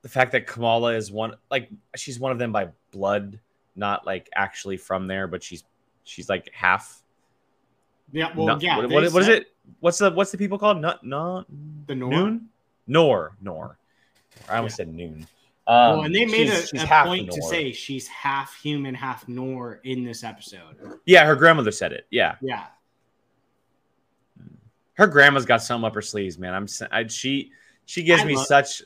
the 0.03 0.09
fact 0.09 0.33
that 0.33 0.47
Kamala 0.47 0.95
is 0.95 1.11
one 1.11 1.35
like 1.51 1.71
she's 1.97 2.21
one 2.21 2.33
of 2.33 2.39
them 2.39 2.53
by 2.53 2.69
blood, 2.91 3.41
not 3.77 4.07
like 4.07 4.29
actually 4.35 4.77
from 4.77 5.07
there, 5.07 5.27
but 5.27 5.43
she's 5.43 5.65
she's 6.05 6.29
like 6.29 6.51
half. 6.53 7.02
Yeah, 8.13 8.33
well, 8.37 8.47
not- 8.47 8.63
yeah. 8.63 8.77
what, 8.77 8.91
what- 8.91 9.13
what 9.13 9.23
is 9.23 9.29
it? 9.29 9.47
What's 9.81 9.99
the 9.99 10.11
what's 10.11 10.31
the 10.33 10.39
people 10.39 10.59
called? 10.59 10.81
Not 10.81 11.05
not 11.07 11.47
The 11.87 11.95
Noor. 11.95 12.11
noon, 12.11 12.49
nor 12.87 13.37
nor. 13.41 13.79
I 14.49 14.57
almost 14.57 14.77
said 14.77 14.89
noon. 14.89 15.27
Well, 15.67 16.01
Um, 16.01 16.05
and 16.07 16.15
they 16.15 16.25
made 16.25 16.49
she's- 16.49 16.65
a, 16.65 16.67
she's 16.79 16.83
a 16.83 16.87
point 17.05 17.31
to 17.33 17.43
say 17.43 17.73
she's 17.73 18.09
half 18.09 18.61
human, 18.61 18.95
half 18.95 19.29
Noor 19.29 19.81
in 19.85 20.03
this 20.05 20.25
episode. 20.25 20.77
yeah, 21.07 21.25
her 21.25 21.37
grandmother 21.37 21.71
said 21.71 21.93
it. 21.93 22.07
Yeah, 22.11 22.35
Yeah, 22.43 22.65
her 24.95 25.07
grandma's 25.07 25.47
got 25.47 25.63
something 25.63 25.87
up 25.87 25.95
her 25.95 26.03
sleeves, 26.03 26.39
man. 26.39 26.55
I'm 26.55 26.67
I, 26.91 27.07
she 27.07 27.53
she 27.87 28.03
gives 28.03 28.23
I 28.23 28.27
me 28.27 28.37
such. 28.37 28.83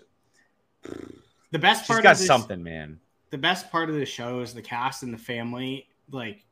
the 1.50 1.58
best 1.58 1.82
She's 1.82 1.88
part 1.88 2.02
got 2.02 2.12
of 2.12 2.18
this, 2.18 2.26
something, 2.26 2.62
man. 2.62 3.00
the 3.30 3.38
best 3.38 3.70
part 3.70 3.88
of 3.88 3.96
the 3.96 4.06
show 4.06 4.40
is 4.40 4.54
the 4.54 4.62
cast 4.62 5.02
and 5.02 5.12
the 5.12 5.18
family. 5.18 5.88
Like 6.10 6.44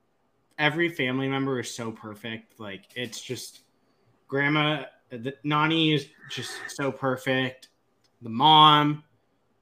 every 0.58 0.88
family 0.88 1.28
member 1.28 1.60
is 1.60 1.74
so 1.74 1.92
perfect. 1.92 2.58
Like 2.60 2.84
it's 2.94 3.20
just 3.20 3.62
grandma 4.28 4.84
the, 5.10 5.34
Nani 5.44 5.94
is 5.94 6.08
just 6.30 6.52
so 6.68 6.90
perfect. 6.90 7.68
The 8.22 8.30
mom 8.30 9.04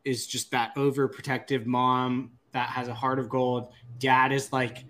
is 0.04 0.26
just 0.26 0.50
that 0.52 0.74
overprotective 0.76 1.66
mom 1.66 2.32
that 2.52 2.68
has 2.68 2.88
a 2.88 2.94
heart 2.94 3.18
of 3.18 3.28
gold. 3.28 3.72
Dad 3.98 4.32
is 4.32 4.52
like 4.52 4.84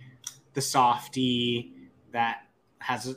the 0.54 0.60
softy 0.60 1.74
that 2.12 2.42
has 2.78 3.08
a 3.08 3.16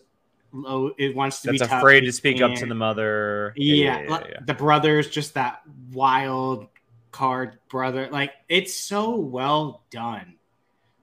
low 0.52 0.92
it 0.98 1.16
wants 1.16 1.42
to 1.42 1.52
That's 1.52 1.70
be 1.70 1.76
afraid 1.76 2.02
to 2.02 2.12
speak 2.12 2.42
up 2.42 2.54
to 2.56 2.66
the 2.66 2.76
mother. 2.76 3.54
Yeah, 3.56 4.02
yeah, 4.02 4.10
like, 4.10 4.26
yeah. 4.30 4.40
the 4.46 4.54
brother's 4.54 5.10
just 5.10 5.34
that 5.34 5.62
wild 5.92 6.68
card 7.12 7.60
brother. 7.70 8.08
Like 8.12 8.34
it's 8.48 8.74
so 8.74 9.16
well 9.16 9.84
done. 9.90 10.36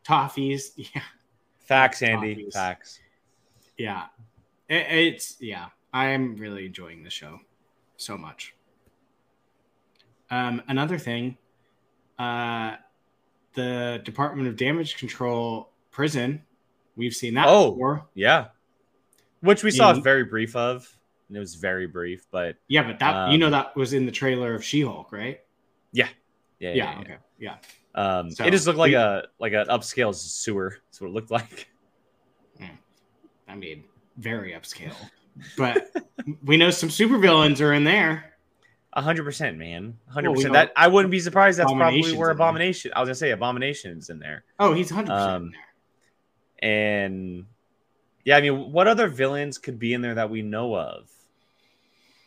Toffees, 0.05 0.71
yeah, 0.77 1.03
Facts, 1.65 2.03
Andy. 2.03 2.49
Facts. 2.53 3.01
yeah. 3.77 4.07
It, 4.69 4.87
it's 4.91 5.37
yeah. 5.41 5.67
I 5.93 6.09
am 6.09 6.37
really 6.37 6.67
enjoying 6.67 7.03
the 7.03 7.11
show 7.11 7.39
so 7.97 8.17
much. 8.17 8.55
Um, 10.31 10.63
another 10.69 10.99
thing, 10.99 11.37
uh, 12.19 12.77
the 13.55 14.01
Department 14.05 14.49
of 14.49 14.57
Damage 14.57 14.97
Control 14.97 15.71
prison. 15.91 16.43
We've 16.97 17.13
seen 17.15 17.35
that 17.35 17.47
Oh. 17.49 17.73
before. 17.73 18.07
Yeah. 18.15 18.49
Which 19.41 19.63
we 19.63 19.71
saw 19.71 19.93
Mhm. 19.93 20.03
very 20.03 20.25
brief 20.25 20.57
of. 20.57 20.97
And 21.29 21.37
it 21.37 21.41
was 21.41 21.55
very 21.55 21.87
brief, 21.87 22.27
but 22.31 22.57
Yeah, 22.69 22.83
but 22.83 22.99
that 22.99 23.29
you 23.29 23.35
Um, 23.35 23.41
know 23.41 23.51
that 23.51 23.75
was 23.77 23.93
in 23.95 24.05
the 24.07 24.13
trailer 24.13 24.55
of 24.55 24.65
She-Hulk, 24.65 25.13
right? 25.13 25.41
yeah. 25.93 26.09
Yeah. 26.59 26.71
Yeah. 26.71 26.75
yeah, 26.75 26.93
yeah. 26.93 27.01
okay. 27.01 27.17
Yeah. 27.39 27.59
Um, 27.95 28.31
So, 28.31 28.45
it 28.45 28.51
just 28.53 28.67
looked 28.67 28.79
like 28.79 28.91
we- 28.91 28.95
a 28.97 29.25
like 29.39 29.53
an 29.53 29.67
upscale 29.69 30.15
sewer. 30.15 30.79
That's 30.87 31.01
what 31.01 31.09
it 31.09 31.13
looked 31.13 31.31
like. 31.31 31.69
I 33.49 33.55
mean, 33.55 33.85
very 34.17 34.53
upscale. 34.53 34.95
But 35.59 35.91
we 36.43 36.57
know 36.57 36.71
some 36.71 36.89
supervillains 36.89 37.61
are 37.61 37.73
in 37.75 37.85
there. 37.85 38.33
Hundred 38.95 39.25
percent, 39.25 39.59
man. 39.59 39.99
Hundred 40.09 40.31
Well, 40.31 40.37
we 40.39 40.45
percent. 40.45 40.53
That 40.55 40.73
I 40.77 40.89
wouldn't 40.89 41.11
be 41.11 41.21
surprised. 41.21 41.59
That's 41.59 41.71
probably 41.73 42.15
where 42.17 42.31
abomination. 42.31 42.93
I 42.95 43.01
was 43.01 43.09
gonna 43.09 43.15
say 43.15 43.31
abominations 43.31 44.09
in 44.11 44.19
there. 44.19 44.45
Oh, 44.59 44.73
he's 44.75 44.91
100% 44.91 45.09
Um, 45.11 45.43
in 45.45 45.51
there. 45.53 46.71
And 46.71 47.47
yeah, 48.25 48.37
I 48.37 48.41
mean, 48.41 48.73
what 48.73 48.89
other 48.89 49.09
villains 49.09 49.59
could 49.59 49.79
be 49.79 49.93
in 49.95 50.01
there 50.03 50.15
that 50.15 50.31
we 50.31 50.41
know 50.43 50.75
of? 50.77 51.11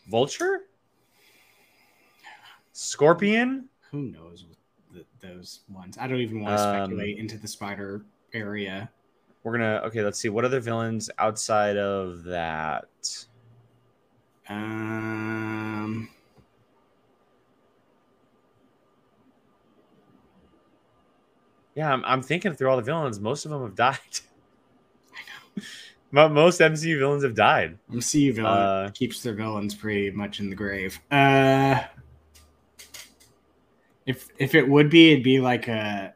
Vulture, 0.10 0.62
Scorpion. 2.74 3.70
Who 3.92 4.02
knows 4.04 4.44
those 5.28 5.62
ones? 5.70 5.98
I 6.00 6.08
don't 6.08 6.20
even 6.20 6.42
want 6.42 6.58
to 6.58 6.64
Um, 6.64 6.76
speculate 6.76 7.18
into 7.18 7.38
the 7.38 7.48
spider 7.48 8.04
area. 8.34 8.90
We're 9.44 9.54
gonna 9.58 9.82
okay. 9.86 10.02
Let's 10.04 10.20
see. 10.20 10.30
What 10.30 10.44
other 10.46 10.60
villains 10.60 11.10
outside 11.20 11.78
of 11.78 12.24
that? 12.24 12.88
Um, 14.50 16.10
Yeah, 21.76 21.92
I'm, 21.92 22.04
I'm 22.06 22.22
thinking 22.22 22.54
through 22.54 22.70
all 22.70 22.78
the 22.78 22.84
villains. 22.84 23.20
Most 23.20 23.46
of 23.46 23.52
them 23.52 23.62
have 23.64 23.76
died. 23.76 23.98
I 25.58 25.62
know. 26.12 26.30
Most 26.30 26.62
MCU 26.62 26.98
villains 26.98 27.24
have 27.24 27.36
died. 27.36 27.78
MCU 27.92 28.34
villain 28.34 28.52
Uh, 28.52 28.90
keeps 28.94 29.22
their 29.22 29.34
villains 29.34 29.76
pretty 29.76 30.10
much 30.12 30.40
in 30.40 30.50
the 30.50 30.56
grave. 30.56 31.00
Uh, 31.12 31.82
if 34.06 34.30
if 34.38 34.56
it 34.56 34.68
would 34.68 34.90
be, 34.90 35.12
it'd 35.12 35.24
be 35.24 35.40
like 35.40 35.68
a 35.68 36.14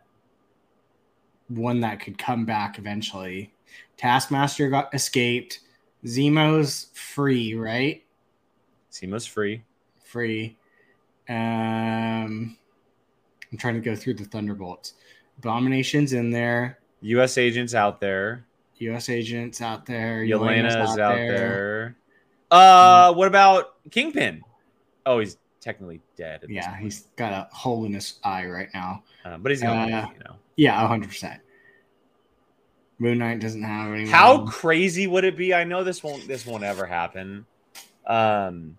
one 1.48 1.80
that 1.82 2.00
could 2.00 2.18
come 2.18 2.46
back 2.46 2.78
eventually. 2.78 3.54
Taskmaster 3.98 4.70
got 4.70 4.94
escaped. 4.94 5.60
Zemo's 6.06 6.88
free, 6.94 7.56
right? 7.56 8.04
Zemo's 8.92 9.26
free. 9.26 9.64
Free. 10.04 10.58
Um, 11.28 12.58
I'm 13.52 13.58
trying 13.58 13.76
to 13.76 13.82
go 13.82 13.96
through 13.96 14.16
the 14.16 14.26
Thunderbolts. 14.26 14.94
Abomination's 15.38 16.14
in 16.14 16.32
there. 16.32 16.80
U.S. 17.02 17.38
agents 17.38 17.74
out 17.74 18.00
there. 18.00 18.46
U.S. 18.78 19.10
agents 19.10 19.62
out 19.62 19.86
there. 19.86 20.24
Yelena 20.24 20.68
is 20.68 20.98
out 20.98 21.16
there. 21.16 21.96
Uh, 22.52 23.14
what 23.14 23.28
about 23.28 23.76
Kingpin? 23.92 24.42
Oh, 25.06 25.20
he's 25.20 25.38
technically 25.62 26.02
dead. 26.16 26.44
at 26.44 26.50
Yeah, 26.50 26.78
he's 26.78 27.08
got 27.16 27.34
a 27.34 27.48
hole 27.56 27.86
in 27.86 27.94
his 27.94 28.20
eye 28.24 28.46
right 28.48 28.70
now. 28.74 29.04
Uh, 29.26 29.38
but 29.38 29.52
he's 29.52 29.62
going. 29.62 29.92
uh, 29.94 30.08
you 30.14 30.20
know, 30.24 30.36
Yeah, 30.56 30.88
100%. 30.88 31.40
Moon 33.02 33.18
Knight 33.20 33.40
doesn't 33.40 33.64
have 33.64 33.94
anyone. 33.94 34.12
how 34.12 34.46
crazy 34.46 35.08
would 35.08 35.24
it 35.24 35.38
be? 35.38 35.54
I 35.54 35.64
know 35.64 35.84
this 35.86 36.04
won't. 36.04 36.28
This 36.28 36.46
won't 36.46 36.64
ever 36.64 36.86
happen. 36.86 37.46
Um, 38.06 38.78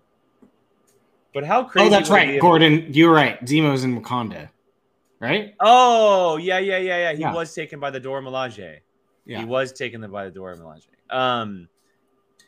but 1.33 1.43
how 1.43 1.63
crazy? 1.63 1.87
Oh, 1.87 1.89
that's 1.89 2.09
would 2.09 2.17
it 2.17 2.19
be 2.21 2.25
right. 2.27 2.35
if- 2.35 2.41
Gordon, 2.41 2.85
you're 2.93 3.13
right. 3.13 3.43
Zemo's 3.45 3.83
in 3.83 3.99
Wakanda, 3.99 4.49
right? 5.19 5.55
Oh, 5.59 6.37
yeah, 6.37 6.59
yeah, 6.59 6.77
yeah, 6.77 6.97
yeah. 6.97 7.13
He 7.13 7.21
Yeah. 7.21 7.33
was 7.33 7.53
taken 7.55 7.79
by 7.79 7.89
the 7.89 7.99
Dora 7.99 8.21
Milaje. 8.21 8.79
Yeah. 9.25 9.39
He 9.39 9.45
was 9.45 9.71
taken 9.71 10.01
by 10.11 10.25
the 10.25 10.31
Dora 10.31 10.55
Milaje. 10.57 10.87
Um, 11.09 11.67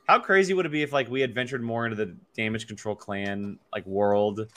how 0.07 0.19
crazy 0.19 0.53
would 0.53 0.65
it 0.65 0.71
be 0.71 0.81
if 0.81 0.91
like 0.91 1.09
we 1.09 1.21
had 1.21 1.33
ventured 1.33 1.63
more 1.63 1.85
into 1.85 1.95
the 1.95 2.15
damage 2.35 2.67
control 2.67 2.95
clan 2.95 3.59
like 3.71 3.85
world, 3.85 4.47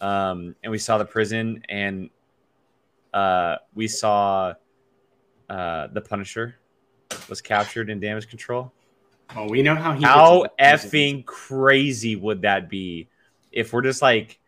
um, 0.00 0.54
and 0.62 0.70
we 0.70 0.78
saw 0.78 0.98
the 0.98 1.04
prison 1.04 1.62
and 1.68 2.10
uh, 3.12 3.56
we 3.74 3.88
saw 3.88 4.54
uh, 5.50 5.86
the 5.88 6.00
Punisher 6.00 6.56
was 7.28 7.40
captured 7.40 7.90
in 7.90 8.00
damage 8.00 8.28
control. 8.28 8.72
Oh, 9.36 9.48
we 9.48 9.62
know 9.62 9.74
how 9.74 9.94
he. 9.94 10.02
How 10.02 10.46
effing 10.60 11.24
crazy 11.24 12.16
would 12.16 12.42
that 12.42 12.68
be 12.68 13.08
if 13.50 13.72
we're 13.72 13.82
just 13.82 14.02
like 14.02 14.38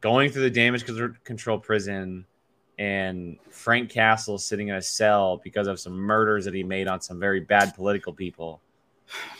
going 0.00 0.30
through 0.30 0.42
the 0.42 0.50
damage 0.50 0.84
control 1.24 1.58
prison 1.58 2.26
and 2.78 3.38
Frank 3.50 3.90
Castle 3.90 4.38
sitting 4.38 4.68
in 4.68 4.76
a 4.76 4.82
cell 4.82 5.40
because 5.42 5.66
of 5.66 5.80
some 5.80 5.94
murders 5.94 6.44
that 6.44 6.54
he 6.54 6.62
made 6.62 6.88
on 6.88 7.00
some 7.00 7.18
very 7.18 7.40
bad 7.40 7.74
political 7.74 8.12
people? 8.12 8.60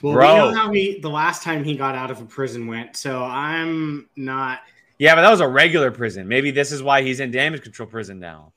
Well, 0.02 0.14
Bro. 0.14 0.32
we 0.32 0.38
know 0.52 0.54
how 0.58 0.72
he 0.72 0.98
the 1.00 1.10
last 1.10 1.42
time 1.42 1.62
he 1.64 1.76
got 1.76 1.94
out 1.94 2.10
of 2.10 2.20
a 2.20 2.24
prison 2.24 2.66
went. 2.66 2.96
So 2.96 3.22
I'm 3.22 4.08
not. 4.16 4.60
Yeah, 4.98 5.14
but 5.14 5.22
that 5.22 5.30
was 5.30 5.40
a 5.40 5.48
regular 5.48 5.90
prison. 5.90 6.26
Maybe 6.26 6.50
this 6.50 6.72
is 6.72 6.82
why 6.82 7.02
he's 7.02 7.20
in 7.20 7.30
damage 7.30 7.62
control 7.62 7.88
prison 7.88 8.18
now. 8.18 8.52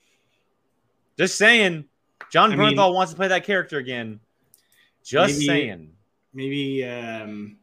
Just 1.18 1.36
saying. 1.36 1.84
Jon 2.30 2.52
I 2.52 2.56
mean- 2.56 2.76
Bernthal 2.76 2.94
wants 2.94 3.12
to 3.12 3.16
play 3.16 3.28
that 3.28 3.44
character 3.44 3.78
again. 3.78 4.18
Just 5.04 5.34
Maybe- 5.34 5.46
saying. 5.46 5.92
Maybe 6.34 6.84
um, 6.86 7.58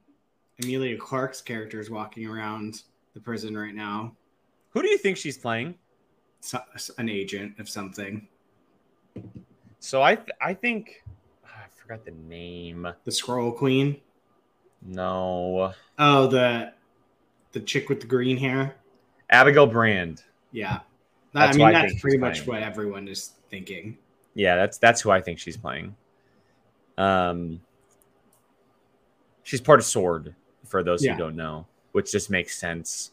Emilia 0.61 0.95
Clarke's 0.95 1.41
character 1.41 1.79
is 1.79 1.89
walking 1.89 2.27
around 2.27 2.83
the 3.15 3.19
prison 3.19 3.57
right 3.57 3.73
now. 3.73 4.15
Who 4.69 4.83
do 4.83 4.87
you 4.89 4.97
think 4.99 5.17
she's 5.17 5.37
playing? 5.39 5.73
So, 6.41 6.61
an 6.99 7.09
agent 7.09 7.59
of 7.59 7.67
something. 7.67 8.27
So 9.79 10.03
I 10.03 10.15
th- 10.15 10.29
I 10.39 10.53
think 10.53 11.03
forgot 11.89 12.05
the 12.05 12.11
name. 12.11 12.87
The 13.03 13.11
Skrull 13.11 13.55
Queen. 13.55 13.97
No. 14.83 15.73
Oh, 15.97 16.27
the 16.27 16.73
the 17.51 17.59
chick 17.61 17.89
with 17.89 17.99
the 18.01 18.05
green 18.07 18.37
hair. 18.37 18.75
Abigail 19.31 19.65
Brand. 19.65 20.23
Yeah, 20.51 20.79
That's 21.33 21.55
I 21.55 21.57
mean 21.57 21.67
I 21.67 21.71
that's 21.71 21.99
pretty 21.99 22.17
much 22.19 22.45
playing. 22.45 22.61
what 22.63 22.69
everyone 22.71 23.07
is 23.07 23.33
thinking. 23.49 23.97
Yeah, 24.35 24.55
that's 24.55 24.77
that's 24.77 25.01
who 25.01 25.09
I 25.09 25.19
think 25.19 25.39
she's 25.39 25.57
playing. 25.57 25.95
Um, 26.97 27.59
she's 29.43 29.61
part 29.61 29.79
of 29.79 29.85
Sword 29.85 30.35
for 30.65 30.83
those 30.83 31.03
Yeah. 31.03 31.13
who 31.13 31.19
don't 31.19 31.35
know, 31.35 31.65
which 31.93 32.11
just 32.11 32.29
makes 32.29 32.57
sense. 32.57 33.11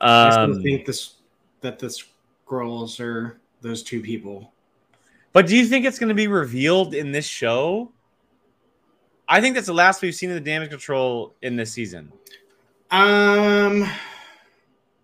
I 0.00 0.42
Um, 0.44 0.62
think 0.62 0.86
this 0.86 1.14
that 1.62 1.78
the 1.80 1.88
Skrulls 2.46 3.00
are 3.00 3.40
those 3.60 3.82
two 3.82 4.00
people. 4.00 4.52
But 5.32 5.46
do 5.46 5.56
you 5.56 5.66
think 5.66 5.84
it's 5.86 5.98
going 5.98 6.08
to 6.08 6.14
be 6.14 6.28
revealed 6.28 6.94
in 6.94 7.12
this 7.12 7.26
show? 7.26 7.92
I 9.28 9.40
think 9.40 9.54
that's 9.54 9.68
the 9.68 9.74
last 9.74 10.02
we've 10.02 10.14
seen 10.14 10.30
of 10.30 10.34
the 10.34 10.40
damage 10.40 10.70
control 10.70 11.34
in 11.40 11.56
this 11.56 11.72
season. 11.72 12.12
Um, 12.90 13.88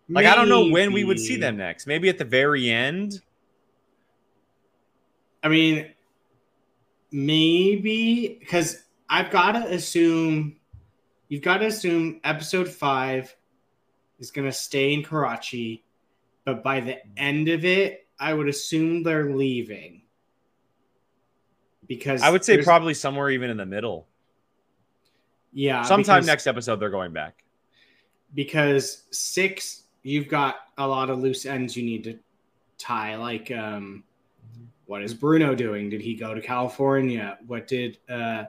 Like 0.09 0.27
I 0.27 0.37
don't 0.37 0.49
know 0.49 0.69
when 0.69 0.93
we 0.93 1.05
would 1.05 1.19
see 1.19 1.37
them 1.37 1.57
next. 1.57 1.87
Maybe 1.87 2.09
at 2.09 2.19
the 2.19 2.25
very 2.25 2.71
end. 2.71 3.21
I 5.43 5.49
mean, 5.49 5.91
maybe 7.11 8.39
because 8.41 8.85
I've 9.09 9.31
got 9.31 9.53
to 9.53 9.73
assume 9.73 10.57
you've 11.29 11.43
got 11.43 11.59
to 11.59 11.67
assume 11.67 12.21
episode 12.25 12.69
five 12.69 13.35
is 14.19 14.31
going 14.31 14.47
to 14.47 14.53
stay 14.53 14.93
in 14.93 15.03
Karachi, 15.03 15.85
but 16.45 16.63
by 16.63 16.81
the 16.81 16.99
end 17.17 17.49
of 17.49 17.65
it, 17.65 18.07
I 18.19 18.33
would 18.33 18.49
assume 18.49 19.03
they're 19.03 19.35
leaving 19.35 20.03
because 21.89 22.23
I 22.23 22.31
would 22.31 22.45
say 22.45 22.63
probably 22.63 22.95
somewhere 22.95 23.31
even 23.31 23.51
in 23.51 23.57
the 23.57 23.67
middle. 23.67 24.07
yeah, 25.53 25.83
Sometime 25.83 26.17
because- 26.21 26.27
next 26.27 26.47
episode 26.47 26.77
they're 26.81 26.91
going 26.91 27.13
back. 27.13 27.43
because 28.35 29.05
six 29.11 29.85
you've 30.03 30.29
got 30.29 30.57
a 30.79 30.87
lot 30.87 31.11
of 31.11 31.19
loose 31.21 31.47
ends 31.47 31.77
you 31.77 31.83
need 31.85 32.05
to 32.05 32.19
tie 32.79 33.15
like 33.17 33.51
um 33.53 34.03
what 34.87 35.03
is 35.03 35.15
bruno 35.15 35.55
doing 35.55 35.89
did 35.89 36.01
he 36.01 36.15
go 36.15 36.35
to 36.35 36.41
california 36.41 37.39
what 37.47 37.67
did 37.67 37.99
uh 38.11 38.45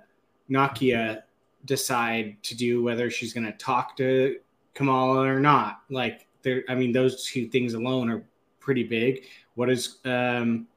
nakia 0.49 1.21
decide 1.65 2.35
to 2.43 2.55
do 2.55 2.83
whether 2.83 3.09
she's 3.09 3.33
going 3.33 3.45
to 3.45 3.53
talk 3.53 3.95
to 3.95 4.37
kamala 4.73 5.21
or 5.21 5.39
not 5.39 5.81
like 5.89 6.27
there 6.41 6.63
i 6.69 6.75
mean 6.75 6.91
those 6.91 7.25
two 7.25 7.47
things 7.47 7.73
alone 7.73 8.09
are 8.09 8.23
pretty 8.59 8.83
big 8.83 9.23
what 9.55 9.69
is 9.69 9.97
um 10.05 10.67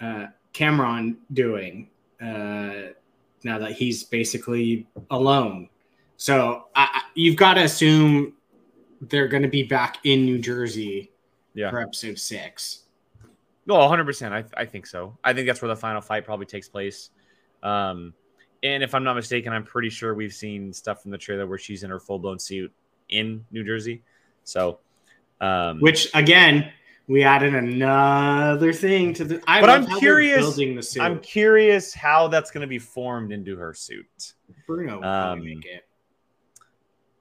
uh 0.00 0.26
Kamran 0.52 1.16
doing 1.32 1.88
uh 2.20 2.90
now 3.44 3.58
that 3.58 3.72
he's 3.72 4.02
basically 4.04 4.86
alone 5.10 5.68
so 6.16 6.64
I, 6.74 7.02
you've 7.14 7.36
got 7.36 7.54
to 7.54 7.62
assume 7.62 8.32
they're 9.02 9.28
going 9.28 9.44
to 9.44 9.48
be 9.48 9.62
back 9.62 9.98
in 10.02 10.24
New 10.24 10.38
Jersey 10.38 11.12
Yeah. 11.54 11.70
for 11.70 11.80
episode 11.80 12.18
six. 12.18 12.80
No, 13.66 13.74
100%. 13.76 14.32
I, 14.32 14.44
I 14.60 14.64
think 14.64 14.86
so. 14.88 15.16
I 15.22 15.32
think 15.32 15.46
that's 15.46 15.62
where 15.62 15.68
the 15.68 15.76
final 15.76 16.00
fight 16.00 16.24
probably 16.24 16.46
takes 16.46 16.68
place. 16.68 17.10
Um, 17.62 18.14
and 18.64 18.82
if 18.82 18.96
I'm 18.96 19.04
not 19.04 19.14
mistaken, 19.14 19.52
I'm 19.52 19.62
pretty 19.62 19.90
sure 19.90 20.14
we've 20.14 20.32
seen 20.32 20.72
stuff 20.72 21.02
from 21.02 21.12
the 21.12 21.18
trailer 21.18 21.46
where 21.46 21.58
she's 21.58 21.84
in 21.84 21.90
her 21.90 22.00
full 22.00 22.18
blown 22.18 22.40
suit 22.40 22.72
in 23.10 23.44
New 23.52 23.62
Jersey. 23.62 24.02
So, 24.42 24.80
um, 25.40 25.78
Which 25.78 26.08
again, 26.14 26.72
we 27.08 27.24
added 27.24 27.54
another 27.54 28.72
thing 28.72 29.14
to 29.14 29.24
the. 29.24 29.42
I 29.46 29.60
but 29.60 29.70
I'm 29.70 29.86
curious- 29.98 30.40
Building 30.40 30.76
the 30.76 30.82
suit. 30.82 31.02
I'm 31.02 31.18
curious 31.20 31.94
how 31.94 32.28
that's 32.28 32.50
going 32.50 32.60
to 32.60 32.68
be 32.68 32.78
formed 32.78 33.32
into 33.32 33.56
her 33.56 33.72
suit. 33.74 34.34
Bruno 34.66 35.02
um, 35.02 35.42
make 35.42 35.64
it. 35.64 35.84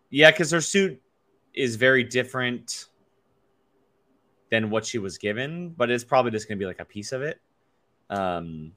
Yeah, 0.10 0.32
because 0.32 0.52
her 0.52 0.62
suit 0.62 1.02
is 1.54 1.78
very 1.78 2.04
different 2.04 2.90
than 4.52 4.70
what 4.70 4.86
she 4.86 5.00
was 5.00 5.18
given, 5.18 5.70
but 5.70 5.90
it's 5.90 6.04
probably 6.04 6.32
just 6.32 6.48
going 6.48 6.58
to 6.58 6.62
be 6.62 6.68
like 6.68 6.80
a 6.80 6.86
piece 6.86 7.12
of 7.12 7.22
it. 7.22 7.40
Um, 8.10 8.74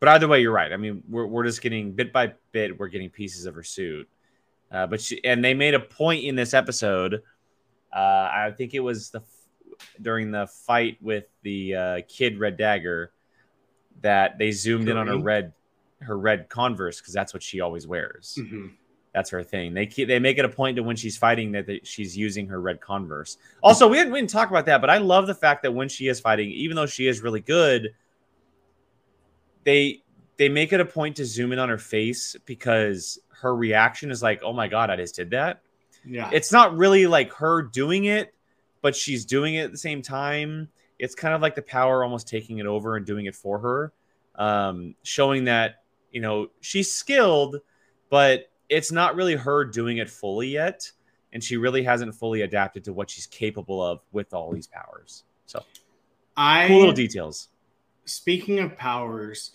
but 0.00 0.08
either 0.08 0.26
way, 0.26 0.40
you're 0.40 0.52
right. 0.52 0.72
I 0.72 0.76
mean, 0.76 1.02
we're, 1.08 1.26
we're 1.26 1.44
just 1.44 1.62
getting 1.62 1.92
bit 1.92 2.12
by 2.12 2.32
bit, 2.50 2.76
we're 2.76 2.88
getting 2.88 3.10
pieces 3.10 3.46
of 3.46 3.54
her 3.54 3.62
suit. 3.62 4.08
Uh, 4.70 4.86
but 4.86 5.00
she, 5.00 5.22
and 5.24 5.44
they 5.44 5.54
made 5.54 5.74
a 5.74 5.80
point 5.80 6.24
in 6.24 6.34
this 6.34 6.54
episode. 6.54 7.22
Uh, 7.94 7.98
I 7.98 8.52
think 8.56 8.74
it 8.74 8.80
was 8.80 9.10
the 9.10 9.20
during 10.00 10.30
the 10.30 10.46
fight 10.46 10.98
with 11.00 11.24
the 11.42 11.74
uh, 11.74 12.00
kid 12.08 12.38
Red 12.38 12.56
Dagger 12.56 13.12
that 14.00 14.38
they 14.38 14.50
zoomed 14.50 14.88
in 14.88 14.96
on 14.96 15.06
her 15.06 15.16
red 15.18 15.52
her 16.00 16.18
red 16.18 16.48
Converse 16.48 17.00
because 17.00 17.14
that's 17.14 17.32
what 17.32 17.42
she 17.42 17.60
always 17.60 17.86
wears. 17.86 18.38
Mhm. 18.40 18.72
That's 19.14 19.28
her 19.30 19.42
thing. 19.44 19.74
They 19.74 19.86
keep, 19.86 20.08
they 20.08 20.18
make 20.18 20.38
it 20.38 20.44
a 20.44 20.48
point 20.48 20.76
to 20.76 20.82
when 20.82 20.96
she's 20.96 21.16
fighting 21.18 21.52
that 21.52 21.66
they, 21.66 21.80
she's 21.84 22.16
using 22.16 22.46
her 22.48 22.60
red 22.60 22.80
Converse. 22.80 23.36
Also, 23.62 23.86
we 23.86 23.98
didn't, 23.98 24.12
we 24.12 24.18
didn't 24.20 24.30
talk 24.30 24.48
about 24.50 24.64
that, 24.66 24.80
but 24.80 24.88
I 24.90 24.98
love 24.98 25.26
the 25.26 25.34
fact 25.34 25.62
that 25.64 25.70
when 25.72 25.88
she 25.88 26.08
is 26.08 26.18
fighting, 26.18 26.50
even 26.50 26.74
though 26.76 26.86
she 26.86 27.06
is 27.06 27.20
really 27.20 27.40
good, 27.40 27.94
they 29.64 30.02
they 30.38 30.48
make 30.48 30.72
it 30.72 30.80
a 30.80 30.84
point 30.84 31.16
to 31.16 31.24
zoom 31.24 31.52
in 31.52 31.58
on 31.58 31.68
her 31.68 31.78
face 31.78 32.34
because 32.46 33.18
her 33.42 33.54
reaction 33.54 34.10
is 34.10 34.22
like, 34.22 34.42
"Oh 34.42 34.52
my 34.52 34.66
god, 34.66 34.90
I 34.90 34.96
just 34.96 35.14
did 35.14 35.30
that." 35.30 35.60
Yeah, 36.04 36.30
It's 36.32 36.50
not 36.50 36.76
really 36.76 37.06
like 37.06 37.32
her 37.34 37.62
doing 37.62 38.06
it, 38.06 38.34
but 38.82 38.94
she's 38.94 39.24
doing 39.24 39.54
it 39.54 39.64
at 39.64 39.72
the 39.72 39.78
same 39.78 40.02
time. 40.02 40.68
It's 40.98 41.14
kind 41.14 41.34
of 41.34 41.40
like 41.40 41.54
the 41.54 41.62
power 41.62 42.04
almost 42.04 42.28
taking 42.28 42.58
it 42.58 42.66
over 42.66 42.96
and 42.96 43.06
doing 43.06 43.26
it 43.26 43.34
for 43.34 43.58
her, 43.58 43.92
um, 44.34 44.94
showing 45.02 45.44
that 45.44 45.84
you 46.10 46.20
know 46.20 46.48
she's 46.60 46.92
skilled, 46.92 47.56
but 48.10 48.50
it's 48.68 48.92
not 48.92 49.16
really 49.16 49.34
her 49.34 49.64
doing 49.64 49.98
it 49.98 50.10
fully 50.10 50.48
yet, 50.48 50.90
and 51.32 51.42
she 51.42 51.56
really 51.56 51.82
hasn't 51.82 52.14
fully 52.14 52.42
adapted 52.42 52.84
to 52.84 52.92
what 52.92 53.08
she's 53.08 53.26
capable 53.26 53.82
of 53.82 54.00
with 54.12 54.34
all 54.34 54.52
these 54.52 54.66
powers. 54.66 55.24
So 55.46 55.64
I 56.36 56.68
cool 56.68 56.80
little 56.80 56.94
details. 56.94 57.48
speaking 58.04 58.58
of 58.58 58.76
powers, 58.76 59.52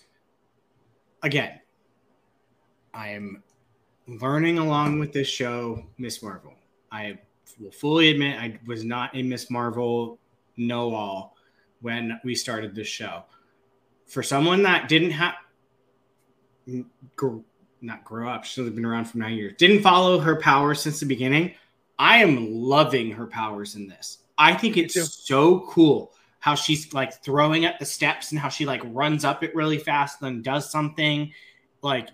again, 1.22 1.60
I 2.92 3.10
am 3.10 3.42
learning 4.06 4.58
along 4.58 4.98
with 4.98 5.12
this 5.12 5.28
show, 5.28 5.84
Miss 5.98 6.22
Marvel. 6.22 6.54
I 6.90 7.18
will 7.58 7.70
fully 7.70 8.10
admit 8.10 8.38
I 8.38 8.58
was 8.66 8.84
not 8.84 9.14
a 9.14 9.22
Miss 9.22 9.50
Marvel 9.50 10.18
know 10.56 10.94
all 10.94 11.36
when 11.80 12.20
we 12.24 12.34
started 12.34 12.74
this 12.74 12.88
show. 12.88 13.24
For 14.06 14.22
someone 14.22 14.62
that 14.62 14.88
didn't 14.88 15.10
have, 15.12 15.34
not 17.80 18.04
grow 18.04 18.28
up, 18.28 18.44
she's 18.44 18.58
only 18.58 18.72
been 18.72 18.84
around 18.84 19.06
for 19.06 19.18
nine 19.18 19.34
years, 19.34 19.54
didn't 19.58 19.82
follow 19.82 20.18
her 20.18 20.36
powers 20.36 20.80
since 20.80 21.00
the 21.00 21.06
beginning. 21.06 21.54
I 21.98 22.18
am 22.18 22.52
loving 22.52 23.10
her 23.12 23.26
powers 23.26 23.74
in 23.74 23.88
this. 23.88 24.18
I 24.36 24.54
think 24.54 24.76
it's 24.76 25.26
so 25.26 25.60
cool 25.60 26.12
how 26.40 26.54
she's 26.54 26.92
like 26.94 27.12
throwing 27.24 27.64
up 27.64 27.78
the 27.78 27.84
steps 27.84 28.30
and 28.30 28.40
how 28.40 28.48
she 28.48 28.64
like 28.64 28.80
runs 28.84 29.24
up 29.24 29.42
it 29.42 29.54
really 29.54 29.78
fast, 29.78 30.20
then 30.20 30.42
does 30.42 30.70
something. 30.70 31.32
Like, 31.82 32.08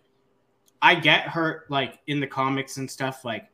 I 0.80 0.94
get 0.94 1.28
her 1.28 1.64
like 1.68 1.98
in 2.06 2.20
the 2.20 2.26
comics 2.26 2.78
and 2.78 2.90
stuff, 2.90 3.24
like 3.24 3.46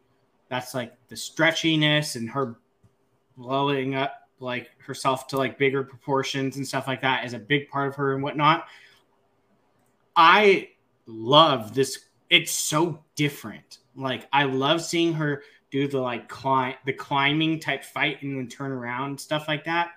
that's 0.50 0.74
like 0.74 0.92
the 1.08 1.14
stretchiness 1.14 2.16
and 2.16 2.28
her 2.28 2.58
blowing 3.36 3.94
up 3.94 4.28
like 4.40 4.70
herself 4.78 5.26
to 5.28 5.38
like 5.38 5.58
bigger 5.58 5.82
proportions 5.82 6.56
and 6.56 6.66
stuff 6.66 6.86
like 6.86 7.00
that 7.00 7.24
is 7.24 7.32
a 7.32 7.38
big 7.38 7.68
part 7.68 7.88
of 7.88 7.94
her 7.94 8.14
and 8.14 8.22
whatnot. 8.22 8.66
I 10.16 10.70
love 11.06 11.74
this. 11.74 12.06
It's 12.28 12.52
so 12.52 13.02
different. 13.14 13.78
Like 13.94 14.26
I 14.32 14.44
love 14.44 14.82
seeing 14.82 15.14
her 15.14 15.42
do 15.70 15.86
the 15.86 16.00
like 16.00 16.28
climb 16.28 16.74
the 16.84 16.92
climbing 16.92 17.60
type 17.60 17.84
fight 17.84 18.22
and 18.22 18.36
then 18.36 18.48
turn 18.48 18.72
around 18.72 19.18
stuff 19.18 19.46
like 19.46 19.64
that. 19.64 19.92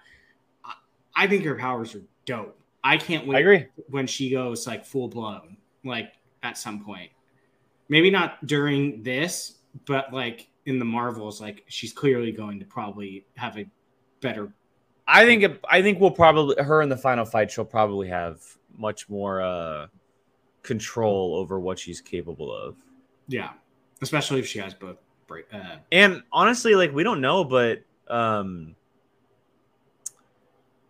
I 1.16 1.28
think 1.28 1.44
her 1.46 1.56
powers 1.56 1.96
are 1.96 2.04
dope. 2.26 2.60
I 2.84 2.98
can't 2.98 3.26
wait 3.26 3.38
I 3.38 3.40
agree. 3.40 3.68
when 3.90 4.08
she 4.08 4.30
goes 4.30 4.68
like 4.68 4.86
full 4.86 5.08
blown, 5.08 5.58
like 5.84 6.14
at 6.44 6.58
some 6.58 6.84
point. 6.84 7.12
Maybe 7.90 8.12
not 8.12 8.46
during 8.46 9.04
this, 9.04 9.60
but 9.86 10.14
like 10.14 10.48
in 10.66 10.80
the 10.80 10.86
Marvels, 10.86 11.42
like 11.42 11.64
she's 11.68 11.94
clearly 11.94 12.32
going 12.32 12.60
to 12.60 12.66
probably 12.66 13.26
have 13.36 13.58
a 13.58 13.66
better. 14.22 14.54
I 15.08 15.26
think 15.26 15.44
it, 15.44 15.60
I 15.70 15.82
think 15.82 16.00
we'll 16.00 16.12
probably 16.12 16.56
her 16.64 16.82
in 16.82 16.90
the 16.90 16.98
final 16.98 17.26
fight. 17.26 17.52
She'll 17.52 17.66
probably 17.66 18.08
have 18.08 18.42
much 18.78 19.10
more 19.10 19.42
uh, 19.42 19.88
control 20.62 21.36
over 21.36 21.60
what 21.60 21.78
she's 21.78 22.02
capable 22.02 22.56
of. 22.56 22.76
Yeah, 23.28 23.52
especially 24.02 24.40
if 24.40 24.48
she 24.48 24.60
has 24.60 24.74
both. 24.74 24.98
Uh, 25.52 25.78
and 25.92 26.22
honestly, 26.32 26.76
like 26.76 26.94
we 26.94 27.04
don't 27.04 27.20
know, 27.20 27.44
but 27.44 27.82
um, 28.08 28.76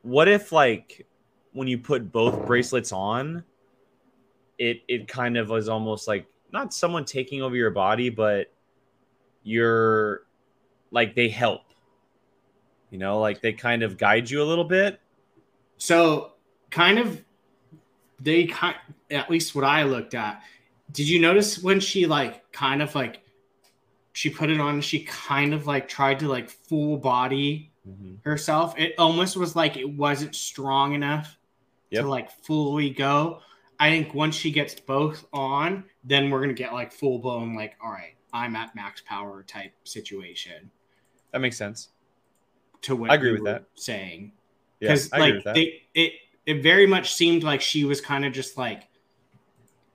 what 0.02 0.28
if 0.28 0.52
like 0.52 1.08
when 1.54 1.68
you 1.68 1.78
put 1.78 2.12
both 2.12 2.46
bracelets 2.46 2.92
on, 2.92 3.44
it 4.58 4.82
it 4.88 5.08
kind 5.08 5.38
of 5.38 5.50
was 5.50 5.70
almost 5.70 6.08
like 6.08 6.28
not 6.52 6.74
someone 6.74 7.06
taking 7.06 7.42
over 7.42 7.56
your 7.56 7.72
body, 7.72 8.10
but 8.10 8.52
you're 9.44 10.22
like 10.92 11.16
they 11.16 11.30
help. 11.30 11.62
You 12.90 13.00
know, 13.00 13.20
like 13.20 13.42
they 13.42 13.54
kind 13.54 13.84
of 13.84 13.98
guide 13.98 14.30
you 14.30 14.42
a 14.42 14.46
little 14.46 14.64
bit. 14.64 15.00
So, 15.78 16.34
kind 16.70 17.00
of, 17.00 17.24
they 18.20 18.46
kind 18.46 18.76
at 19.10 19.30
least 19.30 19.56
what 19.56 19.66
I 19.66 19.84
looked 19.84 20.14
at. 20.14 20.44
Did 20.92 21.10
you 21.10 21.20
notice 21.20 21.58
when 21.58 21.80
she 21.80 22.06
like 22.06 22.52
kind 22.52 22.82
of 22.82 22.94
like 22.94 23.22
she 24.14 24.30
put 24.30 24.50
it 24.50 24.60
on? 24.60 24.80
She 24.82 25.04
kind 25.06 25.54
of 25.54 25.66
like 25.66 25.88
tried 25.88 26.20
to 26.20 26.28
like 26.28 26.50
full 26.50 26.98
body 26.98 27.72
mm-hmm. 27.88 28.16
herself. 28.24 28.78
It 28.78 28.94
almost 28.98 29.38
was 29.38 29.56
like 29.56 29.76
it 29.76 29.90
wasn't 29.90 30.36
strong 30.36 30.94
enough 30.94 31.38
yep. 31.90 32.04
to 32.04 32.08
like 32.08 32.30
fully 32.30 32.92
go. 32.92 33.40
I 33.80 33.90
think 33.90 34.14
once 34.14 34.36
she 34.36 34.52
gets 34.52 34.80
both 34.80 35.26
on, 35.34 35.86
then 36.04 36.30
we're 36.30 36.42
gonna 36.42 36.54
get 36.54 36.74
like 36.74 36.92
full 36.92 37.20
blown 37.20 37.56
like, 37.56 37.76
all 37.84 37.92
right, 37.92 38.16
I'm 38.34 38.56
at 38.56 38.76
max 38.76 39.02
power 39.06 39.44
type 39.44 39.74
situation. 39.84 40.72
That 41.32 41.40
makes 41.40 41.58
sense. 41.58 41.90
To 42.84 42.96
what 42.96 43.12
I 43.12 43.16
agree 43.16 43.32
with 43.32 43.46
that 43.46 43.66
saying, 43.76 44.34
because 44.80 45.10
yeah, 45.14 45.20
like 45.20 45.44
they 45.46 45.84
it 45.94 46.14
it 46.46 46.62
very 46.62 46.86
much 46.86 47.14
seemed 47.14 47.44
like 47.44 47.62
she 47.62 47.86
was 47.86 48.02
kind 48.02 48.26
of 48.26 48.34
just 48.34 48.58
like, 48.58 48.90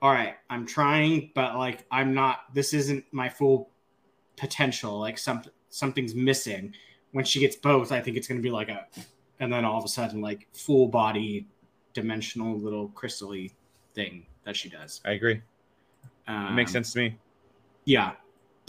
all 0.01 0.11
right, 0.11 0.35
I'm 0.49 0.65
trying, 0.65 1.31
but 1.35 1.55
like 1.55 1.85
I'm 1.91 2.13
not. 2.13 2.53
This 2.53 2.73
isn't 2.73 3.05
my 3.11 3.29
full 3.29 3.69
potential. 4.37 4.99
Like 4.99 5.17
something 5.17 5.51
something's 5.69 6.15
missing. 6.15 6.73
When 7.11 7.25
she 7.25 7.39
gets 7.39 7.55
both, 7.55 7.91
I 7.91 8.01
think 8.01 8.17
it's 8.17 8.27
going 8.27 8.39
to 8.39 8.43
be 8.43 8.51
like 8.51 8.69
a, 8.69 8.85
and 9.39 9.51
then 9.51 9.65
all 9.65 9.77
of 9.77 9.85
a 9.85 9.87
sudden 9.87 10.21
like 10.21 10.47
full 10.53 10.87
body 10.87 11.47
dimensional 11.93 12.57
little 12.57 12.89
crystally 12.89 13.51
thing 13.93 14.25
that 14.45 14.55
she 14.55 14.69
does. 14.69 15.01
I 15.05 15.11
agree. 15.11 15.41
Um, 16.27 16.47
it 16.47 16.51
makes 16.53 16.71
sense 16.71 16.93
to 16.93 16.99
me. 16.99 17.17
Yeah, 17.85 18.13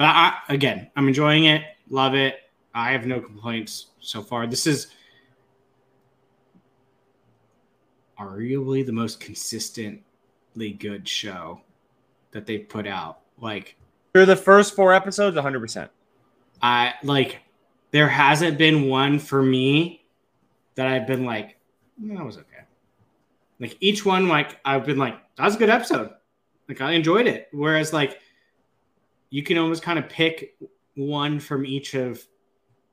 but 0.01 0.07
I, 0.07 0.38
again, 0.48 0.90
I'm 0.96 1.09
enjoying 1.09 1.44
it. 1.44 1.62
Love 1.90 2.14
it. 2.14 2.36
I 2.72 2.92
have 2.92 3.05
no 3.05 3.20
complaints 3.20 3.88
so 4.01 4.22
far. 4.22 4.46
This 4.46 4.66
is 4.66 4.86
arguably 8.18 8.84
the 8.86 8.92
most 8.92 9.20
consistently 9.20 10.72
good 10.78 11.07
show 11.07 11.61
that 12.30 12.46
they've 12.46 12.66
put 12.66 12.86
out. 12.86 13.18
Like 13.38 13.76
through 14.14 14.24
the 14.24 14.36
first 14.36 14.74
four 14.74 14.94
episodes, 14.94 15.34
100. 15.34 15.61
percent 15.61 15.90
I 16.62 16.94
like. 17.03 17.40
There 17.90 18.09
hasn't 18.09 18.57
been 18.57 18.88
one 18.88 19.18
for 19.18 19.42
me 19.42 20.07
that 20.76 20.86
I've 20.86 21.07
been 21.07 21.26
like, 21.26 21.59
mm, 22.03 22.16
that 22.16 22.24
was 22.24 22.38
okay. 22.38 22.64
Like 23.59 23.76
each 23.80 24.07
one, 24.07 24.28
like 24.28 24.61
I've 24.64 24.86
been 24.86 24.96
like, 24.96 25.18
that 25.36 25.44
was 25.44 25.57
a 25.57 25.59
good 25.59 25.68
episode. 25.68 26.09
Like 26.70 26.80
I 26.80 26.92
enjoyed 26.92 27.26
it. 27.26 27.48
Whereas 27.53 27.92
like 27.92 28.18
you 29.30 29.42
can 29.42 29.56
almost 29.58 29.82
kind 29.82 29.98
of 29.98 30.08
pick 30.08 30.56
one 30.96 31.40
from 31.40 31.64
each 31.64 31.94
of 31.94 32.24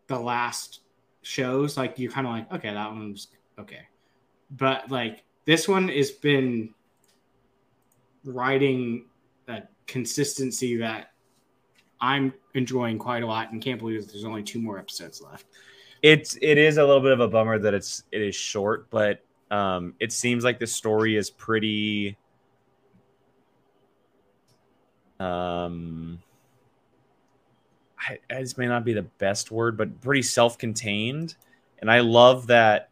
the 0.08 0.20
last 0.20 0.82
shows. 1.22 1.78
Like 1.78 2.00
you're 2.00 2.12
kind 2.12 2.28
of 2.28 2.34
like, 2.34 2.52
okay, 2.54 2.74
that 2.74 2.92
one's 2.92 3.28
okay. 3.60 3.82
But 4.52 4.90
like 4.90 5.24
this 5.46 5.68
one 5.68 5.90
has 5.90 6.12
been 6.12 6.74
writing 8.24 9.06
that 9.46 9.72
consistency 9.88 10.78
that 10.78 11.12
I'm 12.00 12.34
enjoying 12.54 13.00
quite 13.00 13.24
a 13.24 13.28
lot 13.28 13.52
and 13.52 13.62
can't 13.62 13.80
believe 13.80 14.08
there's 14.08 14.26
only 14.26 14.44
two 14.44 14.60
more 14.60 14.78
episodes 14.78 15.22
left. 15.22 15.46
It's 16.04 16.38
it 16.42 16.58
is 16.58 16.78
a 16.78 16.86
little 16.86 17.02
bit 17.02 17.12
of 17.12 17.20
a 17.20 17.28
bummer 17.28 17.58
that 17.58 17.74
it's 17.74 18.04
it 18.12 18.22
is 18.22 18.36
short, 18.36 18.90
but 18.92 19.24
um, 19.50 19.96
it 20.00 20.12
seems 20.12 20.44
like 20.44 20.60
the 20.60 20.68
story 20.68 21.16
is 21.16 21.30
pretty. 21.30 22.18
Um, 25.20 26.20
this 28.30 28.58
may 28.58 28.68
not 28.68 28.86
be 28.86 28.94
the 28.94 29.04
best 29.04 29.52
word, 29.52 29.78
but 29.78 30.02
pretty 30.02 30.22
self-contained, 30.22 31.36
and 31.80 31.92
I 31.92 32.00
love 32.00 32.48
that 32.48 32.90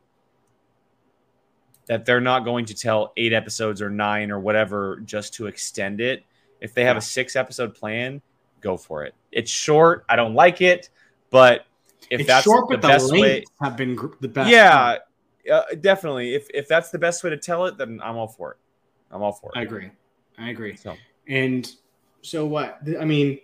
that 1.88 2.06
they're 2.06 2.22
not 2.22 2.46
going 2.46 2.66
to 2.66 2.74
tell 2.74 3.14
eight 3.16 3.32
episodes 3.32 3.82
or 3.82 3.90
nine 3.90 4.32
or 4.32 4.40
whatever 4.40 5.02
just 5.06 5.36
to 5.36 5.46
extend 5.46 6.02
it. 6.02 6.24
If 6.60 6.74
they 6.74 6.84
have 6.84 6.96
yeah. 6.96 7.00
a 7.00 7.02
six 7.02 7.36
episode 7.36 7.76
plan, 7.76 8.22
go 8.62 8.76
for 8.76 9.04
it. 9.04 9.14
It's 9.32 9.52
short. 9.52 10.04
I 10.10 10.16
don't 10.16 10.34
like 10.34 10.62
it, 10.62 10.90
but 11.30 11.66
if 12.10 12.22
it's 12.22 12.28
that's 12.28 12.44
short, 12.44 12.70
the, 12.70 12.78
the 12.78 12.88
best 12.88 13.12
way, 13.12 13.44
have 13.62 13.78
been 13.78 13.96
the 14.20 14.28
best. 14.28 14.50
Yeah, 14.50 14.98
uh, 15.52 15.64
definitely. 15.80 16.34
If 16.34 16.48
if 16.54 16.68
that's 16.68 16.90
the 16.90 17.00
best 17.00 17.24
way 17.24 17.30
to 17.30 17.38
tell 17.38 17.66
it, 17.66 17.78
then 17.78 18.00
I'm 18.04 18.18
all 18.18 18.28
for 18.28 18.52
it. 18.52 18.58
I'm 19.12 19.22
all 19.22 19.34
for 19.34 19.52
it. 19.54 19.60
I 19.60 19.62
agree. 19.62 19.92
I 20.38 20.50
agree. 20.50 20.76
So 20.76 20.96
and 21.28 21.72
so 22.22 22.46
what? 22.46 22.80
I 23.00 23.06
mean, 23.06 23.40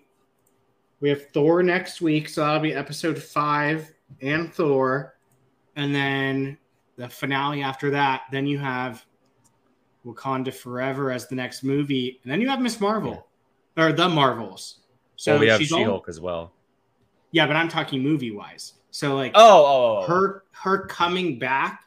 we 1.02 1.10
have 1.10 1.30
Thor 1.32 1.64
next 1.64 2.00
week, 2.00 2.30
so 2.30 2.42
that'll 2.42 2.62
be 2.62 2.74
episode 2.74 3.22
five 3.22 3.92
and 4.22 4.54
Thor, 4.54 5.16
and 5.76 5.94
then 5.94 6.58
the 6.96 7.10
finale 7.10 7.64
after 7.64 7.90
that. 7.90 8.22
Then 8.32 8.46
you 8.46 8.60
have 8.60 9.04
Wakanda 10.06 10.54
Forever 10.54 11.12
as 11.12 11.28
the 11.28 11.36
next 11.36 11.64
movie, 11.64 12.20
and 12.24 12.32
then 12.32 12.40
you 12.40 12.48
have 12.48 12.62
Miss 12.62 12.80
Marvel 12.80 13.28
yeah. 13.76 13.86
or 13.86 13.94
the 13.94 14.08
Marvels. 14.08 14.80
So 15.16 15.34
well, 15.34 15.40
we 15.40 15.48
have 15.48 15.62
She 15.62 15.84
Hulk 15.84 16.08
as 16.08 16.22
well. 16.22 16.54
Yeah, 17.32 17.48
but 17.48 17.56
I'm 17.56 17.68
talking 17.68 18.02
movie 18.02 18.32
wise. 18.32 18.74
So 18.92 19.16
like, 19.16 19.32
oh, 19.36 19.66
oh, 19.66 20.04
oh, 20.04 20.08
her 20.08 20.44
her 20.52 20.86
coming 20.86 21.40
back 21.40 21.84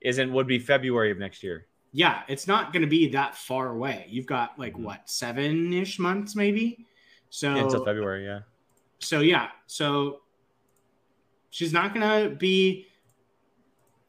isn't 0.00 0.32
would 0.32 0.46
be 0.46 0.58
February 0.58 1.10
of 1.10 1.18
next 1.18 1.42
year. 1.42 1.66
Yeah, 1.92 2.22
it's 2.28 2.46
not 2.46 2.72
going 2.72 2.82
to 2.82 2.88
be 2.88 3.08
that 3.08 3.36
far 3.36 3.68
away. 3.68 4.06
You've 4.08 4.26
got 4.26 4.58
like 4.58 4.74
mm-hmm. 4.74 4.84
what 4.84 5.08
seven 5.08 5.72
ish 5.72 5.98
months 5.98 6.36
maybe. 6.36 6.86
So 7.30 7.54
yeah, 7.54 7.62
until 7.62 7.84
February, 7.84 8.24
yeah. 8.26 8.40
So 9.00 9.20
yeah, 9.20 9.48
so 9.66 10.20
she's 11.50 11.72
not 11.72 11.94
going 11.94 12.30
to 12.30 12.34
be 12.36 12.86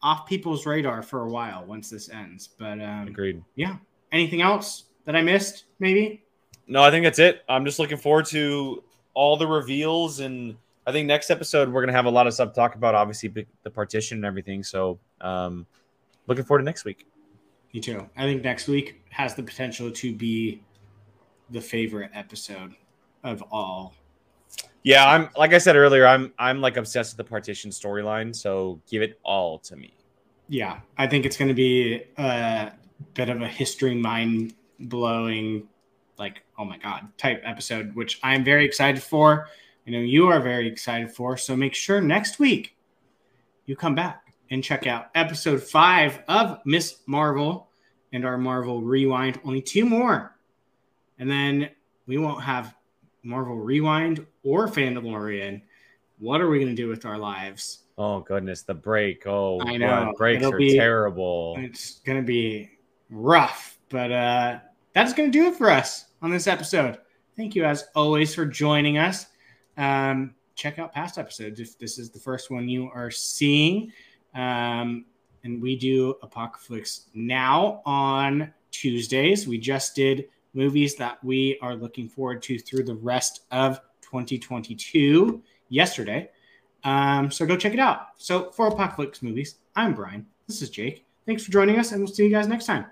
off 0.01 0.25
people's 0.27 0.65
radar 0.65 1.01
for 1.01 1.21
a 1.21 1.29
while 1.29 1.65
once 1.65 1.89
this 1.89 2.09
ends. 2.09 2.49
But 2.57 2.81
um, 2.81 3.07
agreed. 3.07 3.43
Yeah. 3.55 3.77
Anything 4.11 4.41
else 4.41 4.85
that 5.05 5.15
I 5.15 5.21
missed? 5.21 5.65
Maybe. 5.79 6.23
No, 6.67 6.83
I 6.83 6.91
think 6.91 7.03
that's 7.03 7.19
it. 7.19 7.43
I'm 7.49 7.65
just 7.65 7.79
looking 7.79 7.97
forward 7.97 8.25
to 8.27 8.83
all 9.13 9.37
the 9.37 9.47
reveals 9.47 10.19
and 10.19 10.55
I 10.85 10.91
think 10.91 11.07
next 11.07 11.29
episode 11.29 11.69
we're 11.69 11.81
gonna 11.81 11.93
have 11.93 12.05
a 12.05 12.11
lot 12.11 12.27
of 12.27 12.33
stuff 12.33 12.49
to 12.49 12.55
talk 12.55 12.75
about. 12.75 12.95
Obviously, 12.95 13.45
the 13.63 13.69
partition 13.69 14.17
and 14.17 14.25
everything. 14.25 14.63
So, 14.63 14.99
um, 15.21 15.65
looking 16.27 16.43
forward 16.43 16.59
to 16.59 16.65
next 16.65 16.85
week. 16.85 17.05
Me 17.73 17.79
too. 17.79 18.09
I 18.17 18.23
think 18.23 18.43
next 18.43 18.67
week 18.67 19.01
has 19.09 19.35
the 19.35 19.43
potential 19.43 19.91
to 19.91 20.13
be 20.13 20.63
the 21.51 21.61
favorite 21.61 22.11
episode 22.13 22.73
of 23.23 23.43
all. 23.51 23.93
Yeah, 24.83 25.07
I'm 25.07 25.29
like 25.37 25.53
I 25.53 25.59
said 25.59 25.75
earlier, 25.75 26.07
I'm 26.07 26.33
I'm 26.39 26.59
like 26.59 26.77
obsessed 26.77 27.15
with 27.15 27.25
the 27.25 27.29
partition 27.29 27.69
storyline, 27.69 28.35
so 28.35 28.81
give 28.89 29.01
it 29.01 29.19
all 29.23 29.59
to 29.59 29.75
me. 29.75 29.93
Yeah, 30.47 30.79
I 30.97 31.07
think 31.07 31.25
it's 31.25 31.37
going 31.37 31.49
to 31.49 31.53
be 31.53 32.03
a 32.17 32.71
bit 33.13 33.29
of 33.29 33.41
a 33.41 33.47
history 33.47 33.95
mind 33.95 34.55
blowing, 34.79 35.67
like 36.17 36.43
oh 36.57 36.65
my 36.65 36.77
god 36.77 37.07
type 37.17 37.41
episode, 37.45 37.95
which 37.95 38.19
I'm 38.23 38.43
very 38.43 38.65
excited 38.65 39.03
for. 39.03 39.47
You 39.85 39.93
know 39.93 39.99
you 39.99 40.27
are 40.27 40.39
very 40.39 40.67
excited 40.67 41.11
for. 41.11 41.37
So 41.37 41.55
make 41.55 41.75
sure 41.75 42.01
next 42.01 42.39
week 42.39 42.75
you 43.65 43.75
come 43.75 43.93
back 43.93 44.33
and 44.49 44.63
check 44.63 44.87
out 44.87 45.09
episode 45.13 45.61
five 45.61 46.23
of 46.27 46.59
Miss 46.65 47.01
Marvel 47.05 47.69
and 48.13 48.25
our 48.25 48.37
Marvel 48.37 48.81
Rewind. 48.81 49.39
Only 49.45 49.61
two 49.61 49.85
more, 49.85 50.35
and 51.19 51.29
then 51.29 51.69
we 52.07 52.17
won't 52.17 52.43
have 52.43 52.73
Marvel 53.23 53.57
Rewind 53.57 54.25
or 54.43 54.67
Fandalorian. 54.67 55.61
What 56.19 56.41
are 56.41 56.49
we 56.49 56.59
going 56.59 56.75
to 56.75 56.81
do 56.81 56.87
with 56.87 57.05
our 57.05 57.17
lives? 57.17 57.83
Oh 57.97 58.19
goodness, 58.21 58.63
the 58.63 58.73
break. 58.73 59.27
Oh, 59.27 59.61
I 59.61 59.77
know. 59.77 59.87
God, 59.87 60.15
breaks 60.15 60.41
It'll 60.41 60.53
are 60.53 60.57
be- 60.57 60.75
terrible. 60.75 61.55
It's 61.59 61.99
going 61.99 62.17
to 62.17 62.25
be 62.25 62.69
rough, 63.09 63.77
but 63.89 64.11
uh, 64.11 64.59
that's 64.93 65.13
going 65.13 65.31
to 65.31 65.37
do 65.37 65.47
it 65.47 65.55
for 65.55 65.69
us 65.69 66.05
on 66.21 66.31
this 66.31 66.47
episode. 66.47 66.99
Thank 67.35 67.55
you, 67.55 67.65
as 67.65 67.85
always, 67.95 68.33
for 68.35 68.45
joining 68.45 68.97
us. 68.97 69.27
Um, 69.77 70.35
check 70.55 70.79
out 70.79 70.93
past 70.93 71.17
episodes 71.17 71.59
if 71.59 71.77
this 71.79 71.97
is 71.97 72.09
the 72.09 72.19
first 72.19 72.51
one 72.51 72.69
you 72.69 72.89
are 72.93 73.09
seeing. 73.09 73.91
Um, 74.35 75.05
and 75.43 75.61
we 75.61 75.75
do 75.75 76.15
Apocalypse 76.21 77.07
now 77.13 77.81
on 77.85 78.53
Tuesdays. 78.69 79.47
We 79.47 79.57
just 79.57 79.95
did 79.95 80.27
movies 80.53 80.95
that 80.95 81.23
we 81.23 81.57
are 81.61 81.75
looking 81.75 82.07
forward 82.07 82.41
to 82.43 82.59
through 82.59 82.83
the 82.83 82.95
rest 82.95 83.41
of 83.51 83.79
2022 84.11 85.41
yesterday. 85.69 86.29
Um, 86.83 87.31
so 87.31 87.45
go 87.45 87.55
check 87.55 87.73
it 87.73 87.79
out. 87.79 88.07
So 88.17 88.51
for 88.51 88.67
Apocalypse 88.67 89.21
movies, 89.21 89.55
I'm 89.75 89.93
Brian. 89.93 90.25
This 90.47 90.61
is 90.61 90.69
Jake. 90.69 91.05
Thanks 91.25 91.45
for 91.45 91.51
joining 91.51 91.79
us, 91.79 91.91
and 91.91 92.01
we'll 92.01 92.13
see 92.13 92.23
you 92.25 92.31
guys 92.31 92.47
next 92.47 92.65
time. 92.65 92.85